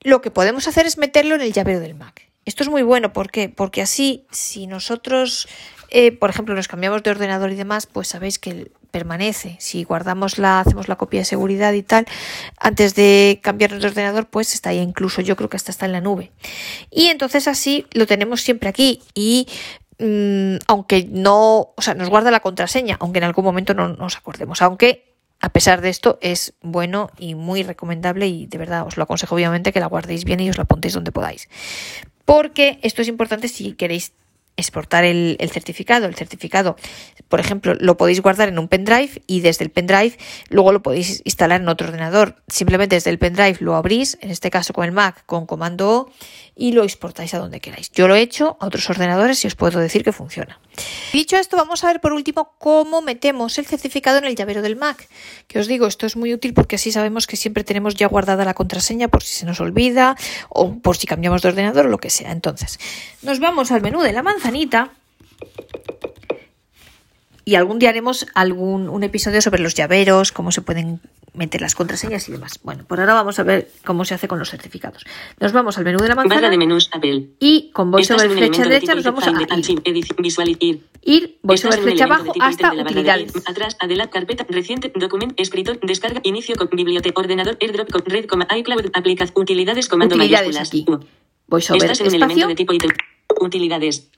lo 0.00 0.20
que 0.20 0.30
podemos 0.30 0.66
hacer 0.68 0.86
es 0.86 0.98
meterlo 0.98 1.34
en 1.34 1.42
el 1.42 1.52
llavero 1.52 1.80
del 1.80 1.94
Mac. 1.94 2.28
Esto 2.44 2.62
es 2.62 2.68
muy 2.70 2.82
bueno, 2.82 3.12
¿por 3.12 3.30
qué? 3.30 3.48
Porque 3.48 3.82
así, 3.82 4.26
si 4.30 4.66
nosotros, 4.66 5.48
eh, 5.90 6.12
por 6.12 6.30
ejemplo, 6.30 6.54
nos 6.54 6.68
cambiamos 6.68 7.02
de 7.02 7.10
ordenador 7.10 7.50
y 7.50 7.54
demás, 7.54 7.86
pues 7.86 8.08
sabéis 8.08 8.38
que 8.38 8.70
permanece. 8.90 9.56
Si 9.60 9.84
guardamos 9.84 10.38
la, 10.38 10.60
hacemos 10.60 10.88
la 10.88 10.96
copia 10.96 11.20
de 11.20 11.24
seguridad 11.24 11.72
y 11.72 11.82
tal, 11.82 12.06
antes 12.58 12.94
de 12.94 13.40
cambiar 13.42 13.70
nuestro 13.70 13.90
ordenador, 13.90 14.26
pues 14.26 14.54
está 14.54 14.70
ahí 14.70 14.78
incluso, 14.78 15.20
yo 15.20 15.36
creo 15.36 15.48
que 15.48 15.56
hasta 15.56 15.70
está 15.70 15.86
en 15.86 15.92
la 15.92 16.00
nube. 16.00 16.32
Y 16.90 17.06
entonces 17.06 17.48
así 17.48 17.86
lo 17.92 18.06
tenemos 18.06 18.40
siempre 18.40 18.68
aquí 18.68 19.02
y 19.14 19.46
mm, 19.98 20.56
aunque 20.66 21.06
no, 21.10 21.72
o 21.76 21.82
sea, 21.82 21.94
nos 21.94 22.08
guarda 22.10 22.30
la 22.30 22.40
contraseña, 22.40 22.96
aunque 23.00 23.18
en 23.18 23.24
algún 23.24 23.44
momento 23.44 23.74
no 23.74 23.88
nos 23.88 24.16
acordemos, 24.16 24.62
aunque 24.62 25.14
a 25.40 25.50
pesar 25.50 25.80
de 25.80 25.88
esto 25.88 26.18
es 26.20 26.54
bueno 26.62 27.10
y 27.16 27.34
muy 27.34 27.62
recomendable 27.62 28.26
y 28.26 28.46
de 28.46 28.58
verdad 28.58 28.86
os 28.86 28.96
lo 28.96 29.04
aconsejo 29.04 29.36
obviamente 29.36 29.72
que 29.72 29.80
la 29.80 29.86
guardéis 29.86 30.24
bien 30.24 30.40
y 30.40 30.50
os 30.50 30.56
la 30.56 30.64
apuntéis 30.64 30.94
donde 30.94 31.12
podáis. 31.12 31.48
Porque 32.24 32.78
esto 32.82 33.02
es 33.02 33.08
importante 33.08 33.48
si 33.48 33.72
queréis 33.72 34.12
exportar 34.58 35.04
el, 35.04 35.36
el, 35.40 35.50
certificado. 35.50 36.06
El 36.06 36.14
certificado, 36.14 36.76
por 37.28 37.40
ejemplo, 37.40 37.74
lo 37.78 37.96
podéis 37.96 38.20
guardar 38.20 38.48
en 38.48 38.58
un 38.58 38.68
pendrive 38.68 39.22
y 39.26 39.40
desde 39.40 39.64
el 39.64 39.70
pendrive 39.70 40.18
luego 40.50 40.72
lo 40.72 40.82
podéis 40.82 41.22
instalar 41.24 41.62
en 41.62 41.68
otro 41.68 41.86
ordenador. 41.86 42.36
Simplemente 42.48 42.96
desde 42.96 43.10
el 43.10 43.18
pendrive 43.18 43.56
lo 43.60 43.76
abrís, 43.76 44.18
en 44.20 44.30
este 44.30 44.50
caso 44.50 44.74
con 44.74 44.84
el 44.84 44.92
Mac, 44.92 45.24
con 45.24 45.46
comando 45.46 45.78
O 45.88 46.10
y 46.58 46.72
lo 46.72 46.82
exportáis 46.82 47.32
a 47.34 47.38
donde 47.38 47.60
queráis. 47.60 47.90
Yo 47.92 48.08
lo 48.08 48.16
he 48.16 48.20
hecho 48.20 48.56
a 48.60 48.66
otros 48.66 48.90
ordenadores 48.90 49.42
y 49.44 49.46
os 49.46 49.54
puedo 49.54 49.78
decir 49.78 50.02
que 50.02 50.10
funciona. 50.12 50.60
Dicho 51.12 51.36
esto, 51.36 51.56
vamos 51.56 51.84
a 51.84 51.86
ver 51.86 52.00
por 52.00 52.12
último 52.12 52.54
cómo 52.58 53.00
metemos 53.00 53.56
el 53.58 53.66
certificado 53.66 54.18
en 54.18 54.24
el 54.24 54.34
llavero 54.34 54.60
del 54.60 54.74
Mac. 54.74 55.08
Que 55.46 55.60
os 55.60 55.68
digo, 55.68 55.86
esto 55.86 56.04
es 56.04 56.16
muy 56.16 56.34
útil 56.34 56.54
porque 56.54 56.74
así 56.74 56.90
sabemos 56.90 57.28
que 57.28 57.36
siempre 57.36 57.62
tenemos 57.62 57.94
ya 57.94 58.08
guardada 58.08 58.44
la 58.44 58.54
contraseña 58.54 59.06
por 59.06 59.22
si 59.22 59.36
se 59.36 59.46
nos 59.46 59.60
olvida 59.60 60.16
o 60.48 60.74
por 60.80 60.96
si 60.96 61.06
cambiamos 61.06 61.42
de 61.42 61.48
ordenador 61.48 61.86
o 61.86 61.90
lo 61.90 61.98
que 61.98 62.10
sea. 62.10 62.32
Entonces, 62.32 62.80
nos 63.22 63.38
vamos 63.38 63.70
al 63.70 63.80
menú 63.80 64.02
de 64.02 64.12
la 64.12 64.24
manzanita 64.24 64.90
y 67.44 67.54
algún 67.54 67.78
día 67.78 67.90
haremos 67.90 68.26
algún 68.34 68.88
un 68.88 69.04
episodio 69.04 69.40
sobre 69.40 69.62
los 69.62 69.74
llaveros, 69.74 70.32
cómo 70.32 70.50
se 70.50 70.60
pueden 70.60 71.00
meter 71.34 71.60
las 71.60 71.74
contraseñas 71.74 72.28
y 72.28 72.32
demás. 72.32 72.60
Bueno, 72.62 72.84
por 72.84 73.00
ahora 73.00 73.14
vamos 73.14 73.38
a 73.38 73.42
ver 73.42 73.70
cómo 73.84 74.04
se 74.04 74.14
hace 74.14 74.28
con 74.28 74.38
los 74.38 74.50
certificados. 74.50 75.04
Nos 75.40 75.52
vamos 75.52 75.78
al 75.78 75.84
menú 75.84 75.98
de 75.98 76.08
la 76.08 76.14
manzana. 76.14 76.40
Barra 76.40 76.50
de 76.50 76.58
menús, 76.58 76.90
Apple. 76.92 77.28
Y 77.38 77.70
con 77.72 77.90
VoiceOver 77.90 78.30
flecha 78.30 78.64
derecha 78.64 78.94
nos 78.94 79.04
vamos 79.04 79.26
a 79.26 79.30
ir. 79.30 80.82
ir. 81.02 81.38
VoiceOver 81.42 81.80
flecha 81.80 82.04
abajo 82.04 82.32
hasta 82.40 82.72
utilidades. 82.72 83.32
Atrás, 83.46 83.76
adelante, 83.80 84.12
carpeta, 84.12 84.46
reciente, 84.48 84.92
documento, 84.94 85.34
escritor, 85.38 85.78
descarga, 85.80 86.20
inicio, 86.24 86.56
con 86.56 86.68
biblioteca, 86.72 87.20
ordenador, 87.20 87.56
airdrop, 87.60 87.90
con 87.90 88.02
red, 88.04 88.24
iCloud, 88.24 88.90
aplicación, 88.94 89.32
utilidades, 89.40 89.88
comando 89.88 90.16
Utilidades 90.16 90.54
mayúsculas. 90.54 90.68
aquí. 90.68 91.08
VoiceOver 91.46 91.90
espacio. 91.90 92.48
de 92.48 92.54
tipo 92.54 92.72
ítem. 92.72 92.90
Utilidades. 93.40 94.10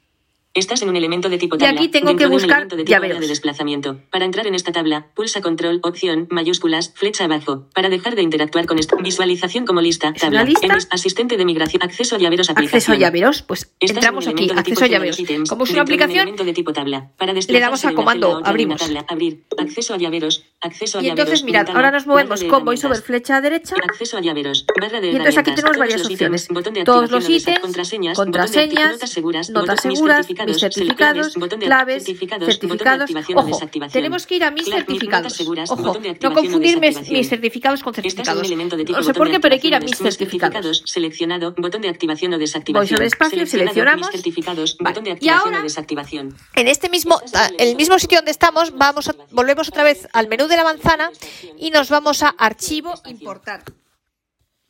Estás 0.53 0.83
en 0.83 0.89
un 0.89 0.97
elemento 0.97 1.29
de 1.29 1.39
tipo 1.39 1.55
Y 1.55 1.59
tabla. 1.61 1.79
aquí 1.81 1.89
tengo 1.89 2.09
dentro 2.09 2.19
que 2.19 2.25
de 2.25 2.27
un 2.27 2.33
buscar 2.43 2.67
de 2.67 2.83
tipo 2.83 3.01
de 3.21 3.29
desplazamiento. 3.29 4.01
Para 4.11 4.25
entrar 4.25 4.49
en 4.49 4.57
esta 4.57 4.73
tabla, 4.73 5.07
pulsa 5.15 5.41
control, 5.41 5.79
opción, 5.85 6.27
mayúsculas, 6.29 6.93
flecha 6.93 7.25
abajo. 7.27 7.69
Para 7.73 7.89
dejar 7.89 8.17
de 8.17 8.23
interactuar 8.23 8.67
con 8.67 8.81
esta 8.81 8.97
visualización 8.97 9.65
como 9.65 9.81
lista, 9.81 10.09
¿Es 10.17 10.25
una 10.25 10.43
tabla. 10.43 10.45
lista? 10.45 10.77
Asistente 10.91 11.37
de 11.37 11.45
migración, 11.45 11.85
acceso 11.85 12.17
a 12.17 12.19
llaveros, 12.19 12.51
aplicación. 12.51 12.79
Acceso 12.79 12.93
a 12.93 12.97
llaveros, 12.97 13.43
pues 13.43 13.61
Estás 13.79 13.91
en 13.91 13.97
entramos 13.99 14.27
un 14.27 14.33
aquí, 14.33 14.51
acceso 14.51 14.85
a 14.85 14.89
llaveros. 14.89 15.19
los 15.21 15.31
ítems, 15.31 15.49
Como 15.51 15.63
es 15.63 15.71
una 15.71 15.79
dentro 15.79 15.95
un 15.95 16.01
aplicación, 16.03 16.19
elemento 16.23 16.45
de 16.45 16.53
tipo 16.53 16.73
tabla. 16.73 17.13
Para 17.17 17.33
le 17.33 17.61
damos 17.61 17.85
a 17.85 17.93
comando, 17.93 18.39
a 18.45 18.49
abrimos. 18.49 18.81
tabla, 18.81 19.05
abrir, 19.09 19.45
acceso 19.57 19.95
a 19.95 19.99
llaveros, 19.99 20.47
acceso 20.61 20.99
a 20.99 21.03
y 21.03 21.05
llaveros. 21.07 21.27
entonces 21.29 21.45
mirad, 21.45 21.69
ahora 21.71 21.93
nos 21.93 22.09
movemos 22.09 22.43
con 22.43 22.65
VoiceOver 22.65 23.01
flecha 23.03 23.41
derecha 23.41 23.77
Acceso 23.89 24.17
a 24.17 24.21
llaveros. 24.21 24.67
Barra 24.81 25.01
de 25.01 25.07
Y 25.07 25.11
entonces 25.11 25.39
aquí 25.39 25.55
tenemos 25.55 25.79
varias 25.79 26.01
opciones. 26.05 26.43
ítems, 26.43 26.49
botón 26.49 26.75
de 26.75 26.83
Todos 26.83 27.09
los 27.13 27.29
ítems, 27.31 27.61
contraseñas, 27.61 28.17
contraseñas, 28.17 28.93
notas 28.95 29.11
seguras, 29.11 29.51
notas 29.51 29.81
seguras, 29.83 30.27
certificados, 30.47 30.61
certificados, 30.61 31.13
claves, 31.13 31.35
botón 31.37 31.61
de 31.61 31.67
claves, 31.67 32.05
certificados, 32.05 32.41
botón 32.41 32.61
de 32.61 32.69
certificados. 32.69 33.01
activación 33.03 33.39
o 33.39 33.41
Ojo, 33.41 33.49
desactivación. 33.51 33.93
tenemos 33.93 34.27
que 34.27 34.35
ir 34.37 34.45
a 34.45 34.51
mis 34.51 34.65
Clave, 34.65 34.81
certificados. 34.85 35.33
seguras, 35.35 35.71
Ojo, 35.71 35.83
botón 35.83 36.03
de 36.03 36.19
no 36.21 36.33
confundir 36.35 36.81
mis, 36.81 37.11
mis 37.11 37.29
certificados 37.29 37.83
con 37.83 37.91
en 37.91 38.03
certificados. 38.03 38.47
elemento 38.47 38.77
de 38.77 38.85
tipo 38.85 38.97
No 38.99 39.03
sé 39.03 39.09
botón 39.11 39.19
por 39.21 39.27
de 39.29 39.33
qué, 39.35 39.41
pero 39.41 39.55
hay 39.55 39.61
que 39.61 39.69
ir 39.69 39.75
a 39.75 39.81
mis 39.81 39.97
certificados. 39.99 40.83
Seleccionado, 40.87 41.55
botón 41.57 41.83
de 41.83 41.89
activación 41.89 42.33
o 42.35 42.39
desactivación. 42.39 42.99
Voy 42.99 43.07
espacio, 43.07 43.47
seleccionamos. 43.47 44.07
mis 44.09 44.17
certificados, 44.17 44.77
Vale. 44.79 44.91
botón 44.93 45.05
de 45.05 45.11
Y 45.11 45.13
activación 45.15 45.47
ahora- 45.47 45.61
o 45.61 45.63
desactivación. 45.63 46.37
En 46.55 46.69
este 46.69 46.89
mismo, 46.89 47.21
el 47.59 47.77
mismo 47.77 47.99
sitio 47.99 48.19
donde 48.19 48.31
estamos, 48.31 48.77
vamos 48.77 49.09
a- 49.09 49.15
volvemos 49.31 49.69
otra 49.69 49.85
vez 49.85 50.09
al 50.13 50.29
menú 50.29 50.47
de 50.47 50.57
la 50.57 50.65
manzana 50.65 51.11
y 51.59 51.71
nos 51.71 51.89
vamos 51.91 52.23
a 52.23 52.29
archivo, 52.29 52.95
importar. 53.07 53.63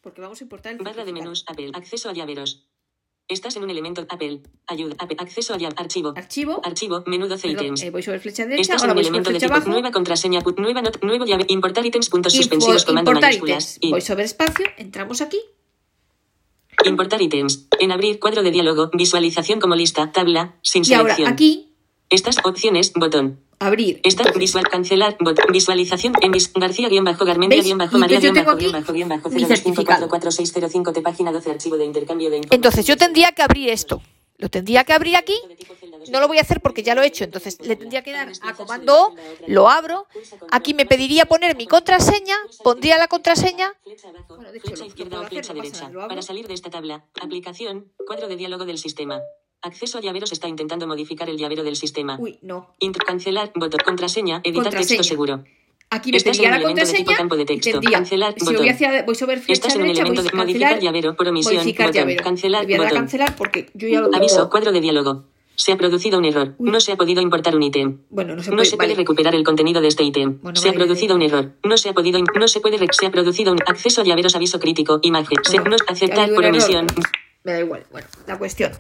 Porque 0.02 0.20
vamos 0.22 0.40
a 0.40 0.44
importar 0.44 0.72
el 0.72 0.78
Barra 0.78 1.04
de 1.04 1.12
menús, 1.12 1.44
Apple, 1.46 1.72
acceso 1.74 2.08
a 2.08 2.14
llaveros. 2.14 2.64
Estás 3.30 3.54
en 3.54 3.62
un 3.62 3.70
elemento 3.70 4.04
Apple, 4.08 4.40
ayuda, 4.66 4.96
Apple, 4.98 5.16
acceso 5.20 5.54
a 5.54 5.56
archivo. 5.76 6.12
Archivo, 6.16 6.60
Archivo, 6.64 7.04
menú 7.06 7.28
12 7.28 7.46
perdón, 7.46 7.64
ítems. 7.66 7.82
eh, 7.84 7.90
voy 7.92 8.02
sobre 8.02 8.18
flecha 8.18 8.42
derecha, 8.44 8.60
Estás 8.62 8.82
en 8.82 8.90
un 8.90 8.98
elemento 8.98 9.30
de 9.30 9.38
tipo 9.38 9.54
abajo. 9.54 9.70
nueva 9.70 9.92
contraseña, 9.92 10.40
nueva 10.56 10.82
not, 10.82 11.00
nuevo 11.04 11.24
llave, 11.24 11.44
importar 11.48 11.86
ítems, 11.86 12.08
puntos 12.10 12.34
Info- 12.34 12.42
suspensivos, 12.42 12.84
comando 12.84 13.12
mayúsculas. 13.12 13.76
ítems. 13.76 13.78
y- 13.86 13.90
Voy 13.92 14.00
sobre 14.00 14.24
espacio, 14.24 14.66
entramos 14.78 15.20
aquí. 15.20 15.40
Importar 16.84 17.22
ítems. 17.22 17.68
En 17.78 17.92
abrir 17.92 18.18
cuadro 18.18 18.42
de 18.42 18.50
diálogo, 18.50 18.90
visualización 18.92 19.60
como 19.60 19.76
lista, 19.76 20.10
tabla, 20.10 20.56
sin 20.62 20.82
Y 20.84 20.92
ahora 20.94 21.14
selección. 21.14 21.32
aquí, 21.32 21.66
Estas 22.12 22.38
opciones, 22.44 22.92
botón. 22.96 23.38
Abrir. 23.60 24.00
Esta 24.02 24.24
visual 24.32 24.64
cancelar, 24.68 25.16
botón, 25.20 25.46
visualización 25.52 26.14
en 26.20 26.32
vis, 26.32 26.52
García 26.54 26.88
guion 26.88 27.04
bajo 27.04 27.24
Garmendia 27.24 27.62
guion 27.62 27.78
bajo 27.78 27.96
María 27.98 28.18
guion 28.18 28.34
bajo 28.34 28.56
guion 28.56 28.72
bajo 28.72 28.92
guion 28.92 29.08
bajo 29.08 29.28
mi 29.30 29.44
025444605 29.44 30.92
de 30.92 31.02
página 31.02 31.30
12 31.32 31.50
archivo 31.50 31.76
de 31.76 31.84
intercambio 31.84 32.30
de. 32.30 32.40
Entonces 32.50 32.84
yo 32.86 32.96
tendría 32.96 33.32
que 33.32 33.42
abrir 33.42 33.68
esto. 33.68 34.02
Lo 34.38 34.48
tendría 34.48 34.84
que 34.84 34.94
abrir 34.94 35.16
aquí. 35.16 35.34
No 36.10 36.18
lo 36.18 36.26
voy 36.26 36.38
a 36.38 36.40
hacer 36.40 36.62
porque 36.62 36.82
ya 36.82 36.94
lo 36.94 37.02
he 37.02 37.06
hecho. 37.06 37.24
Entonces 37.24 37.58
le 37.60 37.76
tendría 37.76 38.02
que 38.02 38.10
dar 38.12 38.32
a 38.42 38.54
comando 38.54 39.08
O, 39.08 39.14
lo 39.48 39.68
abro. 39.68 40.06
Aquí 40.50 40.72
me 40.72 40.86
pediría 40.86 41.26
poner 41.26 41.54
mi 41.56 41.66
contraseña. 41.66 42.36
Pondría 42.64 42.96
la 42.96 43.06
contraseña. 43.06 43.70
Bueno, 44.28 44.50
de 44.50 44.56
hecho, 44.58 44.70
lo- 44.70 44.76
lo 44.76 45.20
hacer, 45.26 45.54
no 45.54 45.62
pasa 45.62 45.90
lo. 45.90 46.08
Para 46.08 46.22
salir 46.22 46.48
de 46.48 46.54
esta 46.54 46.70
tabla, 46.70 47.04
aplicación, 47.20 47.92
cuadro 48.06 48.28
de 48.28 48.36
diálogo 48.36 48.64
del 48.64 48.78
sistema. 48.78 49.20
Acceso 49.62 49.98
a 49.98 50.00
llaveros 50.00 50.32
está 50.32 50.48
intentando 50.48 50.86
modificar 50.86 51.28
el 51.28 51.36
llavero 51.36 51.62
del 51.62 51.76
sistema. 51.76 52.16
Uy, 52.18 52.38
no. 52.42 52.68
Int- 52.80 52.96
cancelar, 53.04 53.52
botón, 53.54 53.80
contraseña, 53.84 54.40
editar 54.42 54.64
Contraseña. 54.64 54.98
texto 54.98 55.04
seguro. 55.04 55.44
Aquí 55.90 56.12
me 56.12 56.18
en 56.18 56.50
la 56.52 56.56
elemento 56.56 56.80
de 56.80 56.86
tipo 56.86 57.04
contraseña. 57.04 57.16
campo 57.18 57.36
de 57.36 57.44
texto. 57.44 57.70
tendría, 57.72 57.98
Cancelar, 57.98 58.34
si 58.38 58.44
botón. 58.46 58.56
voy 58.60 58.68
hacia 58.70 59.04
flecha 59.40 59.52
Estás 59.52 59.74
en 59.74 59.82
derecha, 59.82 60.02
elemento 60.02 60.22
de 60.22 60.32
modificar 60.36 60.80
llavero 60.80 61.16
por 61.16 61.28
omisión. 61.28 61.54
modificar 61.56 61.86
botón. 61.88 62.00
llavero. 62.00 62.24
Cancelar, 62.24 62.64
voy 62.64 62.74
a 62.74 62.78
botón. 62.78 62.94
cancelar 62.94 63.36
porque 63.36 63.70
yo 63.74 63.88
ya 63.88 64.00
lo 64.00 64.14
Aviso, 64.14 64.48
cuadro 64.48 64.72
de 64.72 64.80
diálogo. 64.80 65.24
Se 65.56 65.72
ha 65.72 65.76
producido 65.76 66.18
un 66.18 66.24
error. 66.24 66.54
Uy. 66.56 66.70
No 66.70 66.80
se 66.80 66.92
ha 66.92 66.96
podido 66.96 67.20
importar 67.20 67.54
un 67.54 67.62
ítem. 67.62 67.98
Bueno, 68.08 68.34
no 68.34 68.42
se 68.42 68.48
No 68.50 68.56
puede. 68.56 68.70
se 68.70 68.76
puede 68.78 68.88
vale. 68.90 68.98
recuperar 69.02 69.34
el 69.34 69.44
contenido 69.44 69.82
de 69.82 69.88
este 69.88 70.04
ítem. 70.04 70.38
Bueno, 70.40 70.58
se 70.58 70.68
ha 70.68 70.72
vale, 70.72 70.84
producido 70.84 71.16
un 71.16 71.22
error. 71.22 71.52
No 71.64 71.76
se 71.76 71.90
ha 71.90 71.92
podido. 71.92 72.18
No 72.18 72.48
se 72.48 72.60
puede. 72.60 72.78
Se 72.92 73.04
ha 73.06 73.10
producido 73.10 73.52
un 73.52 73.58
acceso 73.66 74.00
a 74.00 74.04
llaveros 74.04 74.34
aviso 74.36 74.58
crítico. 74.58 75.00
Imagen. 75.02 75.36
Se, 75.42 75.58
Bueno, 75.60 75.70
no 75.70 75.76
ha 75.86 75.92
aceptar 75.92 76.30
por 76.32 76.44
error. 76.44 76.86
Me 77.44 77.52
da 77.52 77.60
igual. 77.60 77.86
Bueno, 77.90 78.06
la 78.26 78.38
cuestión. 78.38 78.72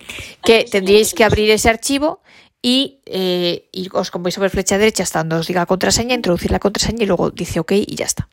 Que 0.44 0.64
tendríais 0.64 1.14
que 1.14 1.24
abrir 1.24 1.50
ese 1.50 1.68
archivo 1.68 2.20
y, 2.62 2.98
eh, 3.06 3.68
y 3.72 3.88
os 3.92 4.08
sobre 4.08 4.50
flecha 4.50 4.76
derecha 4.76 5.02
hasta 5.02 5.20
donde 5.20 5.36
os 5.36 5.46
diga 5.46 5.64
contraseña, 5.64 6.14
introducir 6.14 6.50
la 6.50 6.58
contraseña 6.58 7.04
y 7.04 7.06
luego 7.06 7.30
dice 7.30 7.60
OK 7.60 7.72
y 7.72 7.94
ya 7.94 8.04
está. 8.04 8.28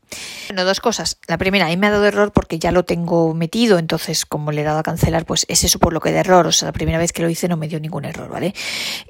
Bueno, 0.50 0.66
dos 0.66 0.80
cosas. 0.82 1.18
La 1.28 1.38
primera, 1.38 1.68
ahí 1.68 1.78
me 1.78 1.88
ha 1.88 1.92
dado 1.92 2.06
error 2.06 2.32
porque 2.34 2.60
ya 2.60 2.72
lo 2.72 2.84
tengo 2.84 3.34
metido, 3.34 3.80
entonces 3.80 4.26
como 4.26 4.52
le 4.52 4.62
he 4.62 4.64
dado 4.64 4.80
a 4.80 4.84
cancelar, 4.84 5.26
pues 5.26 5.46
es 5.48 5.64
eso 5.64 5.80
por 5.80 5.94
lo 5.94 6.02
que 6.02 6.12
da 6.12 6.20
error. 6.20 6.48
O 6.48 6.52
sea, 6.52 6.68
la 6.68 6.74
primera 6.74 6.98
vez 6.98 7.14
que 7.14 7.22
lo 7.22 7.30
hice 7.30 7.48
no 7.48 7.58
me 7.58 7.68
dio 7.68 7.80
ningún 7.80 8.06
error, 8.06 8.30
¿vale? 8.30 8.54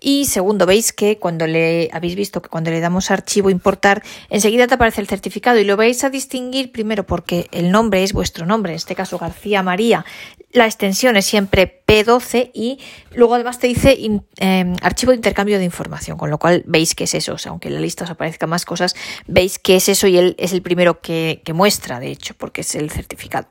Y 0.01 0.25
segundo, 0.25 0.65
veis 0.65 0.93
que 0.93 1.17
cuando 1.17 1.47
le 1.47 1.89
habéis 1.93 2.15
visto 2.15 2.41
que 2.41 2.49
cuando 2.49 2.69
le 2.69 2.79
damos 2.79 3.09
archivo 3.09 3.49
importar, 3.49 4.03
enseguida 4.29 4.67
te 4.67 4.75
aparece 4.75 5.01
el 5.01 5.07
certificado 5.07 5.59
y 5.59 5.63
lo 5.63 5.77
vais 5.77 6.03
a 6.03 6.09
distinguir 6.09 6.71
primero 6.71 7.05
porque 7.05 7.47
el 7.51 7.71
nombre 7.71 8.03
es 8.03 8.13
vuestro 8.13 8.45
nombre, 8.45 8.73
en 8.73 8.77
este 8.77 8.95
caso 8.95 9.17
García 9.17 9.63
María. 9.63 10.05
La 10.53 10.65
extensión 10.65 11.17
es 11.17 11.25
siempre 11.25 11.83
P12 11.85 12.51
y 12.53 12.79
luego 13.13 13.35
además 13.35 13.59
te 13.59 13.67
dice 13.67 13.97
eh, 14.39 14.75
archivo 14.81 15.06
de 15.11 15.17
intercambio 15.17 15.57
de 15.57 15.65
información, 15.65 16.17
con 16.17 16.29
lo 16.29 16.37
cual 16.37 16.63
veis 16.65 16.95
que 16.95 17.05
es 17.05 17.13
eso. 17.13 17.33
O 17.33 17.37
sea, 17.37 17.51
aunque 17.51 17.67
en 17.67 17.75
la 17.75 17.81
lista 17.81 18.03
os 18.03 18.09
aparezcan 18.09 18.49
más 18.49 18.65
cosas, 18.65 18.95
veis 19.27 19.59
que 19.59 19.75
es 19.75 19.89
eso 19.89 20.07
y 20.07 20.17
él 20.17 20.35
es 20.37 20.53
el 20.53 20.61
primero 20.61 21.01
que, 21.01 21.41
muestra, 21.53 21.99
de 21.99 22.09
hecho, 22.09 22.33
porque 22.35 22.61
es 22.61 22.75
el 22.75 22.91
certificado. 22.91 23.47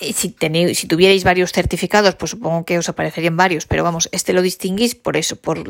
Si, 0.00 0.30
tenéis, 0.30 0.78
si 0.78 0.88
tuvierais 0.88 1.22
varios 1.22 1.52
certificados, 1.52 2.16
pues 2.16 2.32
supongo 2.32 2.64
que 2.64 2.78
os 2.78 2.88
aparecerían 2.88 3.36
varios, 3.36 3.66
pero 3.66 3.84
vamos, 3.84 4.08
este 4.10 4.32
lo 4.32 4.42
distinguís 4.42 4.94
por 4.94 5.16
eso, 5.16 5.36
por 5.36 5.62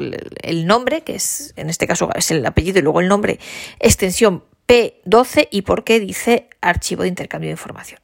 el 0.43 0.67
nombre, 0.67 1.03
que 1.03 1.17
es, 1.17 1.53
en 1.57 1.69
este 1.69 1.87
caso 1.87 2.09
es 2.15 2.31
el 2.31 2.45
apellido 2.47 2.79
y 2.79 2.83
luego 2.83 3.01
el 3.01 3.09
nombre, 3.09 3.39
extensión 3.79 4.45
P12 4.67 5.49
y 5.51 5.63
por 5.63 5.85
qué 5.85 6.01
dice 6.01 6.49
archivo 6.63 7.03
de 7.03 7.09
intercambio 7.09 7.49
de 7.49 7.53
información. 7.53 8.01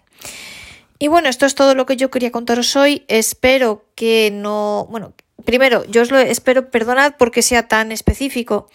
Y 0.98 1.06
bueno, 1.08 1.28
esto 1.28 1.46
es 1.46 1.54
todo 1.54 1.74
lo 1.74 1.86
que 1.86 1.96
yo 1.96 2.10
quería 2.10 2.32
contaros 2.32 2.74
hoy. 2.74 3.04
Espero 3.06 3.86
que 3.94 4.30
no, 4.32 4.86
bueno, 4.90 5.14
primero, 5.44 5.84
yo 5.86 6.02
os 6.02 6.10
lo 6.10 6.18
espero, 6.18 6.70
perdonad 6.70 7.14
porque 7.18 7.42
sea 7.42 7.68
tan 7.68 7.92
específico, 7.92 8.68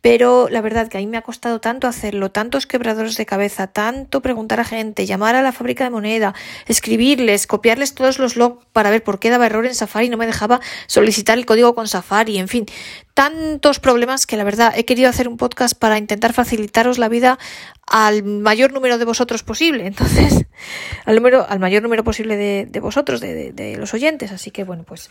pero 0.00 0.48
la 0.48 0.60
verdad 0.60 0.88
que 0.88 0.98
a 0.98 1.00
mí 1.00 1.06
me 1.06 1.16
ha 1.16 1.22
costado 1.22 1.60
tanto 1.60 1.86
hacerlo, 1.86 2.30
tantos 2.30 2.66
quebradores 2.66 3.16
de 3.16 3.26
cabeza, 3.26 3.66
tanto 3.66 4.20
preguntar 4.20 4.60
a 4.60 4.64
gente, 4.64 5.06
llamar 5.06 5.34
a 5.34 5.42
la 5.42 5.52
fábrica 5.52 5.84
de 5.84 5.90
moneda, 5.90 6.34
escribirles, 6.66 7.46
copiarles 7.46 7.94
todos 7.94 8.18
los 8.18 8.36
logs 8.36 8.64
para 8.72 8.90
ver 8.90 9.02
por 9.02 9.18
qué 9.18 9.30
daba 9.30 9.46
error 9.46 9.66
en 9.66 9.74
Safari 9.74 10.06
y 10.06 10.10
no 10.10 10.16
me 10.16 10.26
dejaba 10.26 10.60
solicitar 10.86 11.38
el 11.38 11.46
código 11.46 11.74
con 11.74 11.88
Safari, 11.88 12.38
en 12.38 12.48
fin, 12.48 12.66
tantos 13.14 13.80
problemas 13.80 14.26
que 14.26 14.36
la 14.36 14.44
verdad 14.44 14.72
he 14.76 14.84
querido 14.84 15.08
hacer 15.08 15.26
un 15.28 15.36
podcast 15.36 15.76
para 15.76 15.98
intentar 15.98 16.32
facilitaros 16.32 16.98
la 16.98 17.08
vida 17.08 17.38
al 17.86 18.22
mayor 18.22 18.72
número 18.72 18.98
de 18.98 19.04
vosotros 19.04 19.42
posible. 19.42 19.86
Entonces, 19.86 20.44
al 21.04 21.16
número, 21.16 21.44
al 21.48 21.58
mayor 21.58 21.82
número 21.82 22.04
posible 22.04 22.36
de, 22.36 22.66
de 22.70 22.80
vosotros, 22.80 23.20
de, 23.20 23.34
de- 23.34 23.52
de 23.52 23.76
los 23.76 23.92
oyentes. 23.94 24.30
Así 24.32 24.50
que 24.52 24.62
bueno, 24.64 24.84
pues 24.84 25.10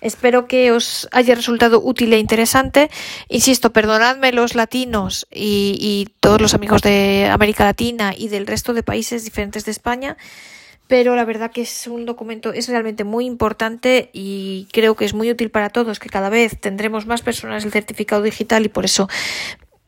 espero 0.00 0.46
que 0.46 0.72
os 0.72 1.08
haya 1.12 1.34
resultado 1.34 1.80
útil 1.82 2.12
e 2.12 2.18
interesante. 2.18 2.90
Insisto, 3.28 3.72
perdonadme 3.72 4.32
los 4.32 4.54
latinos 4.54 5.26
y, 5.30 5.76
y 5.80 6.12
todos 6.20 6.40
los 6.40 6.54
amigos 6.54 6.82
de 6.82 7.28
América 7.30 7.64
Latina 7.64 8.14
y 8.16 8.28
del 8.28 8.46
resto 8.46 8.74
de 8.74 8.82
países 8.82 9.24
diferentes 9.24 9.64
de 9.64 9.72
España. 9.72 10.16
Pero 10.90 11.14
la 11.14 11.24
verdad 11.24 11.52
que 11.52 11.62
es 11.62 11.86
un 11.86 12.04
documento, 12.04 12.52
es 12.52 12.68
realmente 12.68 13.04
muy 13.04 13.24
importante 13.24 14.10
y 14.12 14.66
creo 14.72 14.96
que 14.96 15.04
es 15.04 15.14
muy 15.14 15.30
útil 15.30 15.48
para 15.48 15.70
todos, 15.70 16.00
que 16.00 16.08
cada 16.08 16.30
vez 16.30 16.60
tendremos 16.60 17.06
más 17.06 17.22
personas 17.22 17.64
el 17.64 17.70
certificado 17.70 18.22
digital 18.22 18.66
y 18.66 18.68
por 18.68 18.84
eso 18.84 19.08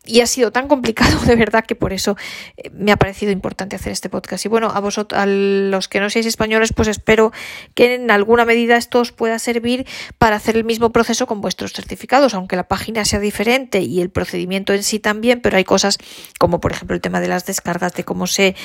y 0.04 0.20
ha 0.20 0.26
sido 0.26 0.50
tan 0.50 0.68
complicado 0.68 1.18
de 1.26 1.36
verdad 1.36 1.64
que 1.64 1.74
por 1.74 1.92
eso 1.92 2.16
eh, 2.56 2.70
me 2.70 2.92
ha 2.92 2.96
parecido 2.96 3.32
importante 3.32 3.76
hacer 3.76 3.92
este 3.92 4.08
podcast. 4.08 4.44
Y 4.44 4.48
bueno, 4.48 4.70
a 4.74 4.80
vosotros, 4.80 5.20
a 5.20 5.26
los 5.26 5.88
que 5.88 6.00
no 6.00 6.10
seáis 6.10 6.26
españoles, 6.26 6.72
pues 6.74 6.88
espero 6.88 7.32
que 7.74 7.94
en 7.94 8.10
alguna 8.10 8.44
medida 8.44 8.76
esto 8.76 9.00
os 9.00 9.12
pueda 9.12 9.38
servir 9.38 9.86
para 10.18 10.36
hacer 10.36 10.56
el 10.56 10.64
mismo 10.64 10.90
proceso 10.90 11.26
con 11.26 11.40
vuestros 11.40 11.72
certificados, 11.72 12.34
aunque 12.34 12.56
la 12.56 12.68
página 12.68 13.04
sea 13.04 13.20
diferente 13.20 13.80
y 13.80 14.00
el 14.00 14.10
procedimiento 14.10 14.72
en 14.72 14.82
sí 14.82 14.98
también, 14.98 15.40
pero 15.40 15.56
hay 15.56 15.64
cosas 15.64 15.98
como 16.38 16.60
por 16.60 16.72
ejemplo 16.72 16.94
el 16.96 17.00
tema 17.00 17.20
de 17.20 17.28
las 17.28 17.46
descargas, 17.46 17.94
de 17.94 18.04
cómo 18.04 18.26
se 18.26 18.56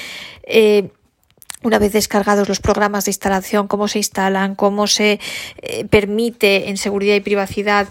eh, 0.43 0.89
una 1.63 1.79
vez 1.79 1.91
descargados 1.91 2.47
los 2.47 2.59
programas 2.59 3.05
de 3.05 3.11
instalación, 3.11 3.67
cómo 3.67 3.87
se 3.87 3.99
instalan, 3.99 4.55
cómo 4.55 4.87
se 4.87 5.19
eh, 5.61 5.85
permite 5.85 6.69
en 6.69 6.77
seguridad 6.77 7.15
y 7.15 7.21
privacidad 7.21 7.87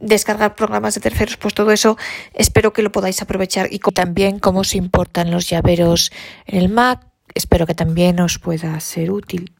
descargar 0.00 0.56
programas 0.56 0.94
de 0.94 1.00
terceros, 1.00 1.36
pues 1.36 1.54
todo 1.54 1.70
eso 1.70 1.96
espero 2.34 2.72
que 2.72 2.82
lo 2.82 2.90
podáis 2.90 3.20
aprovechar 3.22 3.68
y 3.70 3.78
también 3.78 4.38
cómo 4.38 4.64
se 4.64 4.78
importan 4.78 5.30
los 5.30 5.48
llaveros 5.48 6.10
en 6.46 6.58
el 6.58 6.68
Mac, 6.68 7.06
espero 7.34 7.66
que 7.66 7.74
también 7.74 8.20
os 8.20 8.38
pueda 8.38 8.78
ser 8.80 9.10
útil. 9.10 9.52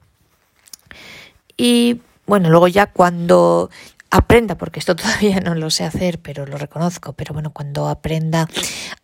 Y 1.57 2.01
bueno, 2.27 2.49
luego 2.49 2.69
ya 2.69 2.87
cuando 2.87 3.71
aprenda, 4.11 4.57
porque 4.57 4.81
esto 4.81 4.97
todavía 4.97 5.41
no 5.41 5.55
lo 5.55 5.71
sé 5.71 5.85
hacer, 5.85 6.21
pero 6.21 6.47
lo 6.47 6.57
reconozco, 6.57 7.13
pero 7.13 7.35
bueno, 7.35 7.53
cuando 7.53 7.89
aprenda 7.89 8.49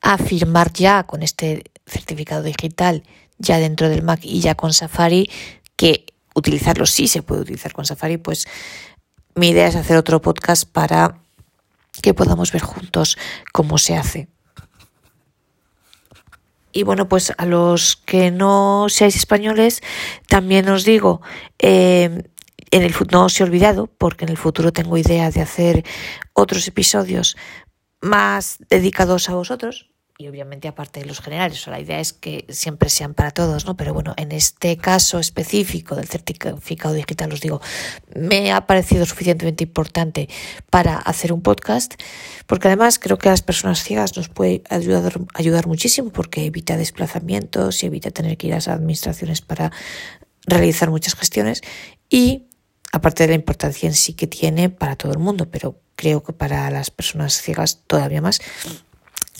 a 0.00 0.18
firmar 0.18 0.72
ya 0.72 1.04
con 1.04 1.22
este 1.22 1.64
certificado 1.86 2.42
digital, 2.42 3.02
ya 3.38 3.58
dentro 3.58 3.88
del 3.88 4.02
Mac 4.02 4.20
y 4.22 4.40
ya 4.40 4.54
con 4.54 4.72
Safari, 4.72 5.30
que 5.76 6.06
utilizarlo 6.34 6.86
sí 6.86 7.08
se 7.08 7.22
puede 7.22 7.42
utilizar 7.42 7.72
con 7.72 7.84
Safari, 7.84 8.16
pues 8.16 8.46
mi 9.34 9.50
idea 9.50 9.68
es 9.68 9.76
hacer 9.76 9.96
otro 9.98 10.22
podcast 10.22 10.64
para 10.70 11.18
que 12.02 12.14
podamos 12.14 12.52
ver 12.52 12.62
juntos 12.62 13.18
cómo 13.52 13.78
se 13.78 13.96
hace. 13.96 14.28
Y 16.72 16.82
bueno, 16.82 17.08
pues 17.08 17.32
a 17.38 17.46
los 17.46 17.96
que 17.96 18.30
no 18.30 18.86
seáis 18.88 19.16
españoles, 19.16 19.82
también 20.28 20.68
os 20.68 20.84
digo, 20.84 21.22
eh, 21.58 22.22
en 22.70 22.82
el 22.82 22.94
no 23.10 23.24
os 23.24 23.40
he 23.40 23.44
olvidado, 23.44 23.86
porque 23.86 24.26
en 24.26 24.30
el 24.30 24.36
futuro 24.36 24.72
tengo 24.72 24.98
idea 24.98 25.30
de 25.30 25.40
hacer 25.40 25.84
otros 26.34 26.68
episodios 26.68 27.36
más 28.02 28.58
dedicados 28.68 29.30
a 29.30 29.34
vosotros, 29.34 29.88
y 30.18 30.28
obviamente 30.28 30.68
aparte 30.68 31.00
de 31.00 31.06
los 31.06 31.20
generales, 31.20 31.66
la 31.66 31.78
idea 31.78 32.00
es 32.00 32.14
que 32.14 32.46
siempre 32.48 32.88
sean 32.88 33.12
para 33.12 33.32
todos, 33.32 33.66
¿no? 33.66 33.76
Pero 33.76 33.92
bueno, 33.92 34.14
en 34.16 34.32
este 34.32 34.78
caso 34.78 35.18
específico 35.18 35.94
del 35.94 36.08
certificado 36.08 36.94
digital, 36.94 37.32
os 37.32 37.40
digo, 37.40 37.60
me 38.14 38.50
ha 38.52 38.66
parecido 38.66 39.04
suficientemente 39.04 39.64
importante 39.64 40.28
para 40.70 40.96
hacer 40.96 41.32
un 41.34 41.42
podcast, 41.42 41.94
porque 42.46 42.68
además 42.68 42.98
creo 42.98 43.18
que 43.18 43.28
a 43.28 43.32
las 43.32 43.42
personas 43.42 43.82
ciegas 43.82 44.16
nos 44.16 44.30
puede 44.30 44.62
ayudar, 44.70 45.20
ayudar 45.34 45.66
muchísimo, 45.66 46.10
porque 46.10 46.46
evita 46.46 46.78
desplazamientos 46.78 47.82
y 47.82 47.86
evita 47.86 48.10
tener 48.10 48.38
que 48.38 48.46
ir 48.46 48.52
a 48.54 48.56
las 48.56 48.68
administraciones 48.68 49.42
para 49.42 49.70
realizar 50.46 50.90
muchas 50.90 51.14
gestiones 51.14 51.60
y 52.08 52.46
aparte 52.92 53.24
de 53.24 53.28
la 53.28 53.34
importancia 53.34 53.86
en 53.86 53.94
sí 53.94 54.14
que 54.14 54.26
tiene 54.26 54.70
para 54.70 54.96
todo 54.96 55.12
el 55.12 55.18
mundo, 55.18 55.50
pero 55.50 55.78
creo 55.96 56.22
que 56.22 56.32
para 56.32 56.70
las 56.70 56.90
personas 56.90 57.40
ciegas 57.40 57.82
todavía 57.86 58.20
más. 58.20 58.40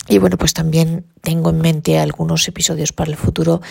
Y 0.07 0.19
bueno, 0.19 0.37
pues 0.37 0.53
también 0.53 1.05
tengo 1.21 1.49
en 1.49 1.59
mente 1.59 1.99
algunos 1.99 2.47
episodios 2.47 2.93
para 2.93 3.11
el 3.11 3.17
futuro 3.17 3.61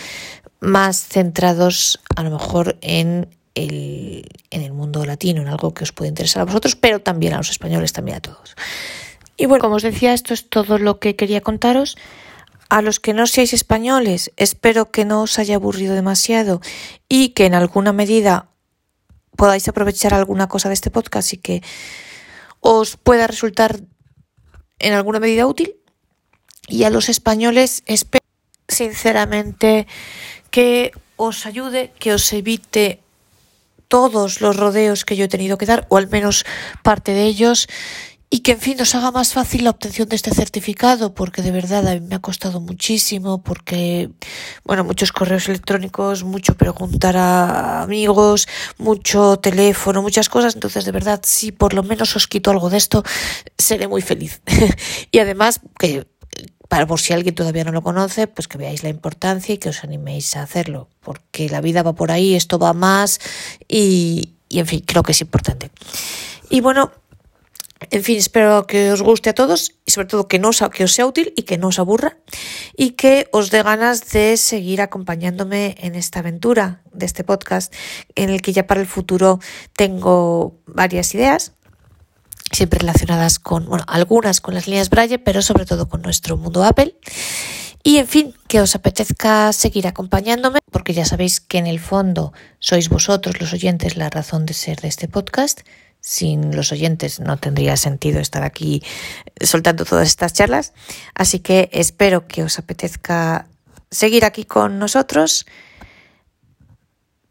más 0.59 1.07
centrados 1.07 1.99
a 2.15 2.23
lo 2.23 2.31
mejor 2.31 2.77
en 2.81 3.29
el, 3.55 4.29
en 4.51 4.61
el 4.61 4.73
mundo 4.73 5.05
latino, 5.05 5.41
en 5.41 5.47
algo 5.47 5.73
que 5.73 5.83
os 5.83 5.91
puede 5.91 6.09
interesar 6.09 6.41
a 6.41 6.45
vosotros, 6.45 6.75
pero 6.75 6.99
también 6.99 7.33
a 7.33 7.37
los 7.37 7.49
españoles, 7.49 7.93
también 7.93 8.17
a 8.17 8.21
todos. 8.21 8.55
Y 9.35 9.45
bueno, 9.45 9.61
como 9.61 9.75
os 9.75 9.83
decía, 9.83 10.13
esto 10.13 10.33
es 10.33 10.49
todo 10.49 10.77
lo 10.77 10.99
que 10.99 11.15
quería 11.15 11.41
contaros. 11.41 11.97
A 12.69 12.81
los 12.81 12.99
que 12.99 13.13
no 13.13 13.27
seáis 13.27 13.53
españoles, 13.53 14.31
espero 14.35 14.91
que 14.91 15.05
no 15.05 15.21
os 15.21 15.39
haya 15.39 15.55
aburrido 15.55 15.95
demasiado 15.95 16.59
y 17.07 17.29
que 17.29 17.45
en 17.45 17.53
alguna 17.53 17.93
medida 17.93 18.49
podáis 19.37 19.67
aprovechar 19.67 20.13
alguna 20.13 20.47
cosa 20.47 20.67
de 20.67 20.73
este 20.73 20.91
podcast 20.91 21.31
y 21.33 21.37
que 21.37 21.63
os 22.59 22.97
pueda 22.97 23.27
resultar 23.27 23.79
en 24.79 24.93
alguna 24.93 25.19
medida 25.19 25.47
útil. 25.47 25.75
Y 26.67 26.83
a 26.83 26.89
los 26.89 27.09
españoles 27.09 27.83
espero 27.85 28.25
sinceramente 28.67 29.87
que 30.51 30.91
os 31.15 31.45
ayude, 31.45 31.91
que 31.99 32.13
os 32.13 32.31
evite 32.33 32.99
todos 33.87 34.41
los 34.41 34.55
rodeos 34.55 35.05
que 35.05 35.15
yo 35.15 35.25
he 35.25 35.29
tenido 35.29 35.57
que 35.57 35.65
dar, 35.65 35.87
o 35.89 35.97
al 35.97 36.09
menos 36.09 36.45
parte 36.83 37.13
de 37.13 37.23
ellos, 37.23 37.67
y 38.29 38.39
que 38.39 38.51
en 38.51 38.59
fin 38.59 38.77
nos 38.77 38.93
haga 38.93 39.11
más 39.11 39.31
fácil 39.31 39.63
la 39.63 39.69
obtención 39.69 40.09
de 40.09 40.17
este 40.17 40.31
certificado, 40.31 41.13
porque 41.13 41.41
de 41.41 41.51
verdad 41.51 41.87
a 41.87 41.93
mí 41.93 42.01
me 42.01 42.15
ha 42.15 42.19
costado 42.19 42.59
muchísimo, 42.59 43.41
porque, 43.41 44.09
bueno, 44.65 44.83
muchos 44.83 45.13
correos 45.13 45.47
electrónicos, 45.47 46.25
mucho 46.25 46.55
preguntar 46.55 47.15
a 47.15 47.83
amigos, 47.83 48.47
mucho 48.77 49.37
teléfono, 49.37 50.01
muchas 50.01 50.27
cosas, 50.27 50.55
entonces 50.55 50.83
de 50.83 50.91
verdad, 50.91 51.21
si 51.23 51.53
por 51.53 51.73
lo 51.73 51.83
menos 51.83 52.15
os 52.17 52.27
quito 52.27 52.51
algo 52.51 52.69
de 52.69 52.77
esto, 52.77 53.03
seré 53.57 53.87
muy 53.87 54.01
feliz. 54.01 54.41
y 55.11 55.19
además, 55.19 55.61
que 55.79 56.05
para 56.67 56.85
por 56.85 56.99
si 56.99 57.13
alguien 57.13 57.35
todavía 57.35 57.63
no 57.63 57.71
lo 57.71 57.81
conoce, 57.81 58.27
pues 58.27 58.47
que 58.47 58.57
veáis 58.57 58.83
la 58.83 58.89
importancia 58.89 59.55
y 59.55 59.57
que 59.57 59.69
os 59.69 59.83
animéis 59.83 60.35
a 60.35 60.43
hacerlo, 60.43 60.89
porque 61.01 61.49
la 61.49 61.61
vida 61.61 61.83
va 61.83 61.93
por 61.93 62.11
ahí, 62.11 62.35
esto 62.35 62.59
va 62.59 62.73
más 62.73 63.19
y, 63.67 64.33
y 64.49 64.59
en 64.59 64.67
fin, 64.67 64.83
creo 64.85 65.03
que 65.03 65.11
es 65.13 65.21
importante. 65.21 65.71
Y 66.49 66.61
bueno, 66.61 66.91
en 67.91 68.03
fin, 68.03 68.17
espero 68.17 68.65
que 68.65 68.91
os 68.91 69.01
guste 69.01 69.29
a 69.29 69.35
todos 69.35 69.75
y 69.85 69.91
sobre 69.91 70.07
todo 70.07 70.27
que, 70.27 70.39
no 70.39 70.49
os, 70.49 70.63
que 70.73 70.83
os 70.83 70.93
sea 70.93 71.05
útil 71.05 71.33
y 71.35 71.43
que 71.43 71.57
no 71.57 71.67
os 71.67 71.77
aburra 71.77 72.17
y 72.75 72.91
que 72.91 73.27
os 73.31 73.51
dé 73.51 73.61
ganas 73.61 74.09
de 74.09 74.35
seguir 74.37 74.81
acompañándome 74.81 75.75
en 75.79 75.93
esta 75.93 76.19
aventura 76.19 76.81
de 76.91 77.05
este 77.05 77.23
podcast 77.23 77.73
en 78.15 78.29
el 78.29 78.41
que 78.41 78.53
ya 78.53 78.65
para 78.65 78.81
el 78.81 78.87
futuro 78.87 79.39
tengo 79.75 80.59
varias 80.65 81.13
ideas 81.13 81.53
siempre 82.51 82.79
relacionadas 82.79 83.39
con, 83.39 83.65
bueno, 83.65 83.83
algunas 83.87 84.41
con 84.41 84.53
las 84.53 84.67
líneas 84.67 84.89
Braille, 84.89 85.19
pero 85.19 85.41
sobre 85.41 85.65
todo 85.65 85.87
con 85.89 86.01
nuestro 86.01 86.37
mundo 86.37 86.63
Apple. 86.63 86.95
Y 87.83 87.97
en 87.97 88.07
fin, 88.07 88.33
que 88.47 88.59
os 88.59 88.75
apetezca 88.75 89.53
seguir 89.53 89.87
acompañándome, 89.87 90.59
porque 90.71 90.93
ya 90.93 91.05
sabéis 91.05 91.39
que 91.39 91.57
en 91.57 91.67
el 91.67 91.79
fondo 91.79 92.33
sois 92.59 92.89
vosotros 92.89 93.39
los 93.39 93.53
oyentes 93.53 93.95
la 93.95 94.09
razón 94.09 94.45
de 94.45 94.53
ser 94.53 94.81
de 94.81 94.89
este 94.89 95.07
podcast. 95.07 95.61
Sin 96.01 96.55
los 96.55 96.71
oyentes 96.71 97.19
no 97.19 97.37
tendría 97.37 97.77
sentido 97.77 98.19
estar 98.19 98.43
aquí 98.43 98.83
soltando 99.41 99.85
todas 99.85 100.07
estas 100.07 100.33
charlas. 100.33 100.73
Así 101.15 101.39
que 101.39 101.69
espero 101.71 102.27
que 102.27 102.43
os 102.43 102.59
apetezca 102.59 103.47
seguir 103.89 104.25
aquí 104.25 104.43
con 104.43 104.79
nosotros 104.79 105.45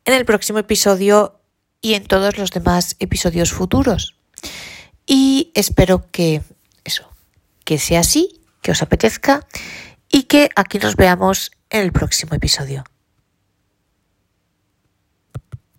en 0.05 0.15
el 0.15 0.25
próximo 0.25 0.59
episodio 0.59 1.41
y 1.81 1.95
en 1.95 2.07
todos 2.07 2.39
los 2.39 2.51
demás 2.51 2.97
episodios 2.99 3.53
futuros. 3.53 4.17
Y 5.07 5.53
espero 5.55 6.11
que 6.11 6.43
eso, 6.85 7.09
que 7.65 7.79
sea 7.79 8.01
así, 8.01 8.41
que 8.61 8.73
os 8.73 8.83
apetezca 8.83 9.47
y 10.11 10.25
que 10.25 10.51
aquí 10.57 10.79
nos 10.79 10.97
veamos 10.97 11.53
en 11.71 11.83
el 11.83 11.93
próximo 11.93 12.35
episodio. 12.35 12.85